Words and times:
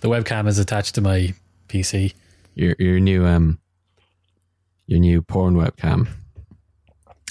The 0.00 0.08
webcam 0.08 0.46
is 0.48 0.58
attached 0.58 0.94
to 0.96 1.00
my 1.00 1.34
PC. 1.68 2.14
Your 2.54 2.76
your 2.78 3.00
new 3.00 3.26
um 3.26 3.58
your 4.86 5.00
new 5.00 5.22
porn 5.22 5.54
webcam. 5.54 6.08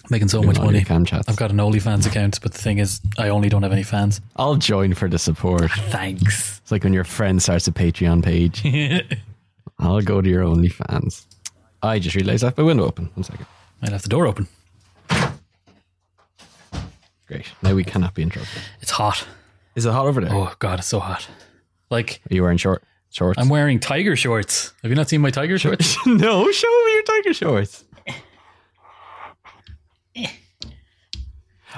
Making 0.10 0.28
so 0.28 0.42
Doing 0.42 0.48
much 0.48 0.60
money. 0.60 0.84
Cam 0.84 1.06
chats. 1.06 1.30
I've 1.30 1.38
got 1.38 1.50
an 1.52 1.58
OnlyFans 1.58 2.06
account, 2.06 2.42
but 2.42 2.52
the 2.52 2.58
thing 2.58 2.78
is, 2.78 3.00
I 3.18 3.30
only 3.30 3.48
don't 3.48 3.64
have 3.64 3.72
any 3.72 3.84
fans. 3.84 4.20
I'll 4.36 4.58
join 4.58 4.94
for 4.96 5.08
the 5.08 5.18
support. 5.18 5.72
Thanks. 5.72 6.60
It's 6.60 6.72
like 6.74 6.84
when 6.84 6.92
your 6.92 7.06
friend 7.06 7.42
starts 7.42 7.68
a 7.70 7.72
Patreon 7.72 8.22
page. 8.24 8.64
I'll 9.80 10.02
go 10.02 10.20
to 10.22 10.30
your 10.30 10.44
OnlyFans. 10.44 11.26
I 11.82 12.00
just 12.00 12.18
realised 12.18 12.44
I 12.44 12.48
have 12.48 12.58
my 12.58 12.64
window 12.66 12.86
open. 12.86 13.10
One 13.14 13.24
second. 13.24 13.46
I 13.82 13.90
left 13.90 14.04
the 14.04 14.10
door 14.10 14.28
open. 14.28 14.48
Great. 17.28 17.52
Now 17.62 17.74
we 17.74 17.84
cannot 17.86 18.14
be 18.14 18.24
interrupted. 18.24 18.62
It's 18.82 18.92
hot. 18.92 19.26
Is 19.76 19.86
it 19.86 19.92
hot 19.92 20.06
over 20.06 20.20
there? 20.22 20.34
Oh 20.34 20.54
god, 20.60 20.80
it's 20.80 20.88
so 20.90 21.00
hot. 21.00 21.28
Like 21.94 22.22
you 22.30 22.42
wearing 22.42 22.58
short 22.58 22.84
shorts? 23.12 23.40
I'm 23.40 23.50
wearing 23.50 23.80
tiger 23.80 24.16
shorts. 24.16 24.74
Have 24.82 24.90
you 24.92 24.96
not 24.96 25.10
seen 25.10 25.22
my 25.22 25.30
tiger 25.30 25.60
shorts? 25.60 25.96
no, 26.08 26.52
show 26.52 26.86
me 26.86 26.94
your 26.94 27.04
tiger 27.04 27.34
shorts. 27.34 27.84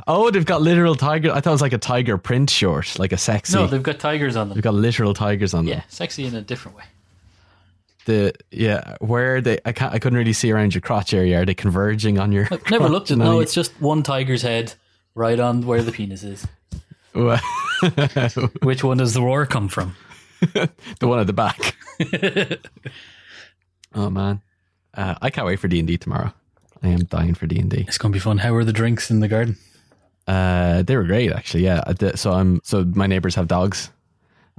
Oh, 0.08 0.30
they've 0.30 0.46
got 0.46 0.62
literal 0.62 0.96
tiger. 0.96 1.32
I 1.32 1.36
thought 1.40 1.52
it 1.52 1.54
was 1.54 1.62
like 1.62 1.72
a 1.74 1.78
tiger 1.78 2.18
print 2.18 2.50
short, 2.50 3.00
like 3.00 3.14
a 3.14 3.18
sexy. 3.18 3.56
no, 3.56 3.66
they've 3.66 3.82
got 3.82 3.98
tigers 3.98 4.36
on 4.36 4.50
them. 4.50 4.56
they've 4.56 4.64
got 4.64 4.74
literal 4.74 5.14
tigers 5.14 5.54
on 5.54 5.64
them. 5.66 5.74
Yeah, 5.74 5.84
sexy 5.88 6.26
in 6.26 6.36
a 6.36 6.42
different 6.42 6.78
way. 6.78 6.84
The 8.06 8.34
yeah, 8.52 8.98
where 9.00 9.38
are 9.38 9.42
they? 9.42 9.58
I 9.66 9.72
can't. 9.72 9.94
I 9.94 10.00
couldn't 10.00 10.18
really 10.18 10.34
see 10.34 10.52
around 10.52 10.76
your 10.76 10.82
crotch 10.82 11.14
area. 11.14 11.42
Are 11.42 11.46
they 11.46 11.54
converging 11.54 12.20
on 12.20 12.34
your? 12.34 12.46
I've 12.52 12.70
never 12.70 12.90
looked 12.90 13.10
at. 13.10 13.18
crotch? 13.18 13.26
No, 13.26 13.40
it's 13.40 13.54
just 13.54 13.72
one 13.82 14.04
tiger's 14.04 14.42
head 14.42 14.74
right 15.16 15.40
on 15.40 15.66
where 15.66 15.82
the 15.82 15.94
penis 15.94 16.24
is. 16.24 16.46
Which 18.62 18.84
one 18.84 18.98
does 18.98 19.14
the 19.14 19.22
roar 19.22 19.46
come 19.46 19.70
from? 19.70 19.96
one 21.02 21.20
at 21.20 21.28
the 21.28 21.34
back. 21.34 21.76
oh 23.96 24.10
man, 24.10 24.42
uh, 24.94 25.16
I 25.22 25.30
can't 25.30 25.48
wait 25.48 25.60
for 25.60 25.68
D 25.68 25.80
and 25.80 25.88
D 25.88 25.98
tomorrow. 25.98 26.34
I 26.84 26.90
am 26.90 27.06
dying 27.06 27.34
for 27.34 27.48
D 27.48 27.58
and 27.60 27.70
D. 27.70 27.86
It's 27.88 27.98
going 27.98 28.12
to 28.12 28.16
be 28.16 28.20
fun. 28.22 28.38
How 28.40 28.54
are 28.56 28.64
the 28.64 28.74
drinks 28.74 29.10
in 29.10 29.20
the 29.20 29.28
garden? 29.28 29.58
Uh, 30.28 30.82
they 30.84 30.96
were 30.96 31.04
great 31.04 31.32
actually. 31.32 31.64
Yeah. 31.64 31.84
So 32.16 32.32
I'm 32.34 32.62
so 32.64 32.84
my 32.84 33.08
neighbors 33.08 33.36
have 33.36 33.48
dogs, 33.48 33.90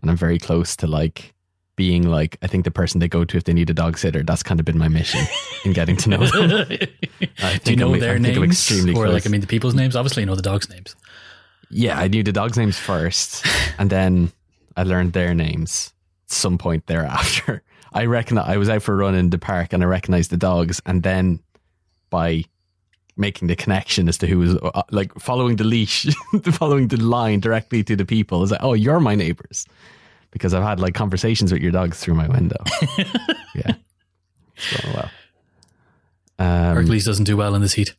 and 0.00 0.10
I'm 0.10 0.16
very 0.16 0.38
close 0.38 0.76
to 0.76 0.86
like 0.86 1.34
being 1.76 2.08
like 2.08 2.38
I 2.40 2.46
think 2.46 2.64
the 2.64 2.70
person 2.70 3.00
they 3.00 3.08
go 3.08 3.24
to 3.24 3.36
if 3.36 3.44
they 3.44 3.52
need 3.52 3.68
a 3.70 3.74
dog 3.74 3.98
sitter. 3.98 4.22
That's 4.22 4.42
kind 4.42 4.58
of 4.60 4.66
been 4.66 4.78
my 4.78 4.88
mission 4.88 5.24
in 5.64 5.72
getting 5.72 5.96
to 5.98 6.08
know 6.10 6.26
them. 6.26 6.68
Do 7.64 7.70
you 7.70 7.76
know 7.76 7.90
I'm- 7.92 8.00
their 8.00 8.14
I'm 8.16 8.22
names, 8.22 8.42
extremely 8.52 8.92
or 8.92 9.04
close. 9.04 9.12
like 9.14 9.26
I 9.26 9.28
mean 9.30 9.40
the 9.40 9.46
people's 9.46 9.74
names? 9.74 9.94
Obviously, 9.96 10.22
you 10.22 10.26
know 10.26 10.36
the 10.36 10.42
dogs' 10.42 10.70
names. 10.70 10.94
Yeah, 11.68 11.98
I 11.98 12.06
knew 12.08 12.22
the 12.22 12.32
dogs' 12.32 12.56
names 12.56 12.78
first, 12.78 13.44
and 13.78 13.90
then 13.90 14.30
I 14.76 14.82
learned 14.82 15.12
their 15.12 15.34
names 15.34 15.92
at 16.26 16.32
some 16.32 16.58
point 16.58 16.86
thereafter. 16.86 17.62
I 17.92 18.04
reckon 18.04 18.36
I 18.36 18.58
was 18.58 18.68
out 18.68 18.82
for 18.82 18.92
a 18.92 18.96
run 18.96 19.14
in 19.14 19.30
the 19.30 19.38
park 19.38 19.72
and 19.72 19.82
I 19.82 19.86
recognized 19.86 20.30
the 20.30 20.36
dogs, 20.36 20.82
and 20.84 21.02
then 21.02 21.40
by 22.10 22.44
making 23.16 23.48
the 23.48 23.56
connection 23.56 24.08
as 24.08 24.18
to 24.18 24.26
who 24.26 24.38
was 24.38 24.56
uh, 24.56 24.82
like 24.90 25.14
following 25.18 25.56
the 25.56 25.64
leash, 25.64 26.06
following 26.52 26.88
the 26.88 26.98
line 26.98 27.40
directly 27.40 27.82
to 27.84 27.96
the 27.96 28.04
people, 28.04 28.42
is 28.42 28.50
like, 28.50 28.62
oh, 28.62 28.74
you're 28.74 29.00
my 29.00 29.14
neighbors, 29.14 29.66
because 30.30 30.52
I've 30.52 30.62
had 30.62 30.78
like 30.78 30.94
conversations 30.94 31.52
with 31.52 31.62
your 31.62 31.72
dogs 31.72 31.98
through 31.98 32.14
my 32.14 32.28
window. 32.28 32.62
yeah, 33.54 33.74
it's 34.54 34.82
going 34.82 34.94
well. 34.94 35.10
Um, 36.38 36.76
Hercules 36.76 37.06
doesn't 37.06 37.24
do 37.24 37.36
well 37.36 37.54
in 37.54 37.62
this 37.62 37.72
heat. 37.72 37.94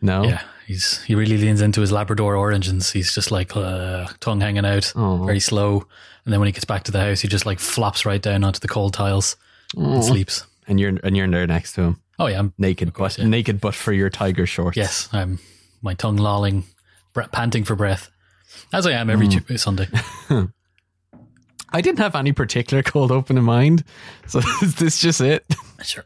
No, 0.00 0.24
Yeah, 0.24 0.42
he's 0.66 1.02
he 1.04 1.14
really 1.14 1.38
leans 1.38 1.60
into 1.60 1.80
his 1.80 1.92
Labrador 1.92 2.36
oranges. 2.36 2.90
He's 2.92 3.14
just 3.14 3.30
like 3.30 3.56
uh, 3.56 4.06
tongue 4.20 4.40
hanging 4.40 4.64
out, 4.66 4.92
Oh. 4.96 5.24
very 5.24 5.40
slow. 5.40 5.86
And 6.24 6.32
then 6.32 6.40
when 6.40 6.46
he 6.48 6.52
gets 6.52 6.64
back 6.64 6.82
to 6.84 6.92
the 6.92 7.00
house, 7.00 7.20
he 7.20 7.28
just 7.28 7.46
like 7.46 7.60
flops 7.60 8.04
right 8.04 8.20
down 8.20 8.42
onto 8.44 8.58
the 8.60 8.68
cold 8.68 8.92
tiles 8.94 9.36
and 9.76 10.02
sleeps. 10.04 10.44
and 10.68 10.78
you're 10.80 10.98
and 11.04 11.16
you're 11.16 11.28
there 11.28 11.46
next 11.46 11.74
to 11.74 11.82
him. 11.82 12.00
Oh 12.18 12.26
yeah, 12.26 12.38
I'm, 12.38 12.52
naked, 12.58 12.92
course, 12.94 13.16
but 13.16 13.24
yeah. 13.24 13.28
naked, 13.28 13.60
but 13.60 13.74
for 13.74 13.92
your 13.92 14.10
tiger 14.10 14.46
shorts. 14.46 14.76
yes, 14.76 15.08
I'm 15.12 15.38
my 15.82 15.94
tongue 15.94 16.16
lolling, 16.16 16.64
bre- 17.12 17.22
panting 17.30 17.64
for 17.64 17.76
breath, 17.76 18.10
as 18.72 18.86
I 18.86 18.92
am 18.92 19.10
every 19.10 19.28
Mm. 19.28 19.58
Sunday. 19.60 19.86
I 21.72 21.80
didn't 21.80 21.98
have 21.98 22.14
any 22.14 22.32
particular 22.32 22.82
cold 22.82 23.10
open 23.12 23.36
in 23.36 23.44
mind, 23.44 23.84
so 24.26 24.40
is 24.62 24.76
this 24.76 24.98
just 24.98 25.20
it? 25.20 25.44
sure. 25.82 26.04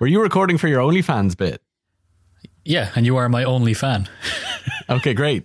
Were 0.00 0.06
you 0.06 0.20
recording 0.22 0.58
for 0.58 0.68
your 0.68 0.80
OnlyFans 0.82 1.36
bit? 1.36 1.60
Yeah, 2.68 2.90
and 2.94 3.06
you 3.06 3.16
are 3.16 3.28
my 3.28 3.44
only 3.44 3.74
fan. 3.74 4.08
Okay, 4.90 5.12
great. 5.12 5.44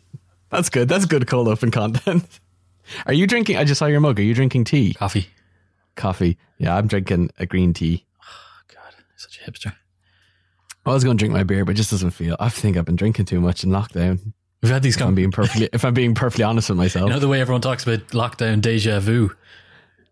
That's 0.52 0.70
good. 0.70 0.88
That's 0.88 1.06
good 1.06 1.28
cold 1.28 1.50
open 1.50 1.70
content. 1.70 2.24
Are 3.06 3.12
you 3.12 3.28
drinking? 3.28 3.58
I 3.58 3.66
just 3.66 3.78
saw 3.80 3.88
your 3.88 4.00
mug. 4.00 4.18
Are 4.18 4.24
you 4.24 4.34
drinking 4.34 4.64
tea? 4.64 4.94
Coffee. 4.94 5.28
Coffee. 5.98 6.38
Yeah, 6.60 6.78
I'm 6.78 6.88
drinking 6.88 7.30
a 7.40 7.46
green 7.46 7.74
tea. 7.74 8.06
Oh, 8.22 8.74
God, 8.74 8.94
such 9.18 9.40
a 9.46 9.52
hipster. 9.52 9.76
I 10.86 10.92
was 10.94 11.04
going 11.04 11.18
to 11.18 11.22
drink 11.22 11.34
my 11.34 11.44
beer, 11.44 11.66
but 11.66 11.72
it 11.72 11.76
just 11.76 11.92
doesn't 11.92 12.12
feel. 12.12 12.38
I 12.40 12.48
think 12.48 12.78
I've 12.78 12.86
been 12.86 12.96
drinking 12.96 13.26
too 13.26 13.42
much 13.42 13.66
in 13.66 13.70
lockdown. 13.70 14.32
We've 14.62 14.72
had 14.72 14.82
these 14.82 14.96
If 14.96 15.02
I'm 15.02 15.14
being 15.16 15.32
perfectly, 15.32 15.68
if 15.74 15.84
I'm 15.84 15.94
being 15.94 16.16
perfectly 16.16 16.46
honest 16.46 16.70
with 16.70 16.78
myself. 16.78 17.08
You 17.10 17.14
know 17.16 17.20
the 17.20 17.28
way 17.28 17.42
everyone 17.42 17.60
talks 17.62 17.84
about 17.84 18.08
lockdown 18.10 18.62
deja 18.62 19.02
vu. 19.02 19.30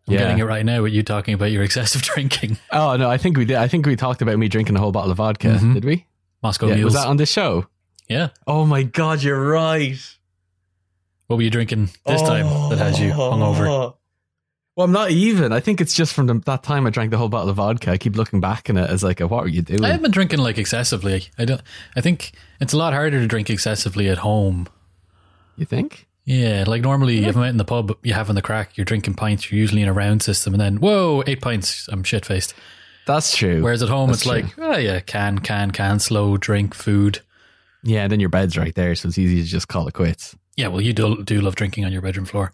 I'm 0.09 0.13
Yeah. 0.13 0.19
getting 0.19 0.39
it 0.39 0.43
right 0.43 0.65
now 0.65 0.81
with 0.81 0.91
you 0.91 1.03
talking 1.03 1.33
about 1.35 1.51
your 1.51 1.63
excessive 1.63 2.01
drinking. 2.01 2.57
oh 2.73 2.97
no, 2.97 3.09
I 3.09 3.17
think 3.17 3.37
we 3.37 3.45
did. 3.45 3.55
I 3.55 3.69
think 3.69 3.85
we 3.85 3.95
talked 3.95 4.21
about 4.21 4.37
me 4.37 4.49
drinking 4.49 4.75
a 4.75 4.79
whole 4.81 4.91
bottle 4.91 5.11
of 5.11 5.17
vodka. 5.17 5.47
Mm-hmm. 5.47 5.73
Did 5.75 5.85
we? 5.85 6.05
Moscow 6.43 6.67
Yeah. 6.67 6.75
mules. 6.75 6.93
Was 6.93 7.03
that 7.03 7.07
on 7.07 7.17
this 7.17 7.31
show? 7.31 7.67
yeah. 8.09 8.29
Oh 8.47 8.65
my 8.65 8.83
god, 8.83 9.23
you're 9.23 9.49
right. 9.49 9.97
What 11.27 11.37
were 11.37 11.43
you 11.43 11.49
drinking 11.49 11.89
this 12.05 12.21
time 12.21 12.45
that 12.69 12.77
has 12.77 12.99
you 12.99 13.11
hungover? 13.11 13.67
Oh. 13.67 13.97
Well, 14.75 14.85
I'm 14.85 14.91
not 14.91 15.11
even. 15.11 15.51
I 15.51 15.59
think 15.59 15.79
it's 15.81 15.93
just 15.93 16.13
from 16.13 16.27
the, 16.27 16.33
that 16.45 16.63
time 16.63 16.87
I 16.87 16.89
drank 16.89 17.11
the 17.11 17.17
whole 17.17 17.29
bottle 17.29 17.49
of 17.49 17.57
vodka. 17.57 17.91
I 17.91 17.97
keep 17.97 18.15
looking 18.15 18.39
back 18.39 18.69
on 18.69 18.77
it 18.77 18.89
as 18.89 19.03
like, 19.03 19.19
what 19.19 19.31
were 19.43 19.47
you 19.47 19.61
doing? 19.61 19.83
I 19.83 19.87
haven't 19.87 20.01
been 20.03 20.11
drinking 20.11 20.39
like 20.39 20.57
excessively. 20.57 21.27
I 21.37 21.45
don't. 21.45 21.61
I 21.95 22.01
think 22.01 22.31
it's 22.59 22.73
a 22.73 22.77
lot 22.77 22.93
harder 22.93 23.19
to 23.19 23.27
drink 23.27 23.49
excessively 23.49 24.09
at 24.09 24.19
home. 24.19 24.67
you 25.57 25.65
think? 25.65 26.07
Yeah, 26.25 26.63
like 26.67 26.81
normally 26.81 27.25
if 27.25 27.35
I'm 27.35 27.43
out 27.43 27.49
in 27.49 27.57
the 27.57 27.65
pub, 27.65 27.97
you're 28.03 28.15
having 28.15 28.35
the 28.35 28.41
crack, 28.41 28.77
you're 28.77 28.85
drinking 28.85 29.15
pints, 29.15 29.51
you're 29.51 29.59
usually 29.59 29.81
in 29.81 29.87
a 29.89 29.93
round 29.93 30.21
system, 30.21 30.53
and 30.53 30.61
then 30.61 30.77
whoa, 30.77 31.23
eight 31.27 31.41
pints, 31.41 31.87
I'm 31.91 32.03
shit 32.03 32.25
faced. 32.25 32.53
That's 33.07 33.35
true. 33.35 33.61
Whereas 33.63 33.81
at 33.83 33.89
home, 33.89 34.09
That's 34.09 34.21
it's 34.21 34.27
like, 34.27 34.45
oh 34.59 34.77
yeah, 34.77 34.99
can, 34.99 35.39
can, 35.39 35.71
can, 35.71 35.99
slow 35.99 36.37
drink, 36.37 36.73
food. 36.73 37.19
yeah, 37.83 38.03
and 38.03 38.11
then 38.11 38.19
your 38.19 38.29
bed's 38.29 38.57
right 38.57 38.73
there, 38.75 38.93
so 38.95 39.07
it's 39.07 39.17
easy 39.17 39.41
to 39.41 39.47
just 39.47 39.67
call 39.67 39.87
it 39.87 39.93
quits. 39.93 40.35
Yeah, 40.55 40.67
well, 40.67 40.81
you 40.81 40.93
do 40.93 41.23
do 41.23 41.41
love 41.41 41.55
drinking 41.55 41.85
on 41.85 41.91
your 41.91 42.01
bedroom 42.01 42.25
floor. 42.25 42.51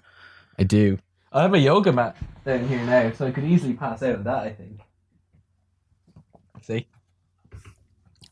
I 0.58 0.64
do. 0.64 1.00
I 1.34 1.42
have 1.42 1.54
a 1.54 1.60
yoga 1.60 1.92
mat 1.92 2.16
down 2.46 2.68
here 2.68 2.82
now, 2.86 3.12
so 3.12 3.28
I 3.28 3.32
could 3.32 3.44
easily 3.44 3.74
pass 3.74 4.02
out 4.02 4.16
of 4.16 4.24
that. 4.24 4.44
I 4.44 4.52
think. 4.52 4.80
See, 6.64 6.88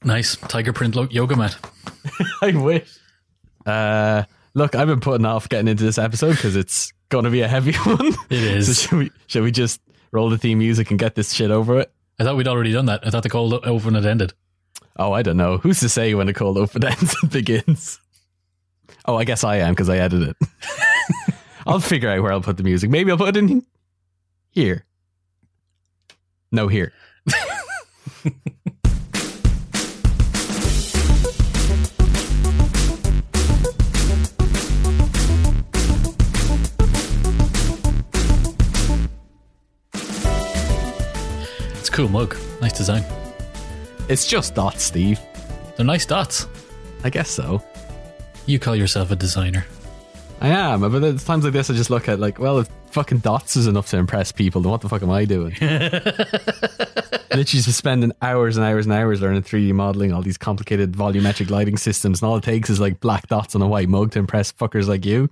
Nice 0.04 0.36
tiger 0.36 0.74
print 0.74 0.96
lo- 0.96 1.08
yoga 1.10 1.36
mat. 1.36 1.58
I 2.42 2.52
wish. 2.56 2.98
Uh, 3.66 4.24
look, 4.54 4.76
I've 4.76 4.88
been 4.88 5.00
putting 5.00 5.26
off 5.26 5.50
getting 5.50 5.68
into 5.68 5.84
this 5.84 5.98
episode 5.98 6.32
because 6.32 6.56
it's 6.56 6.94
going 7.10 7.24
to 7.26 7.32
be 7.32 7.42
a 7.42 7.48
heavy 7.48 7.74
one. 7.86 8.14
It 8.30 8.44
is. 8.44 8.68
So 8.68 8.74
should 8.90 8.98
we? 9.00 9.12
Should 9.28 9.44
we 9.44 9.52
just 9.52 9.82
roll 10.12 10.30
the 10.30 10.38
theme 10.38 10.60
music 10.60 10.92
and 10.92 11.00
get 11.00 11.16
this 11.16 11.34
shit 11.34 11.50
over 11.52 11.80
it? 11.80 11.92
I 12.20 12.24
thought 12.24 12.38
we'd 12.38 12.48
already 12.48 12.72
done 12.72 12.86
that. 12.86 13.06
I 13.06 13.10
thought 13.10 13.24
the 13.24 13.30
cold 13.30 13.54
open 13.54 13.96
had 13.96 14.06
ended. 14.06 14.34
Oh, 14.98 15.12
I 15.12 15.22
don't 15.22 15.38
know. 15.38 15.58
Who's 15.58 15.80
to 15.82 15.90
say 15.90 16.14
when 16.14 16.30
a 16.30 16.34
cold 16.34 16.58
open 16.58 16.84
ends 16.86 17.16
and 17.22 17.32
begins? 17.32 18.00
Oh, 19.06 19.18
I 19.18 19.24
guess 19.26 19.44
I 19.44 19.58
am 19.58 19.74
because 19.74 19.90
I 19.90 19.98
edited 19.98 20.30
it. 20.30 20.48
I'll 21.68 21.80
figure 21.80 22.10
out 22.10 22.22
where 22.22 22.32
I'll 22.32 22.42
put 22.42 22.58
the 22.58 22.64
music. 22.64 22.90
Maybe 22.90 23.12
I'll 23.12 23.18
put 23.18 23.36
it 23.36 23.38
in 23.38 23.66
here. 24.52 24.86
No, 26.52 26.68
here. 26.68 26.94
cool 41.96 42.10
mug. 42.10 42.36
Nice 42.62 42.74
design. 42.74 43.06
It's 44.10 44.28
just 44.28 44.54
dots, 44.54 44.84
Steve. 44.84 45.18
They're 45.78 45.86
nice 45.86 46.06
dots. 46.06 46.46
I 47.06 47.10
guess 47.10 47.30
so. 47.30 47.64
You 48.46 48.60
call 48.60 48.76
yourself 48.76 49.12
a 49.12 49.16
designer. 49.16 49.66
I 50.42 50.50
am, 50.50 50.82
but 50.82 51.02
at 51.02 51.20
times 51.20 51.46
like 51.46 51.54
this, 51.54 51.70
I 51.70 51.74
just 51.74 51.90
look 51.90 52.10
at 52.10 52.20
like, 52.20 52.38
well, 52.38 52.60
if 52.60 52.70
fucking 52.92 53.20
dots 53.20 53.56
is 53.56 53.66
enough 53.66 53.90
to 53.92 53.98
impress 53.98 54.34
people, 54.34 54.60
then 54.60 54.72
what 54.72 54.82
the 54.82 54.90
fuck 54.90 55.04
am 55.04 55.10
I 55.10 55.24
doing? 55.24 55.56
Literally 57.32 57.62
spending 57.62 58.12
hours 58.22 58.58
and 58.58 58.66
hours 58.66 58.86
and 58.86 58.94
hours 58.94 59.22
learning 59.22 59.44
3D 59.44 59.72
modeling, 59.72 60.12
all 60.12 60.22
these 60.22 60.38
complicated 60.38 60.92
volumetric 60.92 61.50
lighting 61.50 61.78
systems, 61.78 62.22
and 62.22 62.28
all 62.28 62.36
it 62.36 62.44
takes 62.44 62.70
is 62.70 62.82
like 62.82 63.00
black 63.00 63.28
dots 63.30 63.56
on 63.56 63.62
a 63.62 63.68
white 63.68 63.88
mug 63.88 64.12
to 64.12 64.20
impress 64.20 64.52
fuckers 64.52 64.88
like 64.90 65.06
you. 65.06 65.30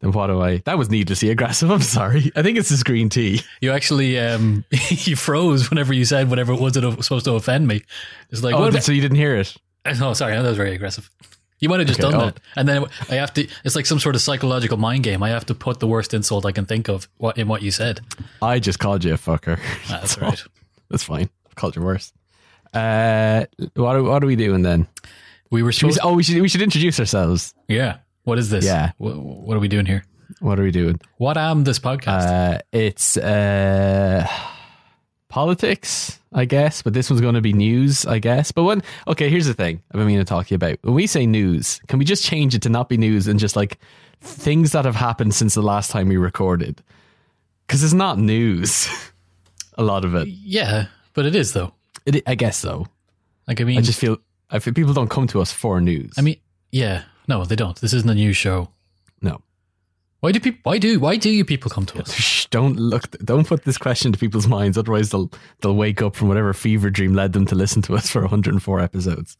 Then 0.00 0.12
what 0.12 0.26
do 0.26 0.40
I? 0.40 0.58
That 0.58 0.76
was 0.78 0.90
needlessly 0.90 1.30
aggressive. 1.30 1.70
I'm 1.70 1.80
sorry. 1.80 2.30
I 2.36 2.42
think 2.42 2.58
it's 2.58 2.68
this 2.68 2.82
green 2.82 3.08
tea. 3.08 3.40
You 3.60 3.72
actually, 3.72 4.18
um, 4.18 4.64
you 4.90 5.16
froze 5.16 5.70
whenever 5.70 5.92
you 5.94 6.04
said 6.04 6.28
whatever 6.28 6.52
it 6.52 6.60
was 6.60 6.74
that 6.74 6.84
was 6.84 7.06
supposed 7.06 7.24
to 7.26 7.32
offend 7.34 7.66
me. 7.66 7.82
It's 8.30 8.42
like, 8.42 8.54
Oh, 8.54 8.60
what 8.70 8.82
so 8.82 8.92
you 8.92 9.00
didn't 9.00 9.16
hear 9.16 9.36
it? 9.36 9.56
oh, 9.86 10.12
sorry, 10.12 10.32
that 10.34 10.42
was 10.42 10.56
very 10.56 10.74
aggressive. 10.74 11.10
You 11.60 11.68
might 11.70 11.78
have 11.78 11.88
just 11.88 12.00
Okay, 12.00 12.10
done 12.10 12.20
oh. 12.20 12.24
that, 12.26 12.40
and 12.56 12.68
then 12.68 12.84
I 13.08 13.14
have 13.14 13.32
to. 13.34 13.48
It's 13.64 13.74
like 13.76 13.86
some 13.86 13.98
sort 13.98 14.14
of 14.16 14.20
psychological 14.20 14.76
mind 14.76 15.04
game. 15.04 15.22
I 15.22 15.30
have 15.30 15.46
to 15.46 15.54
put 15.54 15.80
the 15.80 15.86
worst 15.86 16.12
insult 16.12 16.44
I 16.44 16.52
can 16.52 16.66
think 16.66 16.88
of 16.88 17.08
what 17.16 17.38
in 17.38 17.48
what 17.48 17.62
you 17.62 17.70
said. 17.70 18.00
I 18.42 18.58
just 18.58 18.78
called 18.80 19.04
you 19.04 19.14
a 19.14 19.16
fucker. 19.16 19.58
Ah, 19.88 20.00
that's 20.00 20.18
right. 20.18 20.42
That's 20.90 21.04
fine. 21.04 21.30
I've 21.46 21.54
called 21.54 21.76
you 21.76 21.82
worse. 21.82 22.12
Uh, 22.74 23.46
what 23.76 23.96
are, 23.96 24.02
what 24.02 24.22
are 24.22 24.26
we 24.26 24.36
doing 24.36 24.62
then? 24.62 24.86
We 25.50 25.62
were 25.62 25.72
Should 25.72 25.92
we, 25.92 25.96
oh, 26.02 26.14
we 26.14 26.22
should 26.22 26.42
we 26.42 26.48
should 26.48 26.60
introduce 26.62 26.98
ourselves. 27.00 27.54
yeah. 27.68 27.98
What 28.24 28.38
is 28.38 28.50
this? 28.50 28.64
Yeah. 28.64 28.92
What, 28.98 29.16
what 29.16 29.56
are 29.56 29.60
we 29.60 29.68
doing 29.68 29.86
here? 29.86 30.04
What 30.40 30.58
are 30.58 30.62
we 30.62 30.70
doing? 30.70 31.00
What 31.18 31.36
am 31.36 31.64
this 31.64 31.78
podcast? 31.78 32.56
Uh, 32.56 32.58
it's 32.72 33.16
uh, 33.16 34.26
politics, 35.28 36.18
I 36.32 36.44
guess, 36.44 36.82
but 36.82 36.94
this 36.94 37.10
one's 37.10 37.20
going 37.20 37.34
to 37.34 37.40
be 37.40 37.52
news, 37.52 38.06
I 38.06 38.18
guess. 38.18 38.50
But 38.52 38.64
when 38.64 38.82
okay, 39.06 39.28
here's 39.28 39.46
the 39.46 39.54
thing 39.54 39.82
I've 39.90 39.98
been 39.98 40.06
meaning 40.06 40.24
to 40.24 40.28
talk 40.28 40.46
to 40.46 40.50
you 40.52 40.56
about. 40.56 40.78
When 40.82 40.94
we 40.94 41.06
say 41.06 41.26
news, 41.26 41.80
can 41.88 41.98
we 41.98 42.04
just 42.04 42.24
change 42.24 42.54
it 42.54 42.62
to 42.62 42.68
not 42.68 42.88
be 42.88 42.96
news 42.96 43.28
and 43.28 43.38
just 43.38 43.56
like 43.56 43.78
things 44.20 44.72
that 44.72 44.84
have 44.86 44.96
happened 44.96 45.34
since 45.34 45.54
the 45.54 45.62
last 45.62 45.90
time 45.90 46.08
we 46.08 46.16
recorded? 46.16 46.82
Because 47.66 47.82
it's 47.84 47.92
not 47.94 48.18
news. 48.18 48.88
A 49.76 49.82
lot 49.82 50.04
of 50.04 50.14
it. 50.14 50.28
yeah, 50.28 50.86
but 51.14 51.26
it 51.26 51.34
is 51.34 51.52
though. 51.52 51.74
it. 52.06 52.22
I 52.26 52.36
guess 52.36 52.56
so. 52.56 52.86
Like 53.48 53.60
I 53.60 53.64
mean, 53.64 53.76
I 53.76 53.80
just 53.80 53.98
feel 53.98 54.18
I 54.48 54.60
feel 54.60 54.72
people 54.72 54.94
don't 54.94 55.10
come 55.10 55.26
to 55.28 55.40
us 55.40 55.52
for 55.52 55.80
news. 55.80 56.12
I 56.16 56.20
mean, 56.22 56.36
yeah. 56.70 57.02
No, 57.26 57.44
they 57.44 57.56
don't. 57.56 57.80
This 57.80 57.92
isn't 57.92 58.10
a 58.10 58.14
news 58.14 58.36
show. 58.36 58.68
no. 59.20 59.40
Why 60.20 60.32
do 60.32 60.40
people? 60.40 60.60
Why 60.62 60.78
do? 60.78 60.98
Why 61.00 61.16
do 61.16 61.28
you 61.28 61.44
people 61.44 61.70
come 61.70 61.84
to 61.84 62.00
us? 62.00 62.14
Shh, 62.18 62.46
don't 62.46 62.76
look. 62.76 63.10
Don't 63.18 63.46
put 63.46 63.64
this 63.64 63.76
question 63.76 64.10
to 64.12 64.18
people's 64.18 64.46
minds. 64.46 64.78
Otherwise, 64.78 65.10
they'll 65.10 65.30
they'll 65.60 65.76
wake 65.76 66.00
up 66.00 66.16
from 66.16 66.28
whatever 66.28 66.54
fever 66.54 66.88
dream 66.88 67.12
led 67.12 67.34
them 67.34 67.44
to 67.46 67.54
listen 67.54 67.82
to 67.82 67.94
us 67.94 68.08
for 68.08 68.22
104 68.22 68.80
episodes. 68.80 69.36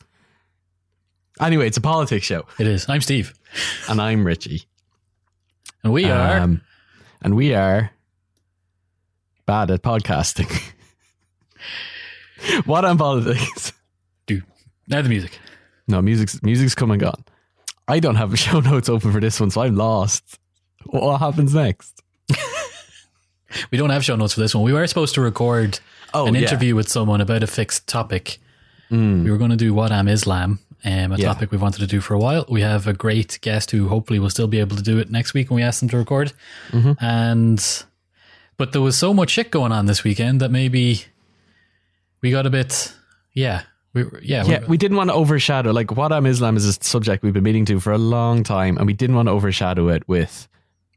Anyway, 1.41 1.67
it's 1.67 1.79
a 1.79 1.81
politics 1.81 2.27
show, 2.27 2.45
It 2.59 2.67
is. 2.67 2.87
I'm 2.87 3.01
Steve, 3.01 3.33
and 3.89 3.99
I'm 4.01 4.27
Richie. 4.27 4.65
and 5.83 5.91
we 5.93 6.05
are. 6.05 6.39
Um, 6.39 6.61
and 7.23 7.35
we 7.35 7.55
are 7.55 7.91
bad 9.47 9.71
at 9.71 9.83
podcasting. 9.83 10.53
what 12.67 12.85
on 12.85 12.99
politics? 12.99 13.73
do 14.27 14.43
now 14.87 15.01
the 15.01 15.09
music. 15.09 15.39
No, 15.89 16.03
music's 16.03 16.43
music's 16.43 16.75
come 16.75 16.91
and 16.91 17.01
gone. 17.01 17.25
I 17.87 18.01
don't 18.01 18.15
have 18.17 18.31
the 18.31 18.37
show 18.37 18.61
notes 18.71 18.89
open 18.89 19.13
for 19.13 19.21
this 19.21 19.39
one, 19.41 19.51
so 19.51 19.63
I'm 19.63 19.77
lost. 19.77 20.39
What 20.87 21.19
happens 21.19 21.55
next? 21.55 22.03
We 23.71 23.79
don't 23.79 23.91
have 23.91 24.05
show 24.05 24.17
notes 24.17 24.35
for 24.35 24.41
this 24.41 24.53
one. 24.53 24.65
We 24.65 24.73
were 24.73 24.85
supposed 24.89 25.15
to 25.15 25.21
record 25.21 25.79
Oh, 26.13 26.27
an 26.27 26.35
yeah. 26.35 26.41
interview 26.43 26.75
with 26.75 26.89
someone 26.89 27.21
about 27.21 27.45
a 27.45 27.47
fixed 27.47 27.87
topic. 27.87 28.39
Mm. 28.91 29.23
We 29.23 29.31
were 29.31 29.39
going 29.39 29.51
to 29.53 29.57
do 29.57 29.73
what 29.73 29.93
am 29.93 30.09
Islam, 30.09 30.59
um, 30.85 31.13
a 31.13 31.17
Yeah. 31.17 31.27
topic 31.29 31.53
we've 31.53 31.63
wanted 31.63 31.79
to 31.79 31.87
do 31.87 32.01
for 32.01 32.15
a 32.15 32.19
while. 32.19 32.45
We 32.49 32.63
have 32.63 32.89
a 32.89 32.93
great 32.93 33.39
guest 33.43 33.71
who 33.71 33.87
hopefully 33.89 34.19
will 34.19 34.31
still 34.31 34.49
be 34.49 34.59
able 34.59 34.77
to 34.77 34.83
do 34.83 34.99
it 34.99 35.09
next 35.09 35.35
week 35.35 35.51
when 35.51 35.57
we 35.57 35.63
ask 35.63 35.79
them 35.79 35.89
to 35.91 35.97
record. 35.99 36.33
Mm-hmm. 36.73 36.93
And 37.05 37.85
but 38.57 38.73
there 38.73 38.83
was 38.83 38.99
so 38.99 39.15
much 39.15 39.31
shit 39.31 39.53
going 39.53 39.71
on 39.71 39.87
this 39.87 40.03
weekend 40.03 40.41
that 40.41 40.51
maybe 40.51 41.05
we 42.23 42.33
got 42.33 42.47
a 42.47 42.51
bit. 42.51 42.93
Yeah, 43.35 43.63
we 43.95 44.05
were- 44.05 44.21
yeah 44.23 44.45
Yeah, 44.45 44.61
we- 44.61 44.67
we 44.67 44.77
didn't 44.77 44.97
want 44.97 45.11
to 45.11 45.15
overshadow 45.15 45.71
like 45.73 45.91
what 45.97 46.13
am 46.13 46.27
Islam 46.27 46.57
is 46.57 46.67
a 46.67 46.73
subject 46.73 47.23
we've 47.23 47.33
been 47.33 47.43
meaning 47.45 47.65
to 47.67 47.81
for 47.81 47.93
a 47.93 47.99
long 47.99 48.43
time, 48.43 48.77
and 48.77 48.87
we 48.87 48.93
didn't 48.93 49.17
want 49.17 49.29
to 49.29 49.33
overshadow 49.33 49.89
it 49.89 50.03
with 50.09 50.49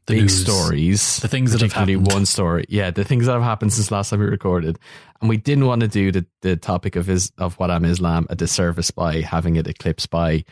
The 0.06 0.14
big 0.14 0.22
news. 0.22 0.40
stories, 0.42 1.18
The 1.20 1.28
things 1.28 1.52
that 1.52 1.60
have 1.60 1.72
happened. 1.72 2.10
one 2.12 2.26
story. 2.26 2.64
Yeah, 2.68 2.90
the 2.90 3.04
things 3.04 3.26
that 3.26 3.32
have 3.32 3.42
happened 3.42 3.72
since 3.72 3.90
last 3.90 4.10
time 4.10 4.20
we 4.20 4.26
recorded, 4.26 4.78
and 5.20 5.28
we 5.28 5.36
didn't 5.36 5.66
want 5.66 5.80
to 5.82 5.88
do 5.88 6.10
the 6.12 6.26
the 6.42 6.56
topic 6.56 6.96
of 6.96 7.08
is 7.10 7.30
of 7.38 7.54
what 7.54 7.70
am 7.70 7.84
Islam 7.84 8.26
a 8.30 8.34
disservice 8.36 8.90
by 8.90 9.20
having 9.20 9.56
it 9.56 9.66
eclipsed 9.66 10.10
by 10.10 10.44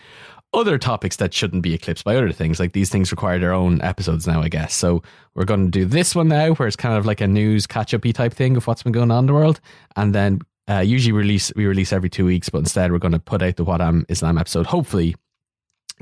other 0.53 0.79
topics 0.79 1.17
that 1.17 1.35
shouldn't 1.35 1.63
be 1.63 1.75
eclipsed 1.75 2.05
by 2.05 2.17
other 2.17 2.33
things. 2.33 2.59
Like 2.61 2.73
these 2.73 2.89
things 2.89 3.11
require 3.11 3.39
their 3.39 3.53
own 3.53 3.83
episodes 3.83 4.27
now, 4.27 4.41
I 4.43 4.49
guess. 4.49 4.73
So 4.75 5.03
we're 5.35 5.45
going 5.45 5.65
to 5.67 5.71
do 5.71 5.85
this 5.85 6.15
one 6.15 6.29
now, 6.29 6.53
where 6.55 6.67
it's 6.69 6.77
kind 6.77 6.97
of 6.97 7.05
like 7.05 7.21
a 7.21 7.27
news 7.27 7.67
catch 7.67 7.93
up 7.93 8.05
y 8.05 8.13
type 8.13 8.33
thing 8.33 8.57
of 8.57 8.67
what's 8.67 8.83
been 8.83 8.93
going 8.93 9.11
on 9.11 9.25
in 9.25 9.27
the 9.27 9.35
world, 9.35 9.61
and 9.97 10.15
then 10.15 10.41
uh, 10.69 10.81
usually 10.81 11.13
release 11.13 11.53
we 11.57 11.67
release 11.67 11.93
every 11.93 12.11
two 12.11 12.25
weeks, 12.27 12.49
but 12.49 12.59
instead 12.59 12.91
we're 12.93 12.99
going 12.99 13.13
to 13.13 13.19
put 13.19 13.43
out 13.43 13.57
the 13.57 13.65
What 13.65 13.81
Am 13.81 14.05
Islam 14.09 14.39
episode. 14.39 14.67
Hopefully, 14.67 15.15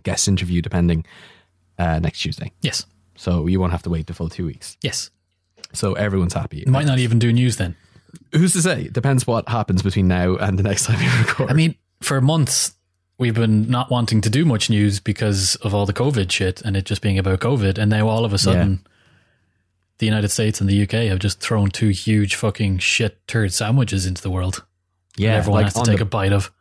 guest 0.02 0.26
interview 0.28 0.62
depending 0.62 1.04
uh, 1.78 1.98
next 1.98 2.20
Tuesday. 2.20 2.52
yes, 2.62 2.86
So 3.16 3.46
you 3.46 3.60
won't 3.60 3.72
have 3.72 3.82
to 3.82 3.90
wait 3.90 4.06
the 4.06 4.14
full 4.14 4.28
two 4.28 4.46
weeks. 4.46 4.76
yes. 4.82 5.10
So 5.72 5.94
everyone's 5.94 6.34
happy. 6.34 6.62
Might 6.68 6.86
not 6.86 7.00
even 7.00 7.18
do 7.18 7.32
news 7.32 7.56
then. 7.56 7.74
Who's 8.32 8.52
to 8.52 8.62
say? 8.62 8.86
Depends 8.88 9.26
what 9.26 9.48
happens 9.48 9.82
between 9.82 10.06
now 10.06 10.36
and 10.36 10.56
the 10.56 10.62
next 10.62 10.84
time 10.86 11.00
we 11.00 11.06
record. 11.18 11.50
I 11.50 11.54
mean, 11.54 11.74
for 12.00 12.20
months 12.20 12.74
we've 13.18 13.34
been 13.34 13.68
not 13.68 13.90
wanting 13.90 14.20
to 14.20 14.30
do 14.30 14.44
much 14.44 14.70
news 14.70 15.00
because 15.00 15.56
of 15.56 15.74
all 15.74 15.84
the 15.84 15.92
COVID 15.92 16.30
shit 16.30 16.62
and 16.62 16.76
it 16.76 16.84
just 16.84 17.02
being 17.02 17.18
about 17.18 17.40
COVID, 17.40 17.76
and 17.78 17.90
now 17.90 18.08
all 18.08 18.24
of 18.24 18.32
a 18.32 18.38
sudden. 18.38 18.86
The 19.98 20.06
United 20.06 20.28
States 20.28 20.60
and 20.60 20.68
the 20.68 20.82
UK 20.82 21.08
have 21.08 21.20
just 21.20 21.40
thrown 21.40 21.70
two 21.70 21.88
huge 21.88 22.34
fucking 22.34 22.78
shit 22.78 23.26
turd 23.28 23.52
sandwiches 23.52 24.06
into 24.06 24.22
the 24.22 24.30
world. 24.30 24.64
yeah, 25.16 25.36
everyone 25.36 25.62
like 25.62 25.66
has 25.66 25.74
to 25.74 25.80
on 25.80 25.86
take 25.86 25.98
the, 25.98 26.02
a 26.02 26.06
bite 26.06 26.32
of. 26.32 26.52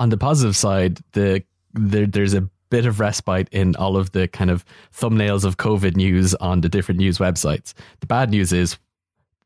on 0.00 0.10
the 0.10 0.18
positive 0.18 0.56
side, 0.56 1.00
the 1.12 1.42
there, 1.72 2.06
there's 2.06 2.34
a 2.34 2.48
bit 2.70 2.86
of 2.86 3.00
respite 3.00 3.48
in 3.52 3.76
all 3.76 3.96
of 3.96 4.12
the 4.12 4.28
kind 4.28 4.50
of 4.50 4.64
thumbnails 4.92 5.44
of 5.44 5.56
COVID 5.56 5.96
news 5.96 6.34
on 6.36 6.60
the 6.60 6.68
different 6.68 6.98
news 6.98 7.18
websites. 7.18 7.72
The 8.00 8.06
bad 8.06 8.30
news 8.30 8.52
is 8.52 8.78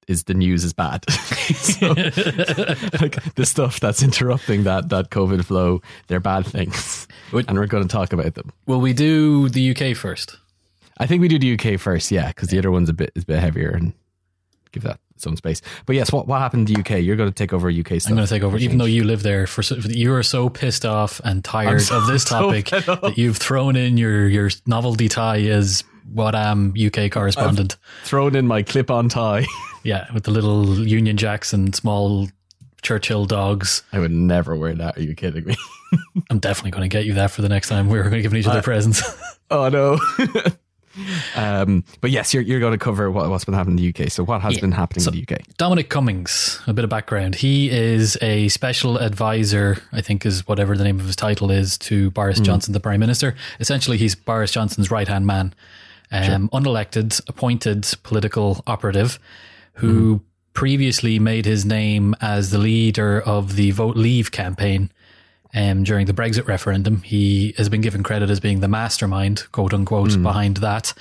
is 0.08 0.24
the 0.24 0.34
news 0.34 0.64
is 0.64 0.72
bad. 0.72 1.08
so, 1.10 1.88
like 3.00 3.34
the 3.34 3.44
stuff 3.44 3.78
that's 3.78 4.02
interrupting 4.02 4.64
that 4.64 4.88
that 4.88 5.10
COVID 5.10 5.44
flow, 5.44 5.82
they're 6.06 6.20
bad 6.20 6.46
things, 6.46 7.06
and 7.32 7.58
we're 7.58 7.66
going 7.66 7.86
to 7.86 7.88
talk 7.88 8.12
about 8.12 8.34
them. 8.34 8.50
Will 8.66 8.80
we 8.80 8.92
do 8.92 9.48
the 9.48 9.70
UK 9.70 9.96
first? 9.96 10.38
I 10.98 11.06
think 11.06 11.20
we 11.20 11.28
do 11.28 11.38
the 11.38 11.54
UK 11.54 11.80
first, 11.80 12.10
yeah, 12.10 12.28
because 12.28 12.48
the 12.48 12.58
other 12.58 12.70
one's 12.70 12.88
a 12.88 12.92
bit 12.92 13.12
is 13.14 13.22
a 13.24 13.26
bit 13.26 13.38
heavier 13.38 13.70
and 13.70 13.92
give 14.72 14.82
that 14.82 15.00
its 15.14 15.26
own 15.26 15.36
space. 15.36 15.60
But 15.86 15.96
yes, 15.96 16.12
what 16.12 16.26
what 16.26 16.40
happened 16.40 16.68
in 16.68 16.74
the 16.74 16.80
UK? 16.80 17.02
You're 17.02 17.16
going 17.16 17.30
to 17.30 17.34
take 17.34 17.52
over 17.52 17.70
UK 17.70 18.00
stuff. 18.00 18.10
I'm 18.10 18.16
going 18.16 18.26
to 18.26 18.32
take 18.32 18.42
over, 18.42 18.58
even 18.58 18.78
though 18.78 18.84
you 18.84 19.04
live 19.04 19.22
there. 19.22 19.46
For 19.46 19.62
so, 19.62 19.76
you 19.76 20.12
are 20.14 20.22
so 20.22 20.48
pissed 20.48 20.84
off 20.84 21.20
and 21.24 21.44
tired 21.44 21.82
so- 21.82 21.98
of 21.98 22.06
this 22.06 22.24
topic 22.28 22.72
up. 22.72 23.00
that 23.02 23.18
you've 23.18 23.36
thrown 23.36 23.76
in 23.76 23.96
your 23.96 24.28
your 24.28 24.50
novelty 24.66 25.08
tie 25.08 25.40
as 25.42 25.84
what 26.12 26.34
am 26.34 26.72
UK 26.74 27.10
correspondent. 27.10 27.76
thrown 28.04 28.34
in 28.34 28.46
my 28.46 28.62
clip-on 28.62 29.08
tie. 29.08 29.44
yeah, 29.82 30.06
with 30.14 30.24
the 30.24 30.30
little 30.30 30.86
Union 30.86 31.16
Jacks 31.16 31.52
and 31.52 31.74
small 31.74 32.28
Churchill 32.80 33.26
dogs. 33.26 33.82
I 33.92 33.98
would 33.98 34.12
never 34.12 34.56
wear 34.56 34.74
that. 34.74 34.96
Are 34.96 35.02
you 35.02 35.14
kidding 35.14 35.44
me? 35.44 35.56
I'm 36.30 36.38
definitely 36.38 36.70
going 36.70 36.82
to 36.82 36.88
get 36.88 37.04
you 37.04 37.14
that 37.14 37.30
for 37.30 37.42
the 37.42 37.48
next 37.48 37.68
time 37.68 37.88
we're 37.88 38.02
going 38.02 38.14
to 38.14 38.22
give 38.22 38.34
each 38.34 38.46
other 38.46 38.62
presents. 38.62 39.02
Oh 39.50 39.68
no. 39.68 39.98
Um, 41.36 41.84
but 42.00 42.10
yes, 42.10 42.32
you're 42.34 42.42
you're 42.42 42.60
going 42.60 42.72
to 42.72 42.78
cover 42.78 43.10
what, 43.10 43.28
what's 43.30 43.44
been 43.44 43.54
happening 43.54 43.78
in 43.78 43.92
the 43.94 44.04
UK. 44.04 44.10
So 44.10 44.24
what 44.24 44.40
has 44.42 44.54
Yeah. 44.54 44.60
been 44.62 44.72
happening 44.72 45.02
So- 45.04 45.10
in 45.10 45.16
the 45.16 45.34
UK? 45.34 45.40
Dominic 45.56 45.88
Cummings, 45.88 46.60
a 46.66 46.72
bit 46.72 46.84
of 46.84 46.90
background. 46.90 47.36
He 47.36 47.70
is 47.70 48.16
a 48.22 48.48
special 48.48 48.98
advisor, 48.98 49.82
I 49.92 50.00
think 50.00 50.24
is 50.26 50.46
whatever 50.46 50.76
the 50.76 50.84
name 50.84 51.00
of 51.00 51.06
his 51.06 51.16
title 51.16 51.50
is, 51.50 51.76
to 51.78 52.10
Boris 52.12 52.40
Johnson, 52.40 52.72
the 52.72 52.80
Prime 52.80 53.00
Minister. 53.00 53.34
Essentially, 53.60 53.96
he's 53.98 54.14
Boris 54.14 54.52
Johnson's 54.52 54.90
right 54.90 55.08
hand 55.08 55.26
man, 55.26 55.54
um, 56.12 56.48
unelected, 56.50 57.20
appointed 57.28 57.86
political 58.02 58.62
operative 58.66 59.18
who 59.74 60.22
previously 60.54 61.18
made 61.20 61.44
his 61.44 61.64
name 61.64 62.14
as 62.20 62.50
the 62.50 62.58
leader 62.58 63.20
of 63.20 63.54
the 63.56 63.70
Vote 63.70 63.96
Leave 63.96 64.32
campaign. 64.32 64.90
Um, 65.54 65.82
during 65.84 66.06
the 66.06 66.12
Brexit 66.12 66.46
referendum, 66.46 67.02
he 67.02 67.54
has 67.56 67.68
been 67.68 67.80
given 67.80 68.02
credit 68.02 68.28
as 68.30 68.38
being 68.38 68.60
the 68.60 68.68
mastermind, 68.68 69.46
quote 69.52 69.72
unquote, 69.72 70.22
behind 70.22 70.58
that. 70.58 70.92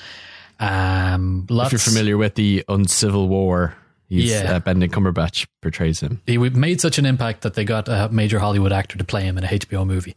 Um, 0.59 1.45
lots, 1.49 1.67
If 1.67 1.71
you're 1.73 1.79
familiar 1.93 2.17
with 2.17 2.35
the 2.35 2.63
uncivil 2.67 3.27
war, 3.27 3.75
he's, 4.09 4.31
Yeah. 4.31 4.53
uh, 4.55 4.59
Benedict 4.59 4.93
Cumberbatch 4.93 5.45
portrays 5.61 5.99
him. 5.99 6.21
he 6.25 6.37
made 6.37 6.81
such 6.81 6.97
an 6.97 7.05
impact 7.05 7.41
that 7.41 7.53
they 7.53 7.63
got 7.65 7.87
a 7.87 8.09
major 8.11 8.39
Hollywood 8.39 8.71
actor 8.71 8.97
to 8.97 9.03
play 9.03 9.23
him 9.23 9.37
in 9.37 9.43
a 9.43 9.47
HBO 9.47 9.85
movie. 9.85 10.15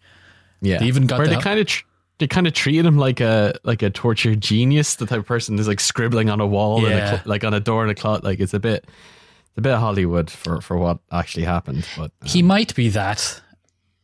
Yeah, 0.62 0.78
They 0.78 0.86
even 0.86 1.06
got 1.06 1.18
where 1.18 1.28
the- 1.28 1.36
they 1.36 1.40
kind 1.40 1.58
of 1.60 1.66
tr- 1.66 1.84
they 2.18 2.26
kind 2.26 2.46
of 2.46 2.52
treated 2.52 2.84
him 2.84 2.98
like 2.98 3.18
a 3.20 3.54
like 3.64 3.80
a 3.82 3.88
tortured 3.88 4.42
genius, 4.42 4.96
the 4.96 5.06
type 5.06 5.18
of 5.20 5.26
person 5.26 5.56
who's 5.56 5.66
like 5.66 5.80
scribbling 5.80 6.28
on 6.28 6.38
a 6.38 6.46
wall, 6.46 6.84
and 6.84 6.94
a 6.94 7.06
cl- 7.08 7.22
like 7.24 7.44
on 7.44 7.54
a 7.54 7.60
door 7.60 7.82
in 7.82 7.88
a 7.88 7.94
closet. 7.94 8.24
Like 8.24 8.40
it's 8.40 8.52
a 8.52 8.60
bit, 8.60 8.84
it's 8.84 9.56
a 9.58 9.62
bit 9.62 9.74
Hollywood 9.78 10.30
for 10.30 10.60
for 10.60 10.76
what 10.76 10.98
actually 11.10 11.44
happened. 11.44 11.86
But 11.96 12.12
uh, 12.22 12.28
He 12.28 12.42
might 12.42 12.74
be 12.74 12.90
that. 12.90 13.40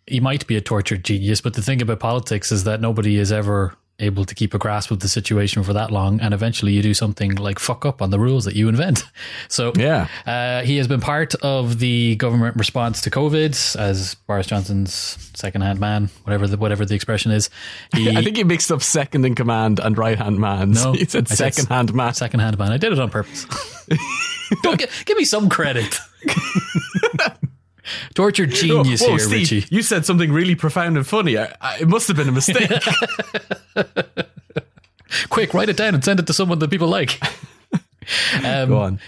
He 0.06 0.20
might 0.20 0.46
be 0.46 0.56
a 0.56 0.60
tortured 0.60 1.04
genius, 1.04 1.40
but 1.40 1.54
the 1.54 1.62
thing 1.62 1.82
about 1.82 2.00
politics 2.00 2.52
is 2.52 2.64
that 2.64 2.80
nobody 2.80 3.16
is 3.18 3.32
ever 3.32 3.74
able 3.98 4.26
to 4.26 4.34
keep 4.34 4.52
a 4.52 4.58
grasp 4.58 4.90
of 4.90 5.00
the 5.00 5.08
situation 5.08 5.62
for 5.62 5.72
that 5.72 5.90
long, 5.90 6.20
and 6.20 6.34
eventually 6.34 6.70
you 6.72 6.82
do 6.82 6.92
something 6.92 7.34
like 7.36 7.58
fuck 7.58 7.86
up 7.86 8.02
on 8.02 8.10
the 8.10 8.18
rules 8.18 8.44
that 8.44 8.54
you 8.54 8.68
invent. 8.68 9.02
So 9.48 9.72
yeah, 9.74 10.08
Uh, 10.26 10.62
he 10.62 10.76
has 10.76 10.86
been 10.86 11.00
part 11.00 11.34
of 11.36 11.78
the 11.78 12.16
government 12.16 12.56
response 12.56 13.00
to 13.02 13.10
COVID 13.10 13.76
as 13.76 14.14
Boris 14.26 14.46
Johnson's 14.48 14.92
second-hand 15.34 15.80
man, 15.80 16.10
whatever 16.24 16.46
the 16.46 16.56
whatever 16.58 16.84
the 16.84 16.94
expression 16.94 17.30
is. 17.32 17.48
He, 17.94 18.10
I 18.10 18.22
think 18.22 18.36
he 18.36 18.44
mixed 18.44 18.70
up 18.70 18.82
second 18.82 19.24
in 19.24 19.34
command 19.34 19.80
and 19.80 19.96
right 19.96 20.18
hand 20.18 20.38
man. 20.38 20.72
No, 20.72 20.92
he 20.98 21.06
said 21.06 21.28
I 21.30 21.34
second 21.34 21.68
hand 21.68 21.94
man. 21.94 22.12
second-hand 22.12 22.58
man. 22.58 22.70
I 22.72 22.76
did 22.76 22.92
it 22.92 22.98
on 22.98 23.08
purpose. 23.10 23.46
Don't 24.62 24.78
gi- 24.78 24.88
give 25.06 25.16
me 25.16 25.24
some 25.24 25.48
credit. 25.48 25.98
Torture 28.14 28.46
genius 28.46 29.00
Whoa, 29.00 29.10
here, 29.10 29.18
Steve, 29.18 29.50
Richie. 29.50 29.74
You 29.74 29.82
said 29.82 30.06
something 30.06 30.32
really 30.32 30.54
profound 30.54 30.96
and 30.96 31.06
funny. 31.06 31.38
I, 31.38 31.54
I, 31.60 31.78
it 31.80 31.88
must 31.88 32.08
have 32.08 32.16
been 32.16 32.28
a 32.28 32.32
mistake. 32.32 32.70
Quick, 35.30 35.54
write 35.54 35.68
it 35.68 35.76
down 35.76 35.94
and 35.94 36.04
send 36.04 36.20
it 36.20 36.26
to 36.26 36.32
someone 36.32 36.58
that 36.58 36.70
people 36.70 36.88
like. 36.88 37.20
Um, 38.44 38.68
Go 38.68 38.78
on. 38.78 39.00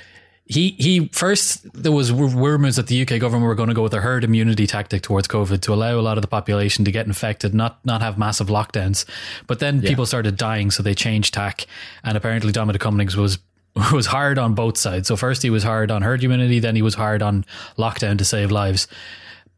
he 0.46 0.70
he 0.70 1.06
first 1.12 1.72
there 1.72 1.92
was 1.92 2.10
rumors 2.10 2.74
that 2.74 2.88
the 2.88 3.02
UK 3.02 3.20
government 3.20 3.44
were 3.44 3.54
going 3.54 3.68
to 3.68 3.74
go 3.76 3.84
with 3.84 3.94
a 3.94 4.00
herd 4.00 4.24
immunity 4.24 4.66
tactic 4.66 5.02
towards 5.02 5.28
COVID 5.28 5.60
to 5.60 5.72
allow 5.72 5.94
a 5.94 6.02
lot 6.02 6.18
of 6.18 6.22
the 6.22 6.26
population 6.26 6.84
to 6.84 6.90
get 6.90 7.06
infected, 7.06 7.54
not 7.54 7.78
not 7.84 8.02
have 8.02 8.18
massive 8.18 8.48
lockdowns. 8.48 9.04
But 9.46 9.60
then 9.60 9.82
people 9.82 10.04
started 10.04 10.36
dying, 10.36 10.72
so 10.72 10.82
they 10.82 10.96
changed 10.96 11.32
tack. 11.32 11.66
And 12.02 12.16
apparently, 12.16 12.50
Dominic 12.50 12.80
Cummings 12.80 13.16
was 13.16 13.38
was 13.92 14.06
hard 14.06 14.38
on 14.38 14.54
both 14.54 14.76
sides. 14.76 15.08
So 15.08 15.16
first 15.16 15.42
he 15.42 15.50
was 15.50 15.62
hard 15.62 15.90
on 15.90 16.02
herd 16.02 16.22
immunity, 16.22 16.58
then 16.58 16.76
he 16.76 16.82
was 16.82 16.94
hard 16.94 17.22
on 17.22 17.44
lockdown 17.76 18.18
to 18.18 18.24
save 18.24 18.50
lives. 18.50 18.88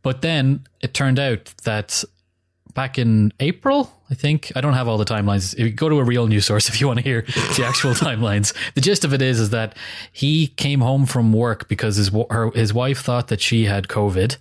But 0.02 0.22
then 0.22 0.66
it 0.80 0.94
turned 0.94 1.18
out 1.18 1.52
that 1.64 2.04
back 2.74 2.98
in 2.98 3.32
April, 3.40 3.92
I 4.10 4.14
think. 4.14 4.52
I 4.54 4.60
don't 4.60 4.74
have 4.74 4.88
all 4.88 4.98
the 4.98 5.04
timelines. 5.04 5.54
If 5.54 5.60
you 5.60 5.70
go 5.70 5.88
to 5.88 5.98
a 5.98 6.04
real 6.04 6.26
news 6.26 6.46
source 6.46 6.68
if 6.70 6.80
you 6.80 6.86
want 6.86 6.98
to 6.98 7.04
hear 7.04 7.22
the 7.56 7.64
actual 7.66 7.90
timelines. 7.94 8.54
The 8.74 8.80
gist 8.80 9.04
of 9.04 9.12
it 9.12 9.22
is 9.22 9.40
is 9.40 9.50
that 9.50 9.76
he 10.12 10.48
came 10.48 10.80
home 10.80 11.06
from 11.06 11.32
work 11.32 11.68
because 11.68 11.96
his 11.96 12.10
her 12.30 12.50
his 12.52 12.72
wife 12.74 13.00
thought 13.00 13.28
that 13.28 13.40
she 13.40 13.64
had 13.64 13.88
COVID. 13.88 14.36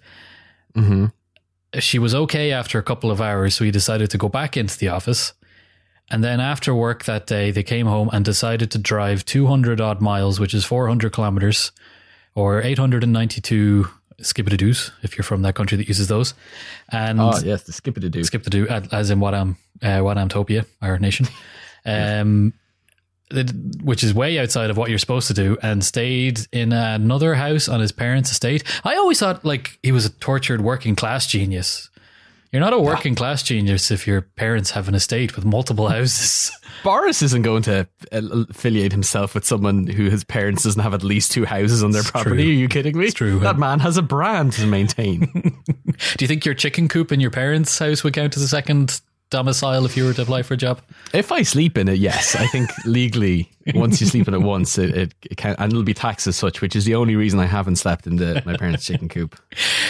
Mm-hmm. 0.75 1.05
She 1.79 1.99
was 1.99 2.15
okay 2.15 2.51
after 2.51 2.79
a 2.79 2.83
couple 2.83 3.11
of 3.11 3.21
hours, 3.21 3.55
so 3.55 3.63
he 3.63 3.69
decided 3.71 4.09
to 4.09 4.17
go 4.17 4.27
back 4.27 4.57
into 4.57 4.77
the 4.77 4.87
office. 4.87 5.33
And 6.11 6.23
then 6.23 6.39
after 6.39 6.73
work 6.73 7.05
that 7.05 7.27
day, 7.27 7.51
they 7.51 7.63
came 7.63 7.85
home 7.85 8.09
and 8.11 8.25
decided 8.25 8.71
to 8.71 8.77
drive 8.79 9.25
200 9.25 9.79
odd 9.79 10.01
miles, 10.01 10.39
which 10.39 10.53
is 10.53 10.65
400 10.65 11.11
kilometers 11.11 11.71
or 12.35 12.61
892 12.61 13.87
skip-a-doos 14.21 14.91
if 15.01 15.17
you're 15.17 15.23
from 15.23 15.43
that 15.43 15.55
country 15.55 15.77
that 15.77 15.87
uses 15.87 16.07
those. 16.07 16.33
And 16.91 17.19
Oh, 17.21 17.37
yes, 17.43 17.63
the 17.63 17.71
skip 17.71 17.97
it 17.97 18.01
to 18.01 18.09
do. 18.09 18.23
skip 18.23 18.43
the 18.43 18.49
do 18.49 18.67
as 18.67 19.09
in 19.09 19.19
what 19.19 19.33
am 19.33 19.57
uh, 19.81 19.99
what 19.99 20.17
Amtopia, 20.17 20.65
our 20.81 20.97
nation, 20.99 21.27
um, 21.85 22.53
which 23.83 24.03
is 24.03 24.13
way 24.13 24.39
outside 24.39 24.69
of 24.71 24.77
what 24.77 24.89
you're 24.89 24.99
supposed 24.99 25.27
to 25.27 25.33
do, 25.33 25.57
and 25.61 25.83
stayed 25.85 26.41
in 26.51 26.73
another 26.73 27.35
house 27.35 27.69
on 27.69 27.79
his 27.79 27.91
parents' 27.91 28.31
estate. 28.31 28.63
I 28.83 28.95
always 28.95 29.19
thought 29.19 29.45
like 29.45 29.77
he 29.83 29.91
was 29.91 30.05
a 30.05 30.09
tortured 30.09 30.61
working 30.61 30.95
class 30.95 31.27
genius. 31.27 31.88
You're 32.51 32.61
not 32.61 32.73
a 32.73 32.79
working 32.79 33.13
class 33.13 33.43
genius 33.43 33.91
if 33.91 34.07
your 34.07 34.21
parents 34.21 34.71
have 34.71 34.87
an 34.87 34.95
estate 34.95 35.35
with 35.35 35.45
multiple 35.45 35.87
houses. 35.89 36.51
Boris 36.83 37.21
isn't 37.21 37.43
going 37.43 37.61
to 37.63 37.87
uh, 38.11 38.21
affiliate 38.49 38.91
himself 38.91 39.35
with 39.35 39.45
someone 39.45 39.85
who 39.85 40.09
his 40.09 40.23
parents 40.23 40.63
doesn't 40.63 40.81
have 40.81 40.93
at 40.93 41.03
least 41.03 41.31
two 41.31 41.45
houses 41.45 41.83
on 41.83 41.91
their 41.91 42.03
property. 42.03 42.43
true. 42.43 42.51
Are 42.51 42.55
you 42.55 42.67
kidding 42.67 42.97
me? 42.97 43.05
It's 43.05 43.13
true. 43.13 43.39
That 43.39 43.59
man 43.59 43.79
has 43.81 43.97
a 43.97 44.01
brand 44.01 44.53
to 44.53 44.65
maintain. 44.65 45.19
do 46.17 46.23
you 46.23 46.27
think 46.27 46.45
your 46.45 46.55
chicken 46.55 46.87
coop 46.87 47.11
in 47.11 47.19
your 47.19 47.31
parents' 47.31 47.77
house 47.77 48.03
would 48.03 48.13
count 48.13 48.35
as 48.35 48.41
a 48.43 48.47
second 48.47 49.01
domicile 49.29 49.85
if 49.85 49.95
you 49.95 50.05
were 50.05 50.13
to 50.13 50.23
apply 50.23 50.41
for 50.41 50.55
a 50.55 50.57
job? 50.57 50.81
if 51.13 51.31
I 51.31 51.43
sleep 51.43 51.77
in 51.77 51.87
it, 51.87 51.99
yes, 51.99 52.35
I 52.35 52.47
think 52.47 52.71
legally, 52.85 53.51
once 53.75 54.01
you 54.01 54.07
sleep 54.07 54.27
in 54.27 54.33
it 54.33 54.41
once, 54.41 54.79
it, 54.79 54.95
it, 54.95 55.15
it 55.29 55.37
can, 55.37 55.55
and 55.59 55.71
it'll 55.71 55.83
be 55.83 55.93
taxed 55.93 56.25
as 56.25 56.35
such, 56.35 56.61
which 56.61 56.75
is 56.75 56.85
the 56.85 56.95
only 56.95 57.15
reason 57.15 57.39
I 57.39 57.45
haven't 57.45 57.75
slept 57.75 58.07
in 58.07 58.15
the, 58.15 58.41
my 58.43 58.57
parents' 58.57 58.85
chicken 58.85 59.07
coop. 59.07 59.39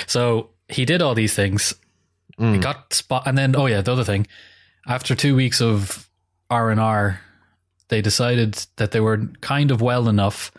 So 0.08 0.50
he 0.68 0.84
did 0.84 1.02
all 1.02 1.16
these 1.16 1.34
things. 1.34 1.74
He 2.40 2.58
got 2.58 2.94
spot, 2.94 3.24
and 3.26 3.38
then 3.38 3.54
oh 3.56 3.66
yeah, 3.66 3.82
the 3.82 3.92
other 3.92 4.04
thing. 4.06 4.26
After 4.88 5.14
two 5.14 5.36
weeks 5.36 5.62
of 5.62 6.10
R 6.50 6.72
and 6.72 6.80
R, 6.80 7.20
they 7.90 8.02
decided 8.02 8.66
that 8.78 8.92
they 8.92 9.02
were 9.02 9.18
kind 9.42 9.72
of 9.72 9.82
well 9.82 10.08
enough, 10.08 10.52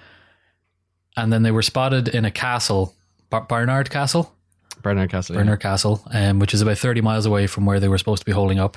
and 1.16 1.32
then 1.32 1.42
they 1.42 1.50
were 1.50 1.62
spotted 1.62 2.08
in 2.08 2.25
a 2.26 2.30
castle, 2.30 2.94
Bar- 3.30 3.42
Barnard 3.49 3.88
Castle, 3.90 4.34
Barnard 4.82 5.10
Castle. 5.10 5.34
yeah. 5.34 5.40
Barnard 5.40 5.60
Castle, 5.60 6.02
um, 6.12 6.38
which 6.38 6.52
is 6.54 6.60
about 6.60 6.76
thirty 6.78 7.00
miles 7.00 7.25
away 7.26 7.46
from 7.46 7.64
where 7.64 7.80
they 7.80 7.88
were 7.88 7.99
supposed 7.99 8.20
to 8.22 8.26
be 8.26 8.32
holding 8.32 8.58
up, 8.58 8.76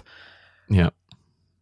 Yeah. 0.69 0.89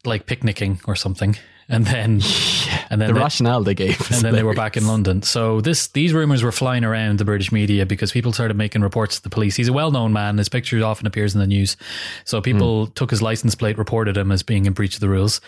like 0.05 0.25
picnicking 0.27 0.79
or 0.85 0.95
something. 0.95 1.35
And 1.67 1.85
then, 1.85 2.19
and 2.91 2.99
then 2.99 3.07
The 3.07 3.13
they- 3.13 3.19
rationale 3.21 3.63
they 3.63 3.73
gave. 3.73 4.11
and 4.11 4.21
then 4.21 4.33
they 4.33 4.43
were 4.43 4.53
back 4.53 4.75
in 4.75 4.85
London. 4.85 5.23
So 5.23 5.61
this 5.61 5.87
these 5.87 6.13
rumors 6.13 6.43
were 6.43 6.51
flying 6.51 6.83
around 6.83 7.19
the 7.19 7.25
British 7.25 7.49
media 7.51 7.85
because 7.85 8.11
people 8.11 8.33
started 8.33 8.57
making 8.57 8.81
reports 8.81 9.15
to 9.15 9.23
the 9.23 9.29
police. 9.29 9.55
He's 9.55 9.69
a 9.69 9.73
well-known 9.73 10.11
man. 10.11 10.37
His 10.37 10.49
picture 10.49 10.83
often 10.83 11.07
appears 11.07 11.33
in 11.33 11.39
the 11.39 11.47
news. 11.47 11.77
So 12.25 12.41
people 12.41 12.87
hmm. 12.87 12.91
took 12.91 13.09
his 13.09 13.21
license 13.21 13.55
plate, 13.55 13.77
reported 13.77 14.17
him 14.17 14.29
as 14.31 14.43
being 14.43 14.65
in 14.65 14.73
breach 14.73 14.95
of 14.95 14.99
the 14.99 15.07
rules. 15.07 15.39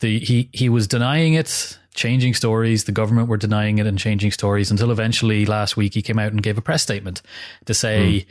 The 0.00 0.18
he 0.18 0.50
he 0.52 0.68
was 0.68 0.86
denying 0.86 1.32
it, 1.32 1.78
changing 1.94 2.34
stories. 2.34 2.84
The 2.84 2.92
government 2.92 3.28
were 3.28 3.38
denying 3.38 3.78
it 3.78 3.86
and 3.86 3.98
changing 3.98 4.32
stories 4.32 4.70
until 4.70 4.90
eventually 4.90 5.46
last 5.46 5.78
week 5.78 5.94
he 5.94 6.02
came 6.02 6.18
out 6.18 6.32
and 6.32 6.42
gave 6.42 6.58
a 6.58 6.62
press 6.62 6.82
statement 6.82 7.22
to 7.64 7.74
say. 7.74 8.20
Hmm. 8.20 8.28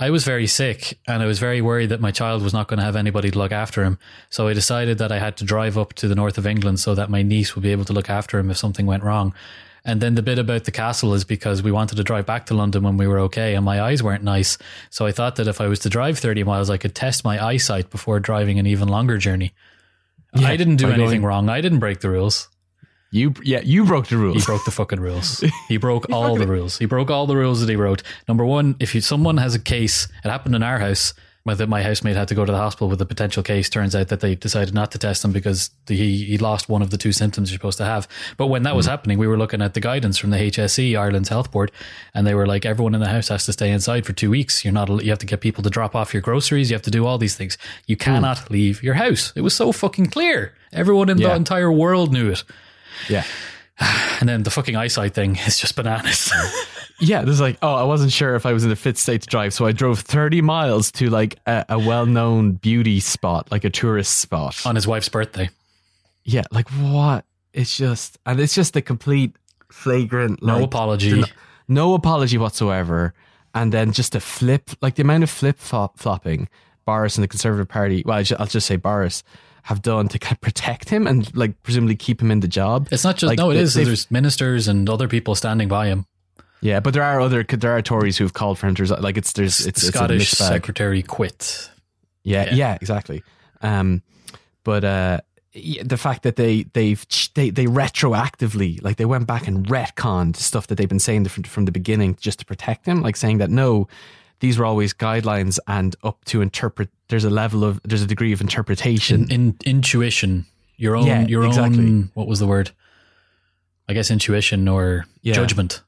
I 0.00 0.08
was 0.08 0.24
very 0.24 0.46
sick 0.46 0.98
and 1.06 1.22
I 1.22 1.26
was 1.26 1.38
very 1.38 1.60
worried 1.60 1.90
that 1.90 2.00
my 2.00 2.10
child 2.10 2.42
was 2.42 2.54
not 2.54 2.68
going 2.68 2.78
to 2.78 2.84
have 2.84 2.96
anybody 2.96 3.30
to 3.30 3.38
look 3.38 3.52
after 3.52 3.84
him. 3.84 3.98
So 4.30 4.48
I 4.48 4.54
decided 4.54 4.96
that 4.96 5.12
I 5.12 5.18
had 5.18 5.36
to 5.36 5.44
drive 5.44 5.76
up 5.76 5.92
to 5.94 6.08
the 6.08 6.14
north 6.14 6.38
of 6.38 6.46
England 6.46 6.80
so 6.80 6.94
that 6.94 7.10
my 7.10 7.20
niece 7.20 7.54
would 7.54 7.62
be 7.62 7.70
able 7.70 7.84
to 7.84 7.92
look 7.92 8.08
after 8.08 8.38
him 8.38 8.50
if 8.50 8.56
something 8.56 8.86
went 8.86 9.04
wrong. 9.04 9.34
And 9.84 10.00
then 10.00 10.14
the 10.14 10.22
bit 10.22 10.38
about 10.38 10.64
the 10.64 10.70
castle 10.70 11.12
is 11.12 11.24
because 11.24 11.62
we 11.62 11.70
wanted 11.70 11.96
to 11.96 12.04
drive 12.04 12.24
back 12.24 12.46
to 12.46 12.54
London 12.54 12.82
when 12.82 12.96
we 12.96 13.06
were 13.06 13.18
okay 13.20 13.54
and 13.54 13.64
my 13.64 13.82
eyes 13.82 14.02
weren't 14.02 14.24
nice. 14.24 14.56
So 14.88 15.04
I 15.04 15.12
thought 15.12 15.36
that 15.36 15.48
if 15.48 15.60
I 15.60 15.66
was 15.66 15.80
to 15.80 15.90
drive 15.90 16.18
30 16.18 16.44
miles, 16.44 16.70
I 16.70 16.78
could 16.78 16.94
test 16.94 17.22
my 17.22 17.42
eyesight 17.44 17.90
before 17.90 18.20
driving 18.20 18.58
an 18.58 18.66
even 18.66 18.88
longer 18.88 19.18
journey. 19.18 19.52
I 20.34 20.56
didn't 20.56 20.76
do 20.76 20.86
anything 20.86 21.20
going- 21.20 21.22
wrong. 21.24 21.48
I 21.50 21.60
didn't 21.60 21.80
break 21.80 22.00
the 22.00 22.08
rules. 22.08 22.48
You, 23.12 23.34
yeah, 23.42 23.60
you 23.64 23.84
broke 23.84 24.06
the 24.06 24.16
rules. 24.16 24.36
He 24.36 24.46
broke 24.46 24.64
the 24.64 24.70
fucking 24.70 25.00
rules. 25.00 25.42
He 25.68 25.76
broke 25.76 26.10
all 26.10 26.36
the 26.36 26.46
rules. 26.46 26.78
He 26.78 26.86
broke 26.86 27.10
all 27.10 27.26
the 27.26 27.36
rules 27.36 27.60
that 27.60 27.68
he 27.68 27.76
wrote. 27.76 28.02
Number 28.28 28.44
one, 28.44 28.76
if 28.78 28.94
you, 28.94 29.00
someone 29.00 29.36
has 29.38 29.54
a 29.54 29.58
case, 29.58 30.08
it 30.24 30.28
happened 30.28 30.54
in 30.54 30.62
our 30.62 30.78
house. 30.78 31.14
My, 31.42 31.54
that 31.54 31.68
my 31.68 31.82
housemate 31.82 32.16
had 32.16 32.28
to 32.28 32.34
go 32.34 32.44
to 32.44 32.52
the 32.52 32.58
hospital 32.58 32.90
with 32.90 33.00
a 33.00 33.06
potential 33.06 33.42
case. 33.42 33.70
Turns 33.70 33.96
out 33.96 34.08
that 34.08 34.20
they 34.20 34.34
decided 34.34 34.74
not 34.74 34.92
to 34.92 34.98
test 34.98 35.24
him 35.24 35.32
because 35.32 35.70
the, 35.86 35.96
he 35.96 36.22
he 36.24 36.36
lost 36.36 36.68
one 36.68 36.82
of 36.82 36.90
the 36.90 36.98
two 36.98 37.12
symptoms 37.12 37.50
you're 37.50 37.56
supposed 37.56 37.78
to 37.78 37.84
have. 37.86 38.06
But 38.36 38.48
when 38.48 38.62
that 38.64 38.76
was 38.76 38.86
mm. 38.86 38.90
happening, 38.90 39.16
we 39.16 39.26
were 39.26 39.38
looking 39.38 39.62
at 39.62 39.72
the 39.72 39.80
guidance 39.80 40.18
from 40.18 40.30
the 40.30 40.36
HSE, 40.36 40.98
Ireland's 40.98 41.30
health 41.30 41.50
board, 41.50 41.72
and 42.12 42.26
they 42.26 42.34
were 42.34 42.46
like, 42.46 42.66
everyone 42.66 42.94
in 42.94 43.00
the 43.00 43.08
house 43.08 43.28
has 43.28 43.46
to 43.46 43.54
stay 43.54 43.70
inside 43.70 44.04
for 44.04 44.12
two 44.12 44.28
weeks. 44.28 44.66
You're 44.66 44.74
not. 44.74 44.90
You 45.02 45.08
have 45.08 45.18
to 45.20 45.26
get 45.26 45.40
people 45.40 45.62
to 45.62 45.70
drop 45.70 45.96
off 45.96 46.12
your 46.12 46.20
groceries. 46.20 46.68
You 46.68 46.74
have 46.74 46.82
to 46.82 46.90
do 46.90 47.06
all 47.06 47.16
these 47.16 47.36
things. 47.36 47.56
You 47.86 47.96
mm. 47.96 48.00
cannot 48.00 48.50
leave 48.50 48.82
your 48.82 48.94
house. 48.94 49.32
It 49.34 49.40
was 49.40 49.54
so 49.54 49.72
fucking 49.72 50.08
clear. 50.08 50.52
Everyone 50.74 51.08
in 51.08 51.16
the 51.16 51.34
entire 51.34 51.72
world 51.72 52.12
knew 52.12 52.32
it. 52.32 52.44
Yeah. 53.08 53.24
And 54.20 54.28
then 54.28 54.42
the 54.42 54.50
fucking 54.50 54.76
eyesight 54.76 55.14
thing 55.14 55.36
is 55.36 55.58
just 55.58 55.74
bananas. 55.76 56.30
Yeah, 57.02 57.22
there's 57.22 57.40
like, 57.40 57.56
oh, 57.62 57.74
I 57.76 57.84
wasn't 57.84 58.12
sure 58.12 58.34
if 58.34 58.44
I 58.44 58.52
was 58.52 58.62
in 58.62 58.68
the 58.68 58.76
fit 58.76 58.98
state 58.98 59.22
to 59.22 59.26
drive, 59.26 59.54
so 59.54 59.64
I 59.64 59.72
drove 59.72 60.00
30 60.00 60.42
miles 60.42 60.92
to 60.92 61.08
like 61.08 61.38
a, 61.46 61.64
a 61.70 61.78
well-known 61.78 62.52
beauty 62.52 63.00
spot, 63.00 63.50
like 63.50 63.64
a 63.64 63.70
tourist 63.70 64.18
spot. 64.18 64.66
on 64.66 64.74
his 64.74 64.86
wife's 64.86 65.08
birthday. 65.08 65.48
Yeah, 66.24 66.42
like 66.50 66.68
what? 66.68 67.24
It's 67.54 67.74
just, 67.74 68.18
and 68.26 68.38
it's 68.38 68.54
just 68.54 68.76
a 68.76 68.82
complete 68.82 69.34
flagrant, 69.72 70.42
No 70.42 70.56
like, 70.56 70.64
apology. 70.64 71.20
no, 71.22 71.26
no 71.68 71.94
apology 71.94 72.36
whatsoever, 72.36 73.14
and 73.54 73.72
then 73.72 73.92
just 73.92 74.14
a 74.14 74.20
flip, 74.20 74.68
like 74.82 74.96
the 74.96 75.02
amount 75.02 75.22
of 75.22 75.30
flip 75.30 75.58
flop, 75.58 75.98
flopping 75.98 76.50
Boris 76.84 77.16
and 77.16 77.24
the 77.24 77.28
Conservative 77.28 77.66
Party. 77.66 78.02
Well, 78.04 78.22
I'll 78.38 78.46
just 78.46 78.66
say 78.66 78.76
Boris 78.76 79.22
have 79.64 79.82
done 79.82 80.08
to 80.08 80.18
kind 80.18 80.36
of 80.36 80.40
protect 80.40 80.88
him 80.88 81.06
and 81.06 81.34
like 81.36 81.62
presumably 81.62 81.96
keep 81.96 82.20
him 82.20 82.30
in 82.30 82.40
the 82.40 82.48
job. 82.48 82.88
It's 82.90 83.04
not 83.04 83.16
just 83.16 83.28
Like, 83.28 83.38
no, 83.38 83.50
it 83.50 83.56
is. 83.56 83.74
There's 83.74 84.10
ministers 84.10 84.68
and 84.68 84.88
other 84.88 85.08
people 85.08 85.34
standing 85.34 85.68
by 85.68 85.86
him. 85.86 86.06
Yeah, 86.62 86.80
but 86.80 86.92
there 86.94 87.02
are 87.02 87.20
other 87.20 87.42
there 87.42 87.76
are 87.76 87.82
Tories 87.82 88.18
who've 88.18 88.32
called 88.32 88.58
for 88.58 88.66
him 88.66 88.74
to 88.74 88.82
resign. 88.82 89.00
Like 89.00 89.16
it's 89.16 89.32
there's 89.32 89.66
it's, 89.66 89.80
the 89.80 89.88
it's 89.88 89.96
Scottish 89.96 90.18
mixed 90.20 90.38
secretary 90.38 91.02
quit. 91.02 91.70
Yeah, 92.22 92.46
Yeah. 92.46 92.54
yeah, 92.54 92.78
exactly. 92.80 93.22
Um, 93.62 94.02
but 94.62 94.84
uh, 94.84 95.20
the 95.82 95.96
fact 95.96 96.22
that 96.24 96.36
they 96.36 96.64
they've 96.74 97.04
they 97.34 97.50
they 97.50 97.64
retroactively 97.64 98.82
like 98.82 98.96
they 98.96 99.04
went 99.06 99.26
back 99.26 99.48
and 99.48 99.66
retconned 99.66 100.36
stuff 100.36 100.66
that 100.66 100.76
they've 100.76 100.88
been 100.88 100.98
saying 100.98 101.24
from, 101.26 101.44
from 101.44 101.64
the 101.64 101.72
beginning 101.72 102.16
just 102.20 102.40
to 102.40 102.44
protect 102.44 102.86
him, 102.86 103.00
like 103.00 103.16
saying 103.16 103.38
that 103.38 103.50
no, 103.50 103.88
these 104.40 104.58
were 104.58 104.64
always 104.64 104.92
guidelines 104.92 105.58
and 105.66 105.94
up 106.02 106.24
to 106.26 106.40
interpret. 106.42 106.88
There's 107.08 107.24
a 107.24 107.30
level 107.30 107.62
of 107.64 107.80
there's 107.84 108.02
a 108.02 108.06
degree 108.06 108.32
of 108.32 108.40
interpretation. 108.40 109.30
In, 109.30 109.56
intuition, 109.64 110.46
your 110.76 110.96
own, 110.96 111.06
Yeah, 111.06 111.26
your 111.26 111.44
exactly. 111.46 111.84
own. 111.84 112.10
What 112.14 112.26
was 112.26 112.38
the 112.38 112.46
word? 112.46 112.70
I 113.88 113.92
guess 113.92 114.10
intuition 114.10 114.68
or 114.68 115.06
Yeah. 115.22 115.34
judgment. 115.34 115.82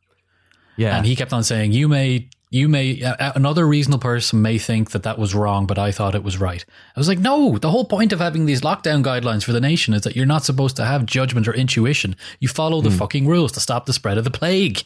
yeah, 0.76 0.96
And 0.96 1.06
he 1.06 1.14
kept 1.16 1.32
on 1.32 1.44
saying, 1.44 1.72
"You 1.72 1.86
may, 1.86 2.28
you 2.50 2.68
may, 2.68 3.00
another 3.18 3.66
reasonable 3.66 4.00
person 4.00 4.42
may 4.42 4.58
think 4.58 4.90
that 4.90 5.02
that 5.04 5.18
was 5.18 5.34
wrong, 5.34 5.66
but 5.66 5.78
I 5.78 5.92
thought 5.92 6.14
it 6.14 6.24
was 6.24 6.38
right." 6.38 6.64
I 6.96 7.00
was 7.00 7.08
like, 7.08 7.18
"No, 7.18 7.58
the 7.58 7.70
whole 7.70 7.84
point 7.84 8.12
of 8.12 8.20
having 8.20 8.46
these 8.46 8.62
lockdown 8.62 9.04
guidelines 9.04 9.44
for 9.44 9.52
the 9.52 9.60
nation 9.60 9.94
is 9.94 10.02
that 10.02 10.16
you're 10.16 10.26
not 10.26 10.44
supposed 10.44 10.76
to 10.76 10.84
have 10.84 11.06
judgment 11.06 11.46
or 11.46 11.54
intuition. 11.54 12.16
You 12.40 12.48
follow 12.48 12.80
the 12.80 12.90
hmm. 12.90 12.96
fucking 12.96 13.26
rules 13.26 13.52
to 13.52 13.60
stop 13.60 13.86
the 13.86 13.92
spread 13.92 14.18
of 14.18 14.24
the 14.24 14.30
plague. 14.30 14.82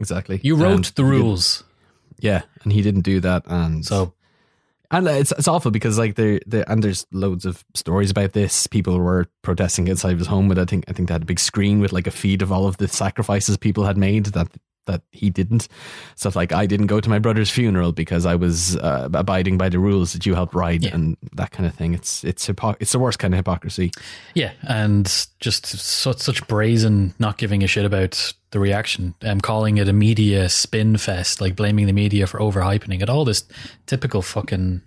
exactly. 0.00 0.40
You 0.42 0.54
wrote 0.56 0.74
And 0.74 0.84
the 0.96 1.04
rules." 1.04 1.64
Yeah, 2.18 2.42
and 2.62 2.72
he 2.72 2.82
didn't 2.82 3.02
do 3.02 3.20
that, 3.20 3.44
and 3.46 3.84
So 3.84 4.14
And 4.90 5.06
it's 5.06 5.32
it's 5.32 5.48
awful 5.48 5.70
because 5.70 5.98
like 5.98 6.14
there 6.14 6.40
there 6.46 6.64
and 6.66 6.82
there's 6.82 7.06
loads 7.12 7.44
of 7.44 7.64
stories 7.74 8.10
about 8.10 8.32
this. 8.32 8.66
People 8.66 8.98
were 8.98 9.26
protesting 9.42 9.90
outside 9.90 10.12
of 10.12 10.18
his 10.18 10.28
home 10.28 10.48
with 10.48 10.58
I 10.58 10.64
think 10.64 10.84
I 10.88 10.92
think 10.92 11.08
they 11.08 11.14
had 11.14 11.22
a 11.22 11.26
big 11.26 11.40
screen 11.40 11.80
with 11.80 11.92
like 11.92 12.06
a 12.06 12.10
feed 12.10 12.42
of 12.42 12.50
all 12.50 12.66
of 12.66 12.78
the 12.78 12.88
sacrifices 12.88 13.56
people 13.58 13.84
had 13.84 13.98
made 13.98 14.26
that 14.26 14.48
that 14.88 15.02
he 15.12 15.30
didn't. 15.30 15.68
Stuff 16.16 16.34
like 16.34 16.52
I 16.52 16.66
didn't 16.66 16.88
go 16.88 17.00
to 17.00 17.08
my 17.08 17.20
brother's 17.20 17.48
funeral 17.50 17.92
because 17.92 18.26
I 18.26 18.34
was 18.34 18.76
uh, 18.76 19.08
abiding 19.14 19.56
by 19.56 19.68
the 19.68 19.78
rules 19.78 20.12
that 20.14 20.26
you 20.26 20.34
helped 20.34 20.52
write 20.54 20.82
Yeah. 20.82 20.94
and 20.94 21.16
that 21.34 21.52
kind 21.52 21.66
of 21.68 21.74
thing. 21.74 21.94
It's 21.94 22.24
it's 22.24 22.46
hypo- 22.48 22.74
it's 22.80 22.90
the 22.92 22.98
worst 22.98 23.20
kind 23.20 23.32
of 23.32 23.38
hypocrisy. 23.38 23.92
Yeah, 24.34 24.50
and 24.62 25.06
just 25.38 25.64
such 25.66 26.18
such 26.18 26.46
brazen 26.48 27.14
not 27.20 27.38
giving 27.38 27.62
a 27.62 27.68
shit 27.68 27.84
about 27.84 28.34
the 28.50 28.58
reaction. 28.58 29.14
Um, 29.22 29.40
calling 29.40 29.76
it 29.78 29.88
a 29.88 29.92
media 29.92 30.48
spin 30.48 30.96
fest, 30.96 31.40
like 31.40 31.54
blaming 31.54 31.86
the 31.86 31.92
media 31.92 32.26
for 32.26 32.40
overhyping 32.40 33.00
it. 33.02 33.08
All 33.08 33.24
this 33.24 33.44
typical 33.86 34.22
fucking 34.22 34.80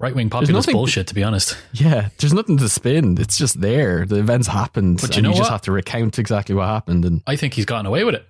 right 0.00 0.14
wing 0.14 0.30
populist 0.30 0.54
nothing- 0.68 0.72
bullshit. 0.72 1.06
To 1.08 1.14
be 1.14 1.22
honest, 1.22 1.56
Yeah, 1.72 2.08
there's 2.18 2.32
nothing 2.32 2.56
to 2.56 2.68
spin. 2.68 3.16
It's 3.20 3.36
just 3.38 3.60
there. 3.60 4.06
The 4.06 4.16
events 4.16 4.48
happened, 4.48 5.00
But 5.02 5.14
you 5.14 5.22
know 5.22 5.30
you 5.30 5.36
just 5.36 5.50
have 5.50 5.60
to 5.62 5.72
recount 5.72 6.18
exactly 6.18 6.54
what 6.54 6.66
happened. 6.66 7.04
And 7.04 7.22
I 7.26 7.36
think 7.36 7.54
he's 7.54 7.66
gotten 7.66 7.84
away 7.86 8.02
with 8.04 8.14
it. 8.14 8.26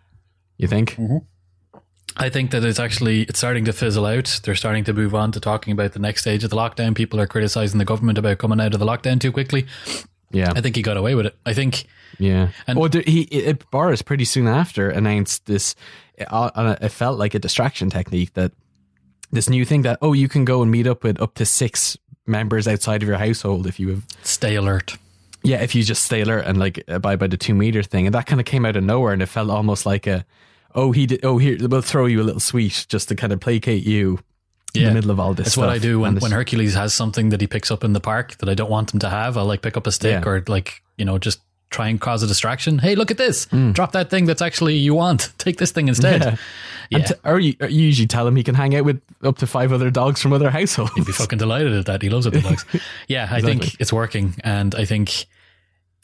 You 0.61 0.69
think, 0.69 0.97
I 2.17 2.29
think 2.29 2.51
that 2.51 2.65
it's 2.65 2.79
actually 2.81 3.23
it's 3.23 3.39
starting 3.39 3.65
to 3.65 3.73
fizzle 3.73 4.07
out. 4.07 4.41
They're 4.45 4.55
starting 4.55 4.85
to 4.85 4.93
move 4.93 5.15
on 5.15 5.33
to 5.33 5.41
talking 5.41 5.73
about 5.73 5.93
the 5.93 5.99
next 5.99 6.23
stage 6.23 6.45
of 6.45 6.51
the 6.51 6.57
lockdown. 6.57 6.95
People 6.95 7.21
are 7.21 7.27
criticizing 7.27 7.79
the 7.79 7.85
government 7.85 8.19
about 8.19 8.39
coming 8.39 8.61
out 8.61 8.75
of 8.75 8.81
the 8.81 8.87
lockdown 8.87 9.21
too 9.21 9.33
quickly. 9.33 9.67
yeah, 10.31 10.53
I 10.55 10.61
think 10.61 10.77
he 10.77 10.83
got 10.83 10.97
away 10.97 11.15
with 11.15 11.27
it. 11.27 11.37
I 11.47 11.55
think 11.55 11.87
yeah. 12.19 12.51
And- 12.67 12.79
well, 12.79 12.89
there, 12.89 13.03
he 13.07 13.23
it, 13.23 13.71
Boris 13.71 14.03
pretty 14.03 14.25
soon 14.25 14.47
after 14.47 14.91
announced 14.91 15.47
this. 15.47 15.75
It, 16.15 16.27
uh, 16.31 16.77
it 16.83 16.91
felt 16.91 17.19
like 17.19 17.35
a 17.35 17.39
distraction 17.39 17.89
technique 17.89 18.35
that 18.35 18.53
this 19.31 19.49
new 19.49 19.65
thing 19.65 19.83
that 19.83 19.99
oh 20.03 20.13
you 20.13 20.29
can 20.29 20.45
go 20.45 20.61
and 20.63 20.71
meet 20.71 20.87
up 20.87 21.05
with 21.05 21.21
up 21.23 21.35
to 21.37 21.47
six 21.47 21.97
members 22.27 22.69
outside 22.69 23.03
of 23.03 23.09
your 23.09 23.17
household 23.19 23.67
if 23.67 23.81
you 23.81 23.89
have 23.89 24.05
stay 24.23 24.55
alert. 24.57 24.99
yeah 25.43 25.63
if 25.63 25.75
you 25.75 25.83
just 25.83 26.03
stay 26.03 26.21
alert 26.21 26.45
and 26.45 26.59
like 26.59 26.85
abide 26.89 27.19
by 27.19 27.27
the 27.27 27.37
two 27.37 27.55
meter 27.55 27.83
thing 27.83 28.07
and 28.07 28.15
that 28.15 28.27
kind 28.27 28.41
of 28.41 28.45
came 28.45 28.67
out 28.67 28.77
of 28.77 28.85
nowhere 28.85 29.13
and 29.13 29.23
it 29.23 29.27
felt 29.27 29.49
almost 29.51 29.87
like 29.87 30.07
a 30.07 30.25
oh 30.75 30.93
he 30.93 31.07
did 31.07 31.25
oh 31.25 31.39
here 31.39 31.57
we'll 31.61 31.83
throw 31.83 32.07
you 32.07 32.21
a 32.21 32.25
little 32.25 32.41
sweet 32.41 32.87
just 32.89 33.09
to 33.09 33.15
kind 33.15 33.33
of 33.33 33.41
placate 33.41 33.85
you 33.85 34.21
yeah. 34.75 34.83
in 34.83 34.89
the 34.89 34.95
middle 34.95 35.11
of 35.11 35.21
all 35.21 35.35
this 35.35 35.47
That's 35.47 35.57
what 35.57 35.69
I 35.69 35.79
do 35.79 36.01
when, 36.01 36.17
when 36.19 36.31
Hercules 36.31 36.75
has 36.75 36.95
something 36.95 37.31
that 37.31 37.41
he 37.41 37.47
picks 37.47 37.71
up 37.71 37.85
in 37.85 37.93
the 37.93 38.01
park 38.01 38.37
that 38.39 38.49
I 38.49 38.55
don't 38.55 38.71
want 38.71 38.93
him 38.93 39.01
to 39.01 39.11
have. 39.11 39.37
I'll 39.37 39.47
like 39.47 39.63
pick 39.63 39.77
up 39.77 39.87
a 39.87 39.93
stick 39.93 40.25
Yeah. 40.25 40.31
or 40.31 40.45
like, 40.47 40.83
you 40.97 41.05
know, 41.05 41.19
just 41.19 41.41
try 41.71 41.89
and 41.89 42.01
cause 42.01 42.23
a 42.23 42.27
distraction. 42.27 42.79
Hey, 42.79 42.95
look 42.95 43.11
at 43.11 43.17
this. 43.17 43.45
Hmm. 43.47 43.73
Drop 43.73 43.93
that 43.93 44.11
thing 44.11 44.27
that's 44.27 44.43
actually 44.43 44.77
you 44.77 44.95
want. 44.95 45.33
Take 45.39 45.59
this 45.59 45.71
thing 45.71 45.89
instead. 45.89 46.23
Yeah. 46.23 46.37
Yeah. 46.91 47.05
T- 47.05 47.15
or, 47.25 47.39
you, 47.39 47.55
or 47.61 47.69
you 47.69 47.83
usually 47.83 48.09
tell 48.09 48.27
him 48.27 48.35
he 48.35 48.43
can 48.43 48.57
hang 48.57 48.75
out 48.75 48.85
with 48.85 49.01
up 49.23 49.39
to 49.39 49.47
five 49.47 49.73
other 49.73 49.91
dogs 49.91 50.21
from 50.21 50.33
other 50.33 50.51
households. 50.51 50.93
He'd 50.95 51.07
be 51.07 51.13
fucking 51.13 51.39
delighted 51.39 51.73
at 51.73 51.87
that. 51.87 52.03
He 52.03 52.11
loves 52.11 52.27
other 52.27 52.41
dogs. 52.41 52.65
Yeah, 53.09 53.29
I 53.31 53.41
think 53.41 53.81
it's 53.81 53.93
working. 53.93 54.35
And 54.43 54.75
I 54.75 54.85
think, 54.85 55.27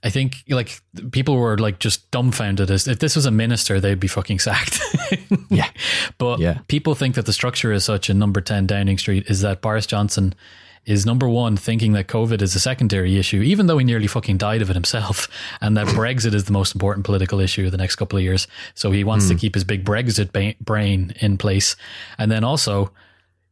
I 0.07 0.11
think 0.11 0.45
like 0.49 0.81
people 1.11 1.37
were 1.37 1.59
like 1.59 1.81
just 1.81 2.09
dumbfounded 2.13 2.71
as 2.71 2.87
if 2.87 3.01
this 3.01 3.17
was 3.17 3.27
a 3.27 3.33
minister, 3.33 3.81
they'd 3.81 3.99
be 3.99 4.07
fucking 4.07 4.39
sacked. 4.39 4.81
Yeah. 5.51 5.71
But 6.19 6.39
Yeah. 6.39 6.59
people 6.69 6.95
think 6.95 7.15
that 7.17 7.27
the 7.27 7.33
structure 7.33 7.73
is 7.73 7.85
such 7.85 8.09
in 8.11 8.19
number 8.19 8.41
10 8.41 8.67
Downing 8.67 8.99
Street 8.99 9.25
is 9.29 9.41
that 9.41 9.61
Boris 9.61 9.87
Johnson 9.87 10.35
is 10.85 11.05
number 11.05 11.29
one 11.29 11.57
thinking 11.57 11.93
that 11.93 12.07
COVID 12.07 12.41
is 12.41 12.55
a 12.55 12.61
secondary 12.61 13.19
issue, 13.19 13.43
even 13.43 13.67
though 13.67 13.79
he 13.79 13.85
nearly 13.85 14.07
fucking 14.07 14.37
died 14.37 14.63
of 14.63 14.71
it 14.71 14.75
himself, 14.75 15.29
and 15.61 15.77
that 15.77 15.87
Brexit 15.99 16.35
is 16.35 16.45
the 16.45 16.53
most 16.53 16.75
important 16.75 17.05
political 17.05 17.41
issue 17.41 17.67
of 17.67 17.73
the 17.73 17.79
next 17.79 17.97
couple 17.97 18.17
of 18.17 18.23
years. 18.23 18.47
So 18.75 18.93
he 18.93 19.03
wants 19.03 19.27
to 19.29 19.35
hmm. 19.35 19.39
keep 19.39 19.55
his 19.55 19.65
big 19.65 19.85
Brexit 19.85 20.33
ba- 20.33 20.55
brain 20.61 21.15
in 21.21 21.39
place. 21.39 21.75
And 22.19 22.31
then 22.31 22.45
also, 22.45 22.93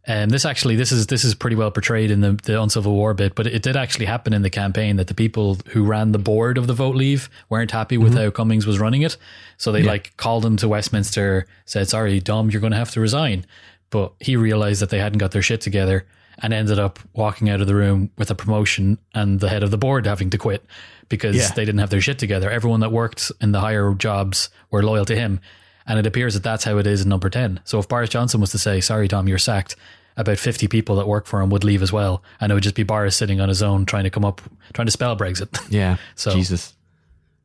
and 0.07 0.31
this 0.31 0.45
actually 0.45 0.77
this 0.77 0.93
is 0.93 1.07
this 1.07 1.25
is 1.25 1.35
pretty 1.35 1.57
well 1.57 1.71
portrayed 1.71 2.11
in 2.11 2.21
the 2.21 2.33
the 2.43 2.61
uncivil 2.61 2.95
war 2.95 3.15
bit, 3.15 3.35
but 3.35 3.47
it 3.47 3.63
did 3.63 3.77
actually 3.77 4.07
happen 4.07 4.33
in 4.33 4.43
the 4.43 4.51
campaign 4.51 4.97
that 4.97 5.07
the 5.07 5.15
people 5.15 5.59
who 5.69 5.85
ran 5.85 6.13
the 6.13 6.19
board 6.19 6.59
of 6.59 6.67
the 6.67 6.75
vote 6.75 6.97
leave 6.97 7.31
weren't 7.49 7.71
happy 7.71 7.97
with 7.97 8.13
mm-hmm. 8.13 8.25
how 8.25 8.31
Cummings 8.31 8.67
was 8.67 8.79
running 8.79 9.03
it, 9.03 9.17
so 9.57 9.73
they 9.73 9.83
like 9.83 10.17
called 10.17 10.45
him 10.45 10.57
to 10.59 10.69
Westminster, 10.69 11.47
said, 11.65 11.89
"Sorry, 11.89 12.21
Dom, 12.21 12.51
you're 12.51 12.61
going 12.61 12.73
to 12.73 12.79
have 12.79 12.91
to 12.93 13.01
resign." 13.01 13.47
But 13.91 14.13
he 14.21 14.37
realized 14.37 14.83
that 14.83 14.91
they 14.91 14.99
hadn't 14.99 15.19
got 15.19 15.31
their 15.31 15.43
shit 15.43 15.61
together 15.61 16.07
and 16.39 16.53
ended 16.53 16.79
up 16.79 16.99
walking 17.13 17.49
out 17.49 17.61
of 17.61 17.67
the 17.67 17.75
room 17.75 18.11
with 18.19 18.31
a 18.31 18.35
promotion 18.35 18.99
and 19.15 19.41
the 19.41 19.49
head 19.49 19.63
of 19.63 19.71
the 19.71 19.79
board 19.79 20.07
having 20.07 20.31
to 20.31 20.39
quit 20.39 20.65
because 21.09 21.37
Yeah. 21.37 21.51
they 21.55 21.65
didn't 21.65 21.79
have 21.79 21.91
their 21.91 22.01
shit 22.01 22.19
together. 22.19 22.51
Everyone 22.51 22.81
that 22.81 22.93
worked 22.93 23.31
in 23.41 23.53
the 23.53 23.61
higher 23.61 23.95
jobs 23.95 24.49
were 24.71 24.83
loyal 24.83 25.05
to 25.05 25.15
him. 25.15 25.41
And 25.87 25.99
it 25.99 26.07
appears 26.07 26.35
that 26.35 26.43
that's 26.43 26.65
how 26.65 26.79
it 26.79 26.87
is 26.87 27.03
in 27.03 27.09
number 27.09 27.29
10. 27.29 27.61
So 27.65 27.79
if 27.79 27.89
Boris 27.89 28.09
Johnson 28.09 28.41
was 28.41 28.51
to 28.53 28.59
say, 28.59 28.81
sorry, 28.81 29.07
Dom, 29.07 29.29
you're 29.29 29.39
sacked, 29.39 29.77
about 30.17 30.39
50 30.39 30.69
people 30.69 30.97
that 30.97 31.09
work 31.09 31.27
for 31.27 31.41
him 31.41 31.51
would 31.51 31.65
leave 31.65 31.83
as 31.83 31.93
well. 31.93 32.23
And 32.41 32.51
it 32.51 32.55
would 32.55 32.63
just 32.63 32.75
be 32.77 32.83
Boris 32.83 33.17
sitting 33.17 33.41
on 33.41 33.49
his 33.49 33.63
own 33.63 33.85
trying 33.87 34.05
to 34.05 34.11
come 34.11 34.25
up, 34.25 34.41
trying 34.73 34.87
to 34.87 34.93
spell 34.93 35.17
Brexit. 35.17 35.59
Yeah. 35.71 35.97
So- 36.15 36.33
Jesus. 36.33 36.75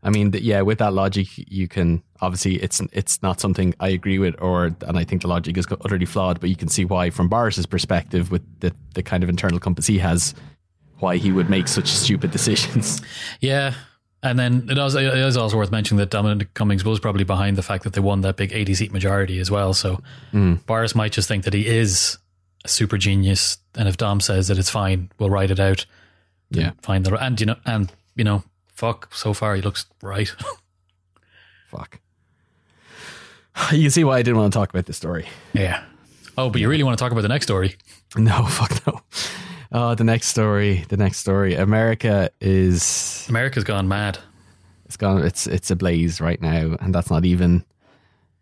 I 0.01 0.11
mean, 0.11 0.31
yeah, 0.33 0.61
with 0.61 0.77
that 0.77 0.93
logic, 0.93 1.27
you 1.35 1.67
can 1.67 2.01
obviously 2.21 2.55
it's 2.55 2.81
it's 2.93 3.21
not 3.21 3.41
something 3.41 3.75
I 3.81 3.89
agree 3.89 4.17
with, 4.17 4.33
or 4.39 4.67
and 4.87 4.97
I 4.97 5.03
think 5.03 5.23
the 5.23 5.27
logic 5.27 5.57
is 5.57 5.67
utterly 5.69 6.05
flawed. 6.05 6.39
But 6.39 6.49
you 6.49 6.55
can 6.55 6.69
see 6.69 6.85
why, 6.85 7.09
from 7.09 7.27
Boris's 7.27 7.65
perspective, 7.65 8.31
with 8.31 8.41
the 8.61 8.73
the 8.93 9.03
kind 9.03 9.23
of 9.23 9.29
internal 9.29 9.59
compass 9.59 9.87
he 9.87 9.97
has, 9.99 10.35
why 10.99 11.17
he 11.17 11.33
would 11.33 11.49
make 11.49 11.67
such 11.67 11.87
stupid 11.87 12.31
decisions. 12.31 13.01
yeah. 13.41 13.73
And 14.21 14.37
then 14.37 14.67
it 14.69 14.77
is, 14.77 14.95
it 14.95 15.17
is 15.17 15.37
also 15.37 15.55
worth 15.57 15.71
mentioning 15.71 15.99
that 15.99 16.09
Dominic 16.09 16.53
Cummings 16.53 16.83
was 16.83 16.99
probably 16.99 17.23
behind 17.23 17.57
the 17.57 17.61
fact 17.61 17.85
that 17.85 17.93
they 17.93 18.01
won 18.01 18.21
that 18.21 18.35
big 18.35 18.51
80 18.51 18.73
seat 18.73 18.91
majority 18.91 19.39
as 19.39 19.49
well. 19.49 19.73
So 19.73 20.01
hmm. 20.31 20.55
Boris 20.65 20.93
might 20.93 21.13
just 21.13 21.29
think 21.29 21.45
that 21.45 21.53
he 21.53 21.65
is 21.65 22.17
a 22.63 22.67
super 22.67 22.97
genius. 22.97 23.57
And 23.75 23.87
if 23.87 23.97
Dom 23.97 24.19
says 24.19 24.47
that 24.47 24.57
it's 24.57 24.69
fine, 24.69 25.11
we'll 25.19 25.29
write 25.29 25.51
it 25.51 25.59
out. 25.59 25.85
Yeah. 26.51 26.71
Find 26.81 27.05
the, 27.05 27.15
and 27.15 27.39
you 27.39 27.45
know, 27.45 27.55
and 27.65 27.91
you 28.15 28.23
know, 28.23 28.43
fuck, 28.73 29.13
so 29.13 29.33
far 29.33 29.55
he 29.55 29.61
looks 29.61 29.85
right. 30.01 30.31
Fuck. 31.69 31.99
You 33.73 33.89
see 33.89 34.03
why 34.03 34.17
I 34.17 34.21
didn't 34.21 34.37
want 34.39 34.53
to 34.53 34.57
talk 34.59 34.69
about 34.69 34.85
this 34.85 34.97
story. 34.97 35.27
yeah. 35.53 35.83
Oh, 36.37 36.49
but 36.49 36.61
you 36.61 36.69
really 36.69 36.83
want 36.83 36.97
to 36.97 37.03
talk 37.03 37.11
about 37.11 37.21
the 37.21 37.27
next 37.27 37.45
story? 37.45 37.75
No, 38.15 38.43
fuck 38.45 38.87
no. 38.87 39.01
Oh, 39.71 39.93
the 39.93 40.03
next 40.03 40.29
story. 40.29 40.83
The 40.89 40.97
next 40.97 41.17
story. 41.19 41.53
America 41.53 42.31
is 42.41 43.27
America's 43.29 43.63
gone 43.63 43.87
mad. 43.87 44.17
it's 44.85 44.97
gone. 44.97 45.23
It's 45.23 45.45
it's 45.45 45.69
ablaze 45.69 46.19
right 46.19 46.41
now, 46.41 46.75
and 46.79 46.95
that's 46.95 47.11
not 47.11 47.23
even. 47.23 47.63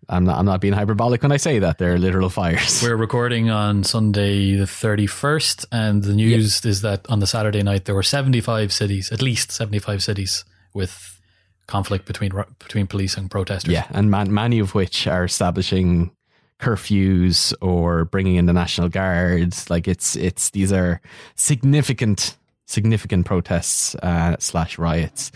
I'm 0.10 0.24
not. 0.24 0.40
I'm 0.40 0.46
not 0.46 0.62
being 0.62 0.74
hyperbolic 0.74 1.22
when 1.22 1.32
I 1.32 1.38
say 1.38 1.60
that. 1.60 1.78
They're 1.78 1.98
literal 1.98 2.30
fires. 2.30 2.82
We're 2.82 2.96
recording 3.08 3.50
on 3.50 3.84
Sunday 3.84 4.56
the 4.56 4.66
31st, 4.66 5.66
and 5.72 6.04
the 6.04 6.14
news 6.14 6.64
is 6.66 6.82
that 6.82 7.06
on 7.10 7.20
the 7.20 7.28
Saturday 7.28 7.62
night 7.62 7.86
there 7.86 7.96
were 7.96 8.04
75 8.04 8.72
cities, 8.72 9.12
at 9.12 9.22
least 9.22 9.52
75 9.52 10.02
cities, 10.02 10.46
with 10.74 11.20
conflict 11.68 12.06
between 12.06 12.32
between 12.60 12.88
police 12.88 13.18
and 13.18 13.30
protesters. 13.30 13.74
Yeah, 13.74 13.88
and 13.90 14.10
man, 14.10 14.34
many 14.34 14.60
of 14.60 14.74
which 14.74 15.08
are 15.08 15.26
establishing 15.26 16.12
curfews 16.60 17.54
or 17.62 18.06
bringing 18.06 18.36
in 18.36 18.46
the 18.46 18.54
national 18.54 18.90
guards. 18.90 19.70
Like 19.70 19.88
it's 19.88 20.16
it's 20.16 20.52
these 20.52 20.72
are 20.72 21.02
significant 21.36 22.38
significant 22.66 23.26
protests 23.26 23.96
uh, 23.96 24.38
slash 24.40 24.78
riots. 24.78 25.32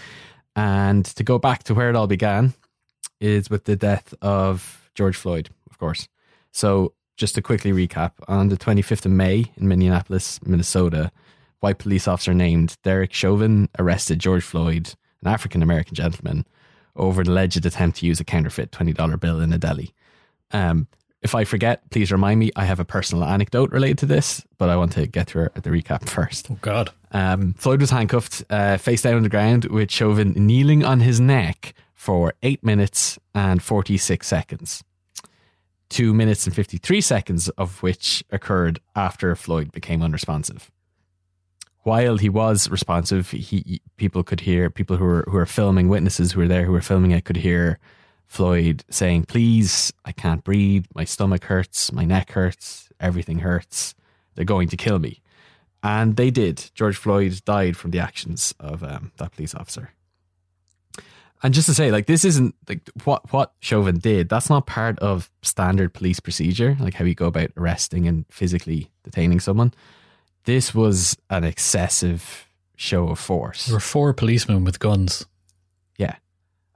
And 0.55 1.05
to 1.05 1.23
go 1.23 1.39
back 1.39 1.63
to 1.63 1.73
where 1.73 1.89
it 1.89 1.95
all 1.95 2.07
began 2.07 2.53
is 3.21 3.49
with 3.49 3.65
the 3.65 3.75
death 3.75 4.13
of 4.21 4.89
George 4.95 5.15
Floyd, 5.15 5.49
of 5.69 5.77
course. 5.77 6.09
So 6.51 6.93
just 7.15 7.35
to 7.35 7.41
quickly 7.41 7.71
recap, 7.71 8.13
on 8.27 8.49
the 8.49 8.57
25th 8.57 9.05
of 9.05 9.11
May 9.11 9.45
in 9.55 9.67
Minneapolis, 9.67 10.39
Minnesota, 10.43 11.11
white 11.59 11.77
police 11.77 12.07
officer 12.07 12.33
named 12.33 12.77
Derek 12.83 13.13
Chauvin 13.13 13.69
arrested 13.79 14.19
George 14.19 14.43
Floyd, 14.43 14.95
an 15.23 15.31
African 15.31 15.61
American 15.61 15.95
gentleman, 15.95 16.45
over 16.95 17.21
an 17.21 17.27
alleged 17.27 17.65
attempt 17.65 17.99
to 17.99 18.05
use 18.05 18.19
a 18.19 18.25
counterfeit 18.25 18.71
$20 18.71 19.19
bill 19.19 19.39
in 19.39 19.53
a 19.53 19.57
deli. 19.57 19.93
Um, 20.51 20.87
if 21.21 21.35
I 21.35 21.43
forget, 21.43 21.87
please 21.91 22.11
remind 22.11 22.39
me. 22.39 22.51
I 22.55 22.65
have 22.65 22.79
a 22.79 22.85
personal 22.85 23.23
anecdote 23.23 23.71
related 23.71 23.99
to 23.99 24.05
this, 24.07 24.43
but 24.57 24.69
I 24.69 24.75
want 24.75 24.93
to 24.93 25.05
get 25.05 25.27
through 25.27 25.49
the 25.53 25.69
recap 25.69 26.09
first. 26.09 26.47
Oh 26.49 26.57
God. 26.61 26.89
Um, 27.11 27.53
Floyd 27.53 27.79
was 27.79 27.91
handcuffed, 27.91 28.43
uh, 28.49 28.77
face 28.77 29.03
down 29.03 29.15
on 29.15 29.23
the 29.23 29.29
ground, 29.29 29.65
with 29.65 29.91
Chauvin 29.91 30.31
kneeling 30.31 30.83
on 30.83 31.01
his 31.01 31.19
neck 31.19 31.75
for 32.01 32.33
eight 32.41 32.63
minutes 32.63 33.19
and 33.35 33.61
46 33.61 34.25
seconds. 34.25 34.83
Two 35.87 36.15
minutes 36.15 36.47
and 36.47 36.55
53 36.55 36.99
seconds 36.99 37.47
of 37.59 37.83
which 37.83 38.23
occurred 38.31 38.79
after 38.95 39.35
Floyd 39.35 39.71
became 39.71 40.01
unresponsive. 40.01 40.71
While 41.83 42.17
he 42.17 42.27
was 42.27 42.67
responsive, 42.71 43.29
he 43.29 43.81
people 43.97 44.23
could 44.23 44.39
hear 44.39 44.71
people 44.71 44.97
who 44.97 45.05
were 45.05 45.25
who 45.27 45.33
were 45.33 45.45
filming 45.45 45.89
witnesses 45.89 46.31
who 46.31 46.39
were 46.39 46.47
there 46.47 46.65
who 46.65 46.71
were 46.71 46.81
filming 46.81 47.11
it 47.11 47.23
could 47.23 47.37
hear 47.37 47.77
Floyd 48.25 48.83
saying, 48.89 49.25
"Please, 49.25 49.93
I 50.03 50.11
can't 50.11 50.43
breathe. 50.43 50.85
My 50.95 51.05
stomach 51.05 51.43
hurts. 51.43 51.91
My 51.91 52.05
neck 52.05 52.31
hurts. 52.31 52.89
Everything 52.99 53.39
hurts. 53.39 53.93
They're 54.33 54.53
going 54.55 54.69
to 54.69 54.77
kill 54.77 54.97
me." 54.97 55.21
And 55.83 56.15
they 56.15 56.31
did. 56.31 56.71
George 56.73 56.97
Floyd 56.97 57.41
died 57.45 57.77
from 57.77 57.91
the 57.91 57.99
actions 57.99 58.55
of 58.59 58.81
um, 58.83 59.11
that 59.17 59.33
police 59.33 59.53
officer. 59.53 59.91
And 61.43 61.53
just 61.53 61.65
to 61.67 61.73
say, 61.73 61.91
like, 61.91 62.05
this 62.05 62.23
isn't 62.23 62.53
like 62.69 62.81
what 63.03 63.31
what 63.33 63.53
Chauvin 63.61 63.97
did. 63.97 64.29
That's 64.29 64.49
not 64.49 64.67
part 64.67 64.99
of 64.99 65.31
standard 65.41 65.93
police 65.93 66.19
procedure, 66.19 66.77
like 66.79 66.93
how 66.93 67.05
you 67.05 67.15
go 67.15 67.25
about 67.27 67.49
arresting 67.57 68.07
and 68.07 68.25
physically 68.29 68.91
detaining 69.03 69.39
someone. 69.39 69.73
This 70.45 70.73
was 70.75 71.17
an 71.29 71.43
excessive 71.43 72.47
show 72.75 73.07
of 73.09 73.19
force. 73.19 73.65
There 73.67 73.75
were 73.75 73.79
four 73.79 74.13
policemen 74.13 74.63
with 74.65 74.79
guns. 74.79 75.25
Yeah. 75.97 76.15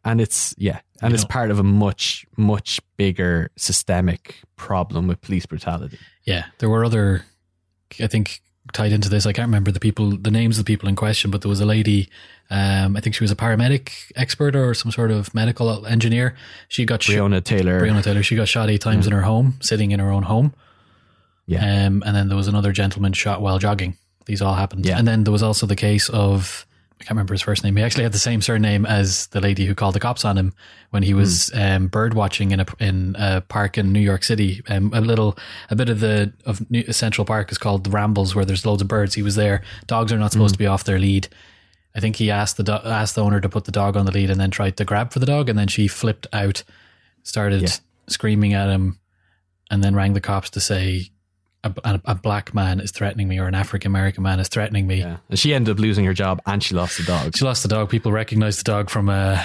And 0.03 0.21
it's, 0.21 0.53
yeah, 0.57 0.81
and 1.01 1.11
You 1.11 1.15
it's 1.15 1.23
know- 1.23 1.29
part 1.29 1.49
of 1.51 1.57
a 1.59 1.63
much 1.63 2.25
much 2.37 2.79
bigger 2.97 3.49
systemic 3.57 4.41
problem 4.55 5.07
with 5.07 5.21
police 5.21 5.45
brutality. 5.47 5.97
Yeah, 6.23 6.45
there 6.59 6.69
were 6.69 6.85
other, 6.85 7.25
I 7.99 8.07
think, 8.07 8.41
tied 8.73 8.91
into 8.91 9.09
this. 9.09 9.25
I 9.25 9.33
can't 9.33 9.47
remember 9.47 9.71
the 9.71 9.79
people, 9.79 10.17
the 10.17 10.31
names 10.31 10.57
of 10.57 10.65
the 10.65 10.71
people 10.71 10.89
in 10.89 10.95
question, 10.95 11.31
but 11.31 11.41
there 11.41 11.49
was 11.49 11.61
a 11.61 11.65
lady. 11.65 12.09
Um, 12.49 12.95
I 12.95 12.99
think 12.99 13.15
she 13.15 13.23
was 13.23 13.31
a 13.31 13.35
paramedic 13.35 14.11
expert 14.15 14.55
or 14.55 14.73
some 14.73 14.91
sort 14.91 15.11
of 15.11 15.33
medical 15.33 15.85
engineer. 15.85 16.35
She 16.67 16.85
got 16.85 17.03
shot. 17.03 17.13
Breonna 17.13 17.43
Taylor, 17.43 17.81
Breonna 17.81 18.03
Taylor. 18.03 18.23
She 18.23 18.35
got 18.35 18.47
shot 18.47 18.69
eight 18.69 18.81
times 18.81 19.07
in 19.07 19.13
her 19.13 19.21
home, 19.21 19.57
sitting 19.61 19.91
in 19.91 19.99
her 19.99 20.11
own 20.11 20.23
home. 20.23 20.53
Yeah. 21.47 21.85
Um, 21.85 22.03
and 22.05 22.15
then 22.15 22.27
there 22.27 22.37
was 22.37 22.47
another 22.47 22.71
gentleman 22.71 23.13
shot 23.13 23.41
while 23.41 23.59
jogging. 23.59 23.97
These 24.25 24.41
all 24.41 24.55
happened. 24.55 24.85
Yeah. 24.85 24.97
And 24.97 25.07
then 25.07 25.23
there 25.23 25.31
was 25.31 25.43
also 25.43 25.65
the 25.67 25.75
case 25.75 26.09
of 26.09 26.65
I 26.99 27.03
can't 27.03 27.11
remember 27.11 27.33
his 27.33 27.41
first 27.41 27.63
name. 27.63 27.75
He 27.75 27.83
actually 27.83 28.03
had 28.03 28.13
the 28.13 28.19
same 28.19 28.41
surname 28.41 28.85
as 28.85 29.27
the 29.27 29.41
lady 29.41 29.65
who 29.65 29.75
called 29.75 29.95
the 29.95 29.99
cops 29.99 30.23
on 30.23 30.37
him 30.37 30.53
when 30.91 31.03
he 31.03 31.13
was 31.13 31.51
um, 31.53 31.87
bird 31.87 32.13
watching 32.13 32.51
in 32.51 32.61
a 32.61 32.65
in 32.79 33.15
a 33.19 33.41
park 33.41 33.77
in 33.77 33.91
New 33.91 33.99
York 33.99 34.23
City. 34.23 34.61
Um, 34.69 34.91
a 34.93 35.01
little 35.01 35.37
a 35.69 35.75
bit 35.75 35.89
of 35.89 35.99
the 35.99 36.31
of 36.45 36.69
New, 36.71 36.83
Central 36.93 37.25
Park 37.25 37.51
is 37.51 37.57
called 37.57 37.83
the 37.83 37.89
Rambles, 37.89 38.33
where 38.33 38.45
there's 38.45 38.65
loads 38.65 38.81
of 38.81 38.87
birds. 38.87 39.13
He 39.13 39.21
was 39.21 39.35
there. 39.35 39.61
Dogs 39.87 40.13
are 40.13 40.17
not 40.17 40.31
supposed 40.31 40.55
to 40.55 40.59
be 40.59 40.67
off 40.67 40.85
their 40.85 40.97
lead. 40.99 41.27
I 41.93 41.99
think 41.99 42.15
he 42.15 42.31
asked 42.31 42.55
the 42.57 42.63
do- 42.63 42.71
asked 42.73 43.15
the 43.15 43.23
owner 43.23 43.41
to 43.41 43.49
put 43.49 43.65
the 43.65 43.71
dog 43.71 43.97
on 43.97 44.05
the 44.05 44.11
lead 44.11 44.29
and 44.29 44.39
then 44.39 44.49
tried 44.49 44.77
to 44.77 44.85
grab 44.85 45.11
for 45.11 45.19
the 45.19 45.25
dog, 45.25 45.49
and 45.49 45.59
then 45.59 45.67
she 45.67 45.87
flipped 45.89 46.27
out, 46.31 46.63
started 47.23 47.61
Yeah. 47.63 47.69
screaming 48.07 48.53
at 48.53 48.69
him, 48.69 48.99
and 49.69 49.83
then 49.83 49.95
rang 49.95 50.13
the 50.13 50.21
cops 50.21 50.49
to 50.51 50.61
say 50.61 51.09
a, 51.65 51.73
a, 51.83 52.01
a 52.05 52.15
black 52.15 52.53
man 52.53 52.79
is 52.79 52.91
threatening 52.91 53.27
me 53.27 53.39
or 53.39 53.47
an 53.47 53.55
African 53.55 53.91
American 53.91 54.23
man 54.23 54.39
is 54.39 54.47
threatening 54.47 54.87
me. 54.87 54.99
Yeah. 54.99 55.17
And 55.29 55.37
she 55.37 55.53
ended 55.53 55.75
up 55.75 55.79
losing 55.79 56.05
her 56.05 56.13
job 56.13 56.41
and 56.45 56.63
she 56.63 56.75
lost 56.75 56.97
the 56.97 57.03
dog. 57.03 57.35
She 57.35 57.43
lost 57.43 57.63
the 57.63 57.69
dog. 57.69 57.89
People 57.89 58.11
recognized 58.11 58.59
the 58.59 58.63
dog 58.63 58.89
from 58.89 59.09
a, 59.09 59.43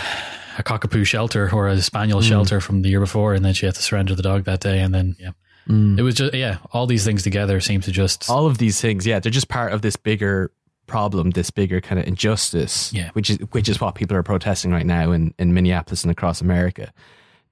a 0.58 0.62
cockapoo 0.62 1.06
shelter 1.06 1.50
or 1.52 1.68
a 1.68 1.80
spaniel 1.80 2.20
shelter 2.20 2.60
from 2.60 2.82
the 2.82 2.90
year 2.90 3.00
before, 3.00 3.34
and 3.34 3.44
then 3.44 3.54
she 3.54 3.66
had 3.66 3.74
to 3.74 3.82
surrender 3.82 4.14
the 4.14 4.22
dog 4.22 4.44
that 4.44 4.60
day. 4.60 4.80
And 4.80 4.94
then 4.94 5.16
yeah, 5.18 5.30
mm. 5.66 5.98
it 5.98 6.02
was 6.02 6.14
just 6.14 6.34
yeah, 6.34 6.58
all 6.72 6.86
these 6.86 7.04
things 7.04 7.22
together 7.22 7.60
seem 7.60 7.80
to 7.82 7.90
just 7.90 8.28
All 8.28 8.46
of 8.46 8.58
these 8.58 8.80
things, 8.80 9.06
yeah, 9.06 9.18
they're 9.18 9.32
just 9.32 9.48
part 9.48 9.72
of 9.72 9.82
this 9.82 9.96
bigger 9.96 10.52
problem, 10.86 11.30
this 11.30 11.50
bigger 11.50 11.80
kind 11.80 11.98
of 12.00 12.06
injustice, 12.06 12.92
Yeah. 12.92 13.10
which 13.12 13.30
is 13.30 13.38
which 13.52 13.68
is 13.68 13.80
what 13.80 13.94
people 13.94 14.16
are 14.16 14.22
protesting 14.22 14.72
right 14.72 14.84
now 14.86 15.12
in, 15.12 15.32
in 15.38 15.54
Minneapolis 15.54 16.02
and 16.02 16.10
across 16.10 16.40
America. 16.40 16.92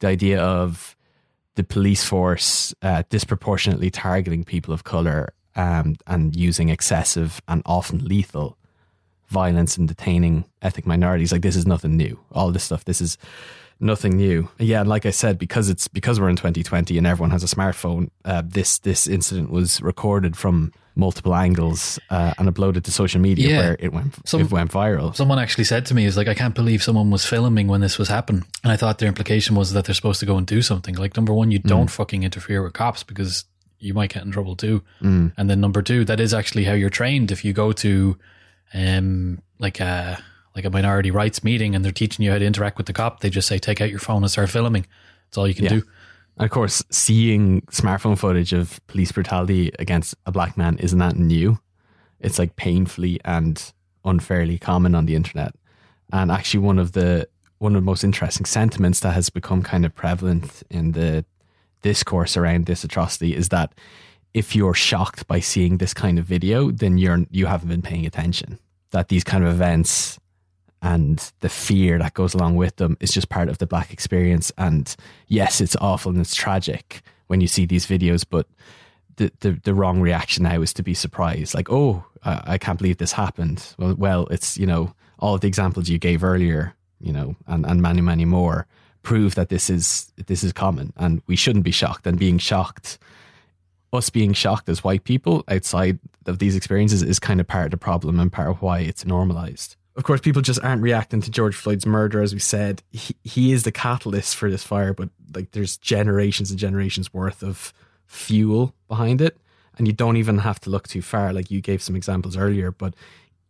The 0.00 0.08
idea 0.08 0.40
of 0.40 0.96
the 1.58 1.64
police 1.64 2.04
force 2.04 2.72
uh, 2.82 3.02
disproportionately 3.10 3.90
targeting 3.90 4.44
people 4.44 4.72
of 4.72 4.84
color 4.84 5.34
um, 5.56 5.96
and 6.06 6.36
using 6.36 6.68
excessive 6.68 7.42
and 7.48 7.62
often 7.66 7.98
lethal 8.04 8.56
violence 9.26 9.76
and 9.76 9.88
detaining 9.88 10.44
ethnic 10.62 10.86
minorities. 10.86 11.32
Like 11.32 11.42
this 11.42 11.56
is 11.56 11.66
nothing 11.66 11.96
new. 11.96 12.16
All 12.30 12.52
this 12.52 12.62
stuff, 12.62 12.84
this 12.84 13.00
is 13.00 13.18
nothing 13.80 14.16
new. 14.16 14.48
Yeah, 14.58 14.80
and 14.80 14.88
like 14.88 15.06
I 15.06 15.10
said, 15.10 15.38
because 15.38 15.68
it's 15.68 15.88
because 15.88 16.18
we're 16.20 16.28
in 16.28 16.36
2020 16.36 16.98
and 16.98 17.06
everyone 17.06 17.30
has 17.30 17.42
a 17.44 17.46
smartphone, 17.46 18.10
uh, 18.24 18.42
this 18.44 18.78
this 18.80 19.06
incident 19.06 19.50
was 19.50 19.80
recorded 19.82 20.36
from 20.36 20.72
multiple 20.96 21.32
angles 21.32 21.98
uh, 22.10 22.34
and 22.38 22.48
uploaded 22.52 22.82
to 22.82 22.90
social 22.90 23.20
media 23.20 23.48
Yeah. 23.48 23.58
where 23.60 23.76
it 23.78 23.92
went 23.92 24.16
Some- 24.28 24.40
it 24.40 24.50
went 24.50 24.72
viral. 24.72 25.14
Someone 25.14 25.38
actually 25.38 25.62
said 25.64 25.86
to 25.86 25.94
me, 25.94 26.04
"Is 26.06 26.16
like 26.16 26.26
I 26.28 26.34
can't 26.34 26.56
believe 26.56 26.82
someone 26.82 27.10
was 27.10 27.24
filming 27.24 27.68
when 27.68 27.80
this 27.80 27.98
was 27.98 28.08
happening." 28.08 28.44
And 28.64 28.72
I 28.72 28.76
thought 28.76 28.98
their 28.98 29.08
implication 29.08 29.54
was 29.54 29.72
that 29.74 29.84
they're 29.84 29.94
supposed 29.94 30.18
to 30.20 30.26
go 30.26 30.36
and 30.36 30.46
do 30.46 30.60
something. 30.60 30.96
Like 30.96 31.16
number 31.16 31.32
one, 31.32 31.52
you 31.52 31.60
don't 31.60 31.88
fucking 31.90 32.24
interfere 32.24 32.62
with 32.64 32.72
cops 32.72 33.04
because 33.04 33.44
you 33.78 33.94
might 33.94 34.12
get 34.12 34.24
in 34.24 34.32
trouble 34.32 34.56
too. 34.56 34.82
And 35.00 35.32
then 35.36 35.60
number 35.60 35.82
two, 35.82 36.04
that 36.06 36.18
is 36.18 36.34
actually 36.34 36.64
how 36.64 36.72
you're 36.72 36.90
trained. 36.90 37.30
If 37.30 37.44
you 37.44 37.52
go 37.52 37.70
to, 37.70 38.18
um, 38.74 39.38
like 39.60 39.78
a 39.80 40.18
like 40.54 40.64
a 40.64 40.70
minority 40.70 41.10
rights 41.10 41.44
meeting 41.44 41.74
and 41.74 41.84
they're 41.84 41.92
teaching 41.92 42.24
you 42.24 42.32
how 42.32 42.38
to 42.38 42.44
interact 42.44 42.76
with 42.78 42.86
the 42.86 42.92
cop, 42.92 43.20
they 43.20 43.30
just 43.30 43.48
say, 43.48 43.58
"Take 43.58 43.80
out 43.80 43.90
your 43.90 43.98
phone 44.00 44.22
and 44.22 44.30
start 44.30 44.50
filming." 44.50 44.86
That's 45.26 45.38
all 45.38 45.46
you 45.48 45.54
can 45.54 45.64
Yeah. 45.64 45.70
do. 45.70 45.82
And 46.36 46.44
of 46.44 46.50
course, 46.50 46.82
seeing 46.90 47.62
smartphone 47.62 48.16
footage 48.16 48.52
of 48.52 48.80
police 48.86 49.10
brutality 49.12 49.72
against 49.78 50.14
a 50.24 50.32
black 50.32 50.56
man 50.56 50.78
isn't 50.78 50.98
that 50.98 51.16
new. 51.16 51.58
It's 52.20 52.38
like 52.38 52.56
painfully 52.56 53.20
and 53.24 53.72
unfairly 54.04 54.58
common 54.58 54.94
on 54.94 55.06
the 55.06 55.14
internet. 55.16 55.54
And 56.12 56.30
actually, 56.30 56.60
one 56.60 56.78
of 56.78 56.92
the 56.92 57.28
one 57.58 57.74
of 57.74 57.82
the 57.82 57.86
most 57.86 58.04
interesting 58.04 58.46
sentiments 58.46 59.00
that 59.00 59.12
has 59.14 59.30
become 59.30 59.62
kind 59.62 59.84
of 59.84 59.92
prevalent 59.94 60.62
in 60.70 60.92
the 60.92 61.24
discourse 61.82 62.36
around 62.36 62.66
this 62.66 62.84
atrocity 62.84 63.34
is 63.34 63.48
that 63.48 63.72
if 64.32 64.54
you're 64.54 64.74
shocked 64.74 65.26
by 65.26 65.40
seeing 65.40 65.78
this 65.78 65.92
kind 65.92 66.18
of 66.20 66.24
video, 66.24 66.70
then 66.70 66.98
you're 66.98 67.26
you 67.30 67.46
haven't 67.46 67.68
been 67.68 67.82
paying 67.82 68.06
attention. 68.06 68.58
That 68.92 69.08
these 69.08 69.24
kind 69.24 69.44
of 69.44 69.50
events 69.52 70.18
and 70.82 71.32
the 71.40 71.48
fear 71.48 71.98
that 71.98 72.14
goes 72.14 72.34
along 72.34 72.56
with 72.56 72.76
them 72.76 72.96
is 73.00 73.10
just 73.10 73.28
part 73.28 73.48
of 73.48 73.58
the 73.58 73.66
black 73.66 73.92
experience. 73.92 74.52
And 74.56 74.94
yes, 75.26 75.60
it's 75.60 75.76
awful 75.76 76.12
and 76.12 76.20
it's 76.20 76.34
tragic 76.34 77.02
when 77.26 77.40
you 77.40 77.46
see 77.48 77.66
these 77.66 77.86
videos, 77.86 78.24
but 78.28 78.46
the, 79.16 79.32
the, 79.40 79.52
the 79.64 79.74
wrong 79.74 80.00
reaction 80.00 80.44
now 80.44 80.62
is 80.62 80.72
to 80.74 80.82
be 80.82 80.94
surprised. 80.94 81.54
Like, 81.54 81.70
oh, 81.70 82.04
I, 82.22 82.42
I 82.46 82.58
can't 82.58 82.78
believe 82.78 82.98
this 82.98 83.12
happened. 83.12 83.74
Well, 83.78 83.94
well, 83.98 84.26
it's, 84.26 84.56
you 84.56 84.66
know, 84.66 84.94
all 85.18 85.36
the 85.36 85.48
examples 85.48 85.88
you 85.88 85.98
gave 85.98 86.22
earlier, 86.22 86.74
you 87.00 87.12
know, 87.12 87.34
and, 87.46 87.66
and 87.66 87.82
many, 87.82 88.00
many 88.00 88.24
more 88.24 88.66
prove 89.02 89.34
that 89.34 89.48
this 89.48 89.68
is, 89.68 90.12
this 90.26 90.44
is 90.44 90.52
common 90.52 90.92
and 90.96 91.22
we 91.26 91.34
shouldn't 91.34 91.64
be 91.64 91.70
shocked 91.70 92.06
and 92.06 92.18
being 92.18 92.38
shocked 92.38 92.98
us 93.92 94.10
being 94.10 94.32
shocked 94.32 94.68
as 94.68 94.84
white 94.84 95.04
people 95.04 95.44
outside 95.48 95.98
of 96.26 96.38
these 96.38 96.56
experiences 96.56 97.02
is 97.02 97.18
kind 97.18 97.40
of 97.40 97.46
part 97.46 97.66
of 97.66 97.70
the 97.70 97.76
problem 97.76 98.20
and 98.20 98.32
part 98.32 98.50
of 98.50 98.60
why 98.60 98.80
it's 98.80 99.06
normalized. 99.06 99.76
Of 99.98 100.04
course, 100.04 100.20
people 100.20 100.42
just 100.42 100.62
aren't 100.62 100.80
reacting 100.80 101.20
to 101.22 101.30
George 101.30 101.56
Floyd's 101.56 101.84
murder, 101.84 102.22
as 102.22 102.32
we 102.32 102.38
said. 102.38 102.84
He, 102.92 103.16
he 103.24 103.52
is 103.52 103.64
the 103.64 103.72
catalyst 103.72 104.36
for 104.36 104.48
this 104.48 104.62
fire, 104.62 104.94
but 104.94 105.10
like 105.34 105.50
there's 105.50 105.76
generations 105.76 106.50
and 106.50 106.58
generations 106.58 107.12
worth 107.12 107.42
of 107.42 107.72
fuel 108.06 108.76
behind 108.86 109.20
it. 109.20 109.36
And 109.76 109.88
you 109.88 109.92
don't 109.92 110.16
even 110.16 110.38
have 110.38 110.60
to 110.60 110.70
look 110.70 110.86
too 110.86 111.02
far. 111.02 111.32
Like 111.32 111.50
you 111.50 111.60
gave 111.60 111.82
some 111.82 111.96
examples 111.96 112.36
earlier, 112.36 112.70
but 112.70 112.94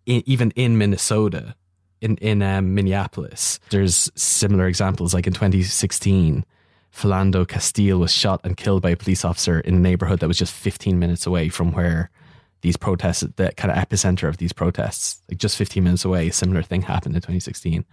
in, 0.06 0.22
even 0.24 0.50
in 0.52 0.78
Minnesota, 0.78 1.54
in 2.00 2.16
in 2.16 2.40
um, 2.40 2.74
Minneapolis, 2.74 3.60
there's 3.68 4.10
similar 4.14 4.68
examples. 4.68 5.12
Like 5.12 5.26
in 5.26 5.34
2016, 5.34 6.46
Philando 6.94 7.46
Castile 7.46 7.98
was 7.98 8.10
shot 8.10 8.40
and 8.42 8.56
killed 8.56 8.80
by 8.80 8.90
a 8.90 8.96
police 8.96 9.22
officer 9.22 9.60
in 9.60 9.74
a 9.74 9.78
neighborhood 9.78 10.20
that 10.20 10.28
was 10.28 10.38
just 10.38 10.54
15 10.54 10.98
minutes 10.98 11.26
away 11.26 11.50
from 11.50 11.72
where 11.72 12.10
these 12.60 12.76
protests, 12.76 13.20
the 13.36 13.52
kind 13.56 13.70
of 13.70 13.78
epicenter 13.78 14.28
of 14.28 14.38
these 14.38 14.52
protests, 14.52 15.22
like 15.28 15.38
just 15.38 15.56
15 15.56 15.82
minutes 15.84 16.04
away, 16.04 16.28
a 16.28 16.32
similar 16.32 16.62
thing 16.62 16.82
happened 16.82 17.14
in 17.14 17.20
2016. 17.20 17.84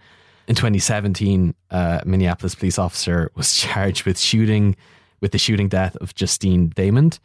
In 0.48 0.54
2017, 0.54 1.54
a 1.70 1.74
uh, 1.74 2.00
Minneapolis 2.04 2.54
police 2.54 2.78
officer 2.78 3.30
was 3.34 3.52
charged 3.56 4.04
with 4.04 4.18
shooting, 4.18 4.76
with 5.20 5.32
the 5.32 5.38
shooting 5.38 5.68
death 5.68 5.96
of 5.96 6.14
Justine 6.14 6.70
Damond 6.70 7.18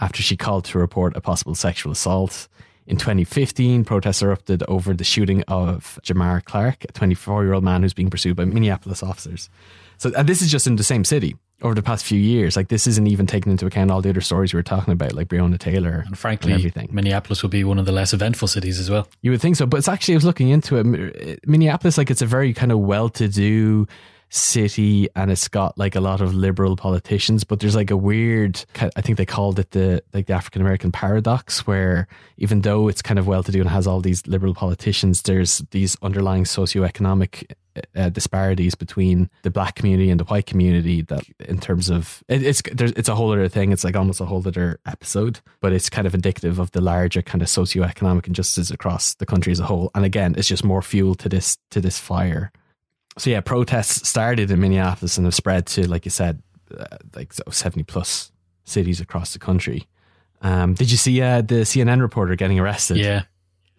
after 0.00 0.22
she 0.22 0.36
called 0.36 0.64
to 0.66 0.78
report 0.78 1.16
a 1.16 1.20
possible 1.20 1.54
sexual 1.54 1.92
assault. 1.92 2.48
In 2.86 2.96
2015, 2.96 3.84
protests 3.84 4.22
erupted 4.22 4.62
over 4.68 4.94
the 4.94 5.04
shooting 5.04 5.42
of 5.48 5.98
Jamar 6.04 6.44
Clark, 6.44 6.84
a 6.84 6.92
24 6.92 7.44
year 7.44 7.54
old 7.54 7.64
man 7.64 7.82
who's 7.82 7.94
being 7.94 8.10
pursued 8.10 8.36
by 8.36 8.44
Minneapolis 8.44 9.02
officers. 9.02 9.48
So, 9.98 10.12
and 10.16 10.28
this 10.28 10.42
is 10.42 10.50
just 10.50 10.66
in 10.66 10.76
the 10.76 10.84
same 10.84 11.04
city 11.04 11.36
over 11.62 11.74
the 11.74 11.82
past 11.82 12.04
few 12.04 12.18
years. 12.18 12.56
Like, 12.56 12.68
this 12.68 12.86
isn't 12.86 13.06
even 13.06 13.26
taking 13.26 13.50
into 13.50 13.66
account 13.66 13.90
all 13.90 14.02
the 14.02 14.10
other 14.10 14.20
stories 14.20 14.52
we 14.52 14.58
were 14.58 14.62
talking 14.62 14.92
about, 14.92 15.14
like 15.14 15.28
Breonna 15.28 15.58
Taylor 15.58 16.04
And 16.06 16.18
frankly, 16.18 16.52
everything. 16.52 16.88
Minneapolis 16.92 17.42
would 17.42 17.52
be 17.52 17.64
one 17.64 17.78
of 17.78 17.86
the 17.86 17.92
less 17.92 18.12
eventful 18.12 18.48
cities 18.48 18.78
as 18.78 18.90
well. 18.90 19.08
You 19.22 19.30
would 19.30 19.40
think 19.40 19.56
so, 19.56 19.66
but 19.66 19.78
it's 19.78 19.88
actually 19.88 20.14
I 20.14 20.18
was 20.18 20.24
looking 20.24 20.50
into 20.50 20.76
it. 20.76 21.46
Minneapolis, 21.46 21.96
like 21.96 22.10
it's 22.10 22.22
a 22.22 22.26
very 22.26 22.52
kind 22.52 22.72
of 22.72 22.80
well-to-do 22.80 23.86
city, 24.28 25.08
and 25.14 25.30
it's 25.30 25.48
got 25.48 25.78
like 25.78 25.94
a 25.94 26.00
lot 26.00 26.20
of 26.20 26.34
liberal 26.34 26.76
politicians. 26.76 27.44
But 27.44 27.60
there's 27.60 27.76
like 27.76 27.90
a 27.90 27.96
weird, 27.96 28.62
I 28.74 29.00
think 29.00 29.18
they 29.18 29.24
called 29.24 29.58
it 29.58 29.70
the 29.70 30.02
like 30.12 30.26
the 30.26 30.34
African 30.34 30.60
American 30.60 30.92
paradox, 30.92 31.66
where 31.66 32.08
even 32.36 32.62
though 32.62 32.88
it's 32.88 33.02
kind 33.02 33.18
of 33.18 33.26
well-to-do 33.26 33.60
and 33.60 33.70
has 33.70 33.86
all 33.86 34.00
these 34.00 34.26
liberal 34.26 34.52
politicians, 34.52 35.22
there's 35.22 35.58
these 35.70 35.96
underlying 36.02 36.44
socioeconomic 36.44 37.50
uh, 37.94 38.08
disparities 38.08 38.74
between 38.74 39.30
the 39.42 39.50
black 39.50 39.74
community 39.74 40.10
and 40.10 40.20
the 40.20 40.24
white 40.24 40.46
community 40.46 41.02
that 41.02 41.24
in 41.40 41.58
terms 41.58 41.90
of 41.90 42.22
it, 42.28 42.42
it's 42.42 42.62
it's 42.78 43.08
a 43.08 43.14
whole 43.14 43.32
other 43.32 43.48
thing. 43.48 43.72
It's 43.72 43.84
like 43.84 43.96
almost 43.96 44.20
a 44.20 44.24
whole 44.24 44.46
other 44.46 44.78
episode 44.86 45.40
but 45.60 45.72
it's 45.72 45.90
kind 45.90 46.06
of 46.06 46.14
indicative 46.14 46.58
of 46.58 46.70
the 46.72 46.80
larger 46.80 47.22
kind 47.22 47.42
of 47.42 47.48
socioeconomic 47.48 48.26
injustices 48.26 48.70
across 48.70 49.14
the 49.14 49.26
country 49.26 49.52
as 49.52 49.60
a 49.60 49.64
whole. 49.64 49.90
And 49.94 50.04
again 50.04 50.34
it's 50.36 50.48
just 50.48 50.64
more 50.64 50.82
fuel 50.82 51.14
to 51.16 51.28
this 51.28 51.58
to 51.70 51.80
this 51.80 51.98
fire. 51.98 52.52
So 53.18 53.30
yeah 53.30 53.40
protests 53.40 54.08
started 54.08 54.50
in 54.50 54.60
Minneapolis 54.60 55.16
and 55.16 55.26
have 55.26 55.34
spread 55.34 55.66
to 55.68 55.88
like 55.88 56.04
you 56.04 56.10
said 56.10 56.42
uh, 56.76 56.98
like 57.14 57.32
70 57.32 57.84
plus 57.84 58.32
cities 58.64 59.00
across 59.00 59.32
the 59.32 59.38
country. 59.38 59.86
Um, 60.42 60.74
did 60.74 60.90
you 60.90 60.96
see 60.96 61.20
uh, 61.22 61.40
the 61.40 61.62
CNN 61.62 62.00
reporter 62.00 62.36
getting 62.36 62.58
arrested? 62.58 62.98
Yeah, 62.98 63.22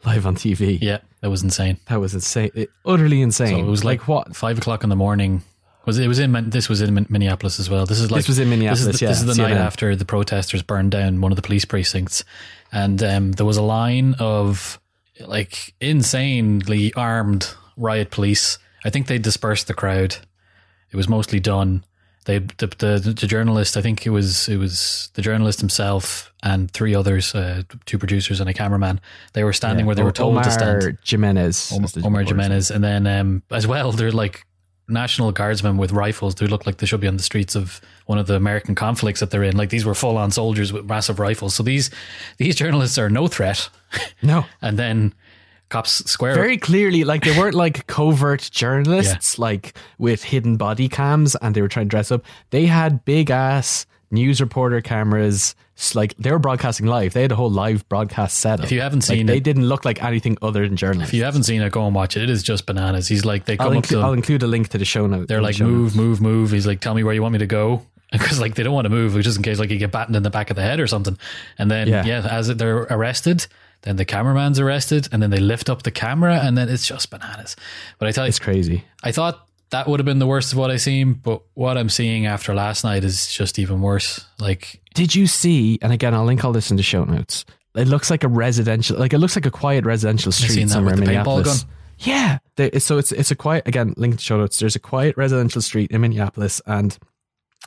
live 0.06 0.26
on 0.26 0.36
TV 0.36 0.78
yeah, 0.82 1.00
that 1.22 1.30
was 1.30 1.44
insane. 1.44 1.78
that 1.88 2.00
was 2.00 2.14
insane 2.14 2.52
it, 2.54 2.70
utterly 2.86 3.22
insane 3.22 3.48
So 3.48 3.58
it 3.60 3.66
was 3.66 3.84
like, 3.84 4.08
what 4.08 4.36
five 4.36 4.58
o'clock 4.58 4.84
in 4.84 4.90
the 4.90 4.96
morning. 4.96 5.44
Was 5.86 5.98
it, 5.98 6.04
it 6.04 6.08
was 6.10 6.20
in 6.20 6.50
this 6.50 6.68
was 6.68 6.82
in 6.82 7.08
Minneapolis 7.10 7.60
as 7.62 7.70
well. 7.70 7.86
This 7.86 8.00
is 8.00 8.12
like 8.12 8.20
This 8.20 8.28
was 8.28 8.40
in 8.40 8.50
Minneapolis, 8.50 8.86
This 8.86 8.96
is 8.96 9.00
the, 9.00 9.06
yeah, 9.06 9.10
this 9.10 9.22
is 9.22 9.38
the 9.38 9.42
night 9.42 9.56
after 9.56 9.96
the 9.96 10.04
protesters 10.04 10.62
burned 10.62 10.92
down 10.92 11.22
one 11.22 11.32
of 11.32 11.38
the 11.38 11.42
police 11.42 11.64
precincts, 11.64 12.26
and 12.74 13.02
um, 13.02 13.32
there 13.32 13.46
was 13.46 13.56
a 13.56 13.62
line 13.62 14.16
of 14.20 14.82
like 15.26 15.74
insanely 15.80 16.94
armed 16.94 17.54
riot 17.78 18.12
police. 18.12 18.58
I 18.84 18.90
think 18.90 19.08
they 19.08 19.18
dispersed 19.18 19.68
the 19.68 19.74
crowd, 19.74 20.18
It 20.92 20.98
was 20.98 21.08
mostly 21.08 21.40
done. 21.40 21.84
They 22.28 22.40
the, 22.40 22.68
the 22.68 23.16
the 23.18 23.26
journalist, 23.26 23.78
I 23.78 23.82
think 23.82 24.06
it 24.06 24.10
was 24.10 24.50
it 24.50 24.58
was 24.58 25.10
the 25.13 25.22
journalist 25.22 25.62
himself 25.62 26.34
and 26.44 26.70
three 26.70 26.94
others, 26.94 27.34
uh, 27.34 27.63
two 27.86 27.98
producers 27.98 28.42
and 28.42 28.50
a 28.50 28.54
cameraman. 28.54 29.00
They 29.32 29.46
were 29.46 29.54
standing 29.54 29.86
where 29.86 29.96
they 29.96 30.04
were 30.04 30.12
told 30.12 30.34
Omar 30.34 30.44
to 30.44 30.52
stand. 30.52 30.98
Jimenez. 31.06 31.72
Omar, 31.72 31.90
Omar. 32.04 32.24
Jimenez, 32.24 32.70
and 32.70 32.84
then 32.84 33.08
um, 33.08 33.44
as 33.50 33.66
well, 33.66 33.94
they're 33.94 34.12
like 34.12 34.46
national 34.90 35.32
guardsmen 35.32 35.78
with 35.78 35.94
rifles 35.94 36.38
who 36.38 36.48
look 36.48 36.66
like 36.66 36.78
they 36.78 36.86
should 36.86 37.00
be 37.00 37.08
on 37.08 37.16
the 37.16 37.24
streets 37.24 37.56
of 37.56 37.80
one 38.08 38.18
of 38.18 38.28
the 38.28 38.36
American 38.36 38.76
conflicts 38.76 39.22
that 39.22 39.32
they're 39.32 39.44
in. 39.44 39.56
Like 39.56 39.70
these 39.70 39.86
were 39.86 39.96
full 39.96 40.18
on 40.18 40.32
soldiers 40.32 40.74
with 40.74 40.86
massive 40.86 41.20
rifles. 41.20 41.56
So 41.56 41.63
these 41.63 41.90
these 42.40 42.58
journalists 42.58 42.98
are 42.98 43.10
no 43.10 43.28
threat. 43.28 43.70
No. 44.22 44.46
and 44.62 44.78
then 44.78 45.13
cops 45.69 46.10
square 46.10 46.34
Very 46.36 46.58
clearly, 46.58 47.03
like 47.03 47.23
they 47.23 47.38
weren't 47.38 47.56
like 47.56 47.88
covert 47.88 48.49
journalists, 48.51 49.38
like 49.39 49.77
with 49.97 50.23
hidden 50.23 50.58
body 50.58 50.88
cams, 50.89 51.36
and 51.41 51.56
they 51.56 51.62
were 51.62 51.67
trying 51.67 51.88
to 51.88 51.89
dress 51.89 52.12
up. 52.12 52.23
They 52.51 52.65
had 52.67 53.03
big 53.06 53.30
ass 53.32 53.86
news 54.12 54.39
reporter 54.39 54.82
cameras. 54.82 55.56
Like 55.93 56.15
they 56.17 56.32
were 56.32 56.39
broadcasting 56.39 56.88
live. 56.88 57.13
They 57.13 57.21
had 57.21 57.32
a 57.32 57.36
whole 57.36 57.51
live 57.51 57.88
broadcast 57.88 58.38
setup. 58.39 58.65
If 58.65 58.71
you 58.71 58.82
haven't 58.82 59.08
Like, 59.08 59.17
seen 59.17 59.25
they 59.27 59.38
it- 59.38 59.43
didn't 59.43 59.65
look 59.67 59.86
like 59.86 60.01
anything 60.03 60.38
other 60.41 60.67
than 60.67 60.75
journalists. 60.75 61.13
If 61.13 61.17
you 61.17 61.23
haven't 61.23 61.43
seen 61.43 61.62
it, 61.62 61.71
go 61.71 61.86
and 61.86 61.93
watch 61.93 62.17
it. 62.17 62.23
It 62.23 62.30
is 62.32 62.41
just 62.41 62.65
bananas. 62.65 63.08
He's 63.08 63.25
like, 63.25 63.45
they 63.45 63.58
come 63.58 63.73
I'll, 63.73 63.77
up 63.77 63.84
to 63.88 63.99
I'll 63.99 64.13
include 64.13 64.41
a 64.41 64.47
link 64.47 64.69
to 64.69 64.77
the 64.80 64.86
show 64.86 65.06
note. 65.06 65.27
They're 65.27 65.38
in 65.38 65.43
the 65.43 65.49
like, 65.49 65.60
move, 65.60 65.95
notes. 65.95 65.95
move, 65.95 66.21
move. 66.21 66.51
He's 66.51 66.65
like, 66.65 66.80
tell 66.82 66.95
me 66.95 67.03
where 67.03 67.13
you 67.13 67.21
want 67.21 67.34
me 67.34 67.39
to 67.39 67.45
go. 67.45 67.86
Because 68.12 68.39
like 68.39 68.56
they 68.56 68.63
don't 68.63 68.73
want 68.73 68.86
to 68.86 68.89
move, 68.89 69.21
just 69.21 69.36
in 69.36 69.43
case 69.43 69.60
like 69.60 69.69
you 69.69 69.77
get 69.77 69.91
battened 69.91 70.15
in 70.15 70.23
the 70.23 70.30
back 70.30 70.49
of 70.49 70.56
the 70.56 70.62
head 70.62 70.80
or 70.80 70.88
something. 70.88 71.17
And 71.60 71.69
then 71.69 71.89
Yeah. 71.89 72.06
yeah, 72.06 72.25
as 72.25 72.47
they're 72.47 72.84
arrested, 72.89 73.45
then 73.84 73.96
the 73.96 74.06
cameraman's 74.06 74.60
arrested, 74.60 75.08
and 75.12 75.22
then 75.22 75.30
they 75.30 75.40
lift 75.40 75.70
up 75.70 75.84
the 75.84 75.92
camera, 75.92 76.40
and 76.44 76.58
then 76.58 76.68
it's 76.70 76.86
just 76.88 77.10
bananas. 77.10 77.56
But 78.00 78.08
I 78.08 78.12
tell 78.12 78.26
you, 78.26 78.30
It's 78.30 78.40
crazy. 78.40 78.84
I 79.04 79.12
thought 79.12 79.48
that 79.70 79.88
would 79.88 80.00
have 80.00 80.06
been 80.06 80.20
the 80.20 80.28
worst 80.28 80.52
of 80.54 80.58
what 80.58 80.72
I 80.72 80.78
seen, 80.78 81.13
but 81.13 81.42
what 81.54 81.78
I'm 81.78 81.90
seeing 81.90 82.26
after 82.26 82.54
last 82.54 82.84
night 82.84 83.04
is 83.04 83.28
just 83.32 83.60
even 83.60 83.82
worse. 83.82 84.26
Like 84.40 84.82
Did 84.94 85.13
you 85.16 85.28
see? 85.28 85.78
And 85.82 85.92
again, 85.94 86.13
I'll 86.13 86.26
link 86.26 86.44
all 86.46 86.54
this 86.54 86.72
in 86.72 86.78
the 86.78 86.84
show 86.84 87.04
notes. 87.04 87.46
It 87.76 87.88
looks 87.88 88.10
like 88.10 88.24
a 88.24 88.28
residential, 88.28 88.98
like 88.98 89.13
it 89.13 89.20
looks 89.20 89.36
like 89.36 89.46
a 89.46 89.52
quiet 89.52 89.86
residential 89.86 90.32
street 90.32 90.70
somewhere 90.70 90.94
in 90.94 91.00
the 91.02 91.06
Minneapolis. 91.06 91.66
Yeah, 92.00 92.38
They- 92.56 92.72
so 92.80 92.98
it's 92.98 93.12
it's 93.12 93.32
a 93.32 93.36
quiet 93.36 93.68
again. 93.68 93.94
Link 93.98 94.18
to 94.18 94.22
show 94.24 94.38
notes. 94.38 94.58
There's 94.60 94.76
a 94.76 94.80
quiet 94.80 95.18
residential 95.18 95.62
street 95.62 95.92
in 95.92 96.02
Minneapolis, 96.02 96.62
and 96.66 96.98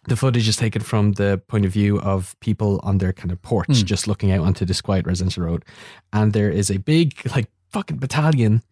the 0.09 0.17
footage 0.17 0.49
is 0.49 0.57
taken 0.57 0.83
from 0.83 1.13
the 1.13 1.41
point 1.49 1.65
of 1.67 1.73
view 1.73 2.01
of 2.01 2.35
people 2.41 2.81
on 2.83 2.99
their 2.99 3.13
kind 3.13 3.31
of 3.33 3.41
porch, 3.43 3.67
Hmm. 3.69 3.85
just 3.85 4.07
looking 4.09 4.33
out 4.33 4.41
onto 4.41 4.65
this 4.65 4.81
quiet 4.81 5.07
residential 5.07 5.45
road. 5.45 5.65
And 6.13 6.33
there 6.33 6.51
is 6.51 6.71
a 6.71 6.79
big, 6.79 7.21
like, 7.35 7.51
fucking 7.71 7.99
battalion 7.99 8.63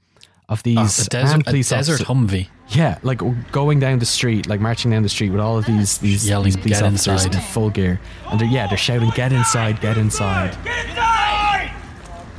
of 0.49 0.63
these 0.63 0.77
a 0.77 0.81
armed 0.81 1.11
desert, 1.11 1.41
a 1.43 1.45
police 1.45 1.69
desert 1.69 1.93
officers. 2.01 2.07
Humvee. 2.09 2.49
Yeah, 2.71 2.99
like 3.03 3.21
going 3.53 3.81
down 3.81 3.99
the 3.99 4.07
street, 4.07 4.47
like 4.49 4.61
marching 4.61 4.91
down 4.91 5.03
the 5.03 5.09
street 5.11 5.29
with 5.31 5.41
all 5.41 5.59
of 5.59 5.67
these 5.67 5.99
these, 5.99 6.27
Yelling, 6.27 6.47
these 6.47 6.57
police 6.57 6.81
officers 6.81 7.25
inside." 7.27 7.35
in 7.35 7.41
full 7.53 7.69
gear, 7.71 8.01
and 8.31 8.41
they're 8.41 8.49
yeah, 8.49 8.67
they're 8.67 8.79
shouting, 8.79 9.11
"Get 9.15 9.31
inside! 9.33 9.81
Get 9.83 9.99
inside!" 9.99 10.57
Get 10.65 10.87
inside! 10.87 11.71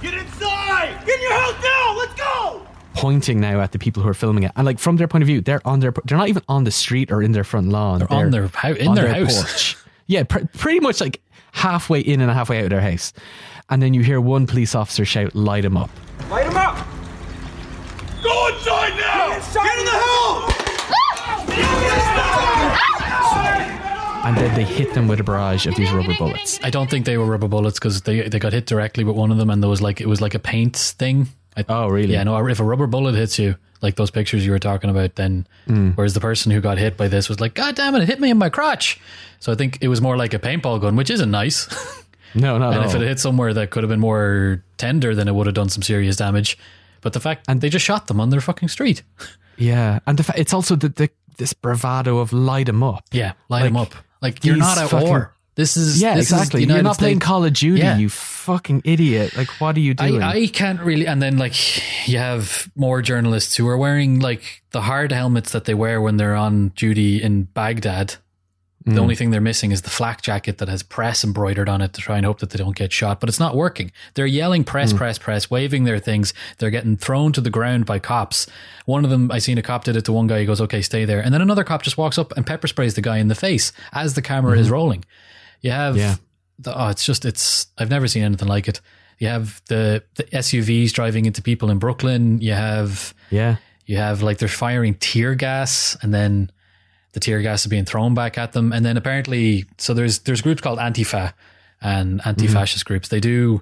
Get 0.02 0.14
inside! 0.16 1.06
Get 1.06 1.16
in 1.18 1.22
your 1.22 1.34
house 1.40 1.56
now! 1.64 1.98
Let's 2.00 2.14
go! 2.16 2.68
Pointing 3.00 3.40
now 3.40 3.62
at 3.62 3.72
the 3.72 3.80
people 3.80 4.04
who 4.04 4.10
are 4.10 4.14
filming 4.14 4.44
it, 4.44 4.52
and 4.56 4.66
like 4.66 4.80
from 4.80 4.98
their 4.98 5.08
point 5.08 5.22
of 5.24 5.28
view, 5.28 5.42
they're 5.42 5.66
on 5.68 5.80
their 5.80 5.94
they're 6.06 6.18
not 6.18 6.28
even 6.30 6.44
on 6.48 6.64
the 6.64 6.72
street 6.72 7.12
or 7.12 7.22
in 7.24 7.32
their 7.32 7.44
front 7.44 7.70
lawn. 7.70 8.00
They're 8.00 8.12
on 8.12 8.32
their 8.32 8.48
hou- 8.48 8.74
in 8.74 8.90
on 8.90 8.96
their 8.96 9.14
house. 9.14 9.42
porch. 9.42 9.78
Yeah, 10.08 10.24
pr- 10.24 10.46
pretty 10.58 10.80
much 10.80 11.00
like 11.02 11.22
halfway 11.52 12.00
in 12.02 12.22
and 12.22 12.32
halfway 12.32 12.58
out 12.60 12.66
of 12.66 12.70
their 12.72 12.82
house, 12.82 13.14
and 13.70 13.82
then 13.82 13.94
you 13.94 14.02
hear 14.04 14.20
one 14.20 14.48
police 14.48 14.76
officer 14.76 15.06
shout, 15.06 15.36
"Light 15.36 15.66
him 15.66 15.78
up!" 15.78 15.90
Light 16.30 16.46
him 16.48 16.58
up! 16.58 16.76
Go 18.24 18.48
inside 18.54 18.98
now! 18.98 19.28
Get, 19.30 19.38
inside. 19.38 19.80
in 19.80 19.86
the 19.86 19.92
house! 19.92 20.54
and 24.26 24.38
then 24.38 24.54
they 24.56 24.64
hit 24.64 24.94
them 24.94 25.08
with 25.08 25.20
a 25.20 25.24
barrage 25.24 25.66
of 25.66 25.76
these 25.76 25.92
rubber 25.92 26.14
bullets. 26.18 26.60
I 26.64 26.70
don't 26.70 26.90
think 26.90 27.06
they 27.06 27.18
were 27.18 27.26
rubber 27.26 27.48
bullets 27.48 27.80
because 27.80 28.02
they 28.02 28.28
they 28.28 28.40
got 28.40 28.54
hit 28.54 28.66
directly 28.66 29.04
with 29.04 29.16
one 29.16 29.32
of 29.32 29.38
them, 29.38 29.50
and 29.50 29.64
there 29.64 29.70
was 29.70 29.82
like 29.82 30.02
it 30.02 30.08
was 30.08 30.22
like 30.22 30.36
a 30.36 30.40
paint 30.40 30.76
thing. 30.76 31.30
I, 31.58 31.66
Oh, 31.68 31.88
really? 31.88 32.14
Yeah, 32.14 32.24
no. 32.24 32.46
If 32.48 32.60
a 32.60 32.64
rubber 32.64 32.88
bullet 32.88 33.16
hits 33.16 33.38
you, 33.40 33.56
like 33.82 33.96
those 33.96 34.12
pictures 34.12 34.46
you 34.46 34.52
were 34.52 34.60
talking 34.60 34.90
about, 34.90 35.16
then 35.16 35.48
Hmm. 35.68 35.92
whereas 35.92 36.14
the 36.14 36.20
person 36.20 36.52
who 36.52 36.62
got 36.62 36.78
hit 36.78 36.98
by 36.98 37.08
this 37.08 37.30
was 37.30 37.40
like, 37.40 37.54
God 37.54 37.76
damn 37.76 37.96
it, 37.96 38.02
it 38.04 38.08
hit 38.08 38.20
me 38.20 38.30
in 38.30 38.38
my 38.38 38.50
crotch. 38.50 39.00
So 39.40 39.52
I 39.52 39.56
think 39.56 39.78
it 39.82 39.88
was 39.88 40.02
more 40.02 40.18
like 40.18 40.34
a 40.34 40.40
paintball 40.40 40.82
gun, 40.82 40.96
which 40.96 41.10
isn't 41.10 41.32
nice. 41.32 41.68
No, 42.36 42.60
not 42.60 42.74
and 42.74 42.82
at 42.84 42.90
if 42.90 42.96
all. 42.96 43.02
it 43.02 43.08
hit 43.08 43.20
somewhere 43.20 43.56
that 43.56 43.72
could 43.72 43.82
have 43.82 43.90
been 43.90 44.00
more 44.00 44.64
tender, 44.78 45.16
then 45.16 45.28
it 45.28 45.34
would 45.34 45.48
have 45.48 45.56
done 45.56 45.68
some 45.68 45.82
serious 45.82 46.16
damage. 46.16 46.60
But 47.02 47.14
the 47.14 47.20
fact 47.20 47.46
and 47.48 47.60
they 47.60 47.70
just 47.70 47.84
shot 47.84 48.06
them 48.06 48.20
on 48.22 48.30
their 48.30 48.40
fucking 48.40 48.68
street. 48.70 49.02
yeah, 49.58 49.98
and 50.06 50.16
the 50.20 50.22
fa- 50.22 50.36
it's 50.38 50.54
also 50.54 50.76
the, 50.76 50.90
the 50.90 51.10
this 51.40 51.54
bravado 51.54 52.20
of 52.20 52.32
light 52.32 52.68
them 52.68 52.84
up. 52.84 53.04
Yeah, 53.12 53.34
light 53.50 53.64
them 53.64 53.74
Like, 53.74 53.96
up. 53.98 54.04
Like 54.22 54.46
you're 54.46 54.58
not 54.58 54.78
at 54.78 54.90
fucking- 54.90 55.08
war. 55.08 55.34
This 55.56 55.76
is 55.76 56.02
Yeah, 56.02 56.16
this 56.16 56.32
exactly. 56.32 56.64
the 56.66 56.74
You're 56.74 56.84
not 56.84 56.98
playing 56.98 57.20
Call 57.20 57.44
of 57.44 57.54
Duty, 57.54 57.82
Yeah. 57.82 57.98
you 57.98 58.10
fucking 58.10 58.82
idiot. 58.86 59.36
Like, 59.36 59.50
what 59.60 59.76
are 59.76 59.82
you 59.82 59.94
doing? 59.94 60.24
I, 60.24 60.44
I 60.44 60.48
can't 60.48 60.80
really. 60.80 61.06
And 61.06 61.22
then, 61.22 61.38
like, 61.38 61.54
you 62.08 62.18
have 62.18 62.70
more 62.76 63.02
journalists 63.02 63.56
who 63.58 63.68
are 63.68 63.78
wearing, 63.78 64.20
like, 64.20 64.64
the 64.72 64.82
hard 64.82 65.12
helmets 65.12 65.52
that 65.52 65.66
they 65.66 65.74
wear 65.74 66.02
when 66.02 66.18
they're 66.18 66.36
on 66.36 66.70
duty 66.70 67.22
in 67.22 67.44
Baghdad. 67.44 68.16
Hmm. 68.86 68.94
The 68.96 69.02
only 69.02 69.16
thing 69.16 69.32
they're 69.32 69.42
missing 69.42 69.72
is 69.74 69.82
the 69.82 69.90
flak 69.90 70.22
jacket 70.22 70.60
that 70.60 70.70
has 70.70 70.82
press 70.84 71.26
embroidered 71.26 71.68
on 71.68 71.82
it 71.82 71.92
to 71.94 72.02
try 72.02 72.16
and 72.16 72.26
hope 72.26 72.40
that 72.40 72.52
they 72.52 72.58
don't 72.58 72.78
get 72.78 72.94
shot. 72.94 73.20
But 73.20 73.28
it's 73.28 73.40
not 73.40 73.54
working. 73.58 73.92
They're 74.14 74.26
yelling 74.26 74.64
press, 74.64 74.94
press, 74.94 75.18
press, 75.18 75.52
waving 75.52 75.84
their 75.84 76.00
things. 76.00 76.34
They're 76.60 76.70
getting 76.70 76.96
thrown 76.96 77.34
to 77.34 77.42
the 77.42 77.50
ground 77.50 77.86
by 77.86 78.00
cops. 78.00 78.48
One 78.86 79.04
of 79.04 79.12
them, 79.12 79.30
I 79.34 79.40
seen 79.40 79.58
a 79.58 79.62
cop 79.62 79.84
did 79.84 79.98
it 79.98 80.06
to 80.06 80.14
one 80.14 80.28
guy. 80.28 80.40
He 80.40 80.46
goes, 80.46 80.62
okay, 80.62 80.82
stay 80.82 81.04
there. 81.04 81.20
And 81.20 81.34
then 81.34 81.42
another 81.42 81.66
cop 81.66 81.82
just 81.84 81.98
walks 81.98 82.18
up 82.18 82.32
and 82.38 82.48
pepper 82.48 82.68
sprays 82.68 82.94
the 82.94 83.02
guy 83.02 83.18
in 83.18 83.28
the 83.28 83.36
face 83.36 83.74
as 83.92 84.14
the 84.14 84.22
camera 84.22 84.58
is 84.58 84.70
rolling. 84.70 85.04
You 85.62 85.72
have. 85.72 85.98
Yeah. 85.98 86.16
the, 86.60 86.80
oh, 86.80 86.88
it's 86.90 87.06
just, 87.06 87.26
it's, 87.26 87.68
I've 87.78 87.90
never 87.90 88.08
seen 88.08 88.24
anything 88.24 88.48
like 88.48 88.68
it. 88.68 88.82
You 89.18 89.28
have 89.28 89.62
the, 89.68 90.04
the 90.16 90.24
SUVs 90.26 90.92
driving 90.92 91.26
into 91.26 91.42
people 91.42 91.70
in 91.70 91.80
Brooklyn. 91.80 92.40
You 92.42 92.54
have, 92.54 93.14
yeah. 93.30 93.58
you 93.86 93.98
have 93.98 94.22
like 94.22 94.38
they're 94.38 94.48
firing 94.48 94.96
tear 94.96 95.36
gas 95.36 95.98
and 96.02 96.14
then 96.14 96.52
the 97.12 97.20
tear 97.20 97.42
gas 97.42 97.62
is 97.62 97.68
being 97.68 97.86
thrown 97.86 98.14
back 98.14 98.38
at 98.38 98.54
them. 98.54 98.72
And 98.72 98.86
then 98.86 98.96
apparently, 98.96 99.66
so 99.78 99.94
there's, 99.94 100.20
there's 100.20 100.42
groups 100.42 100.62
called 100.62 100.80
Antifa 100.80 101.34
and 101.82 102.22
anti-fascist 102.26 102.86
groups. 102.86 103.10
They 103.10 103.20
do, 103.20 103.62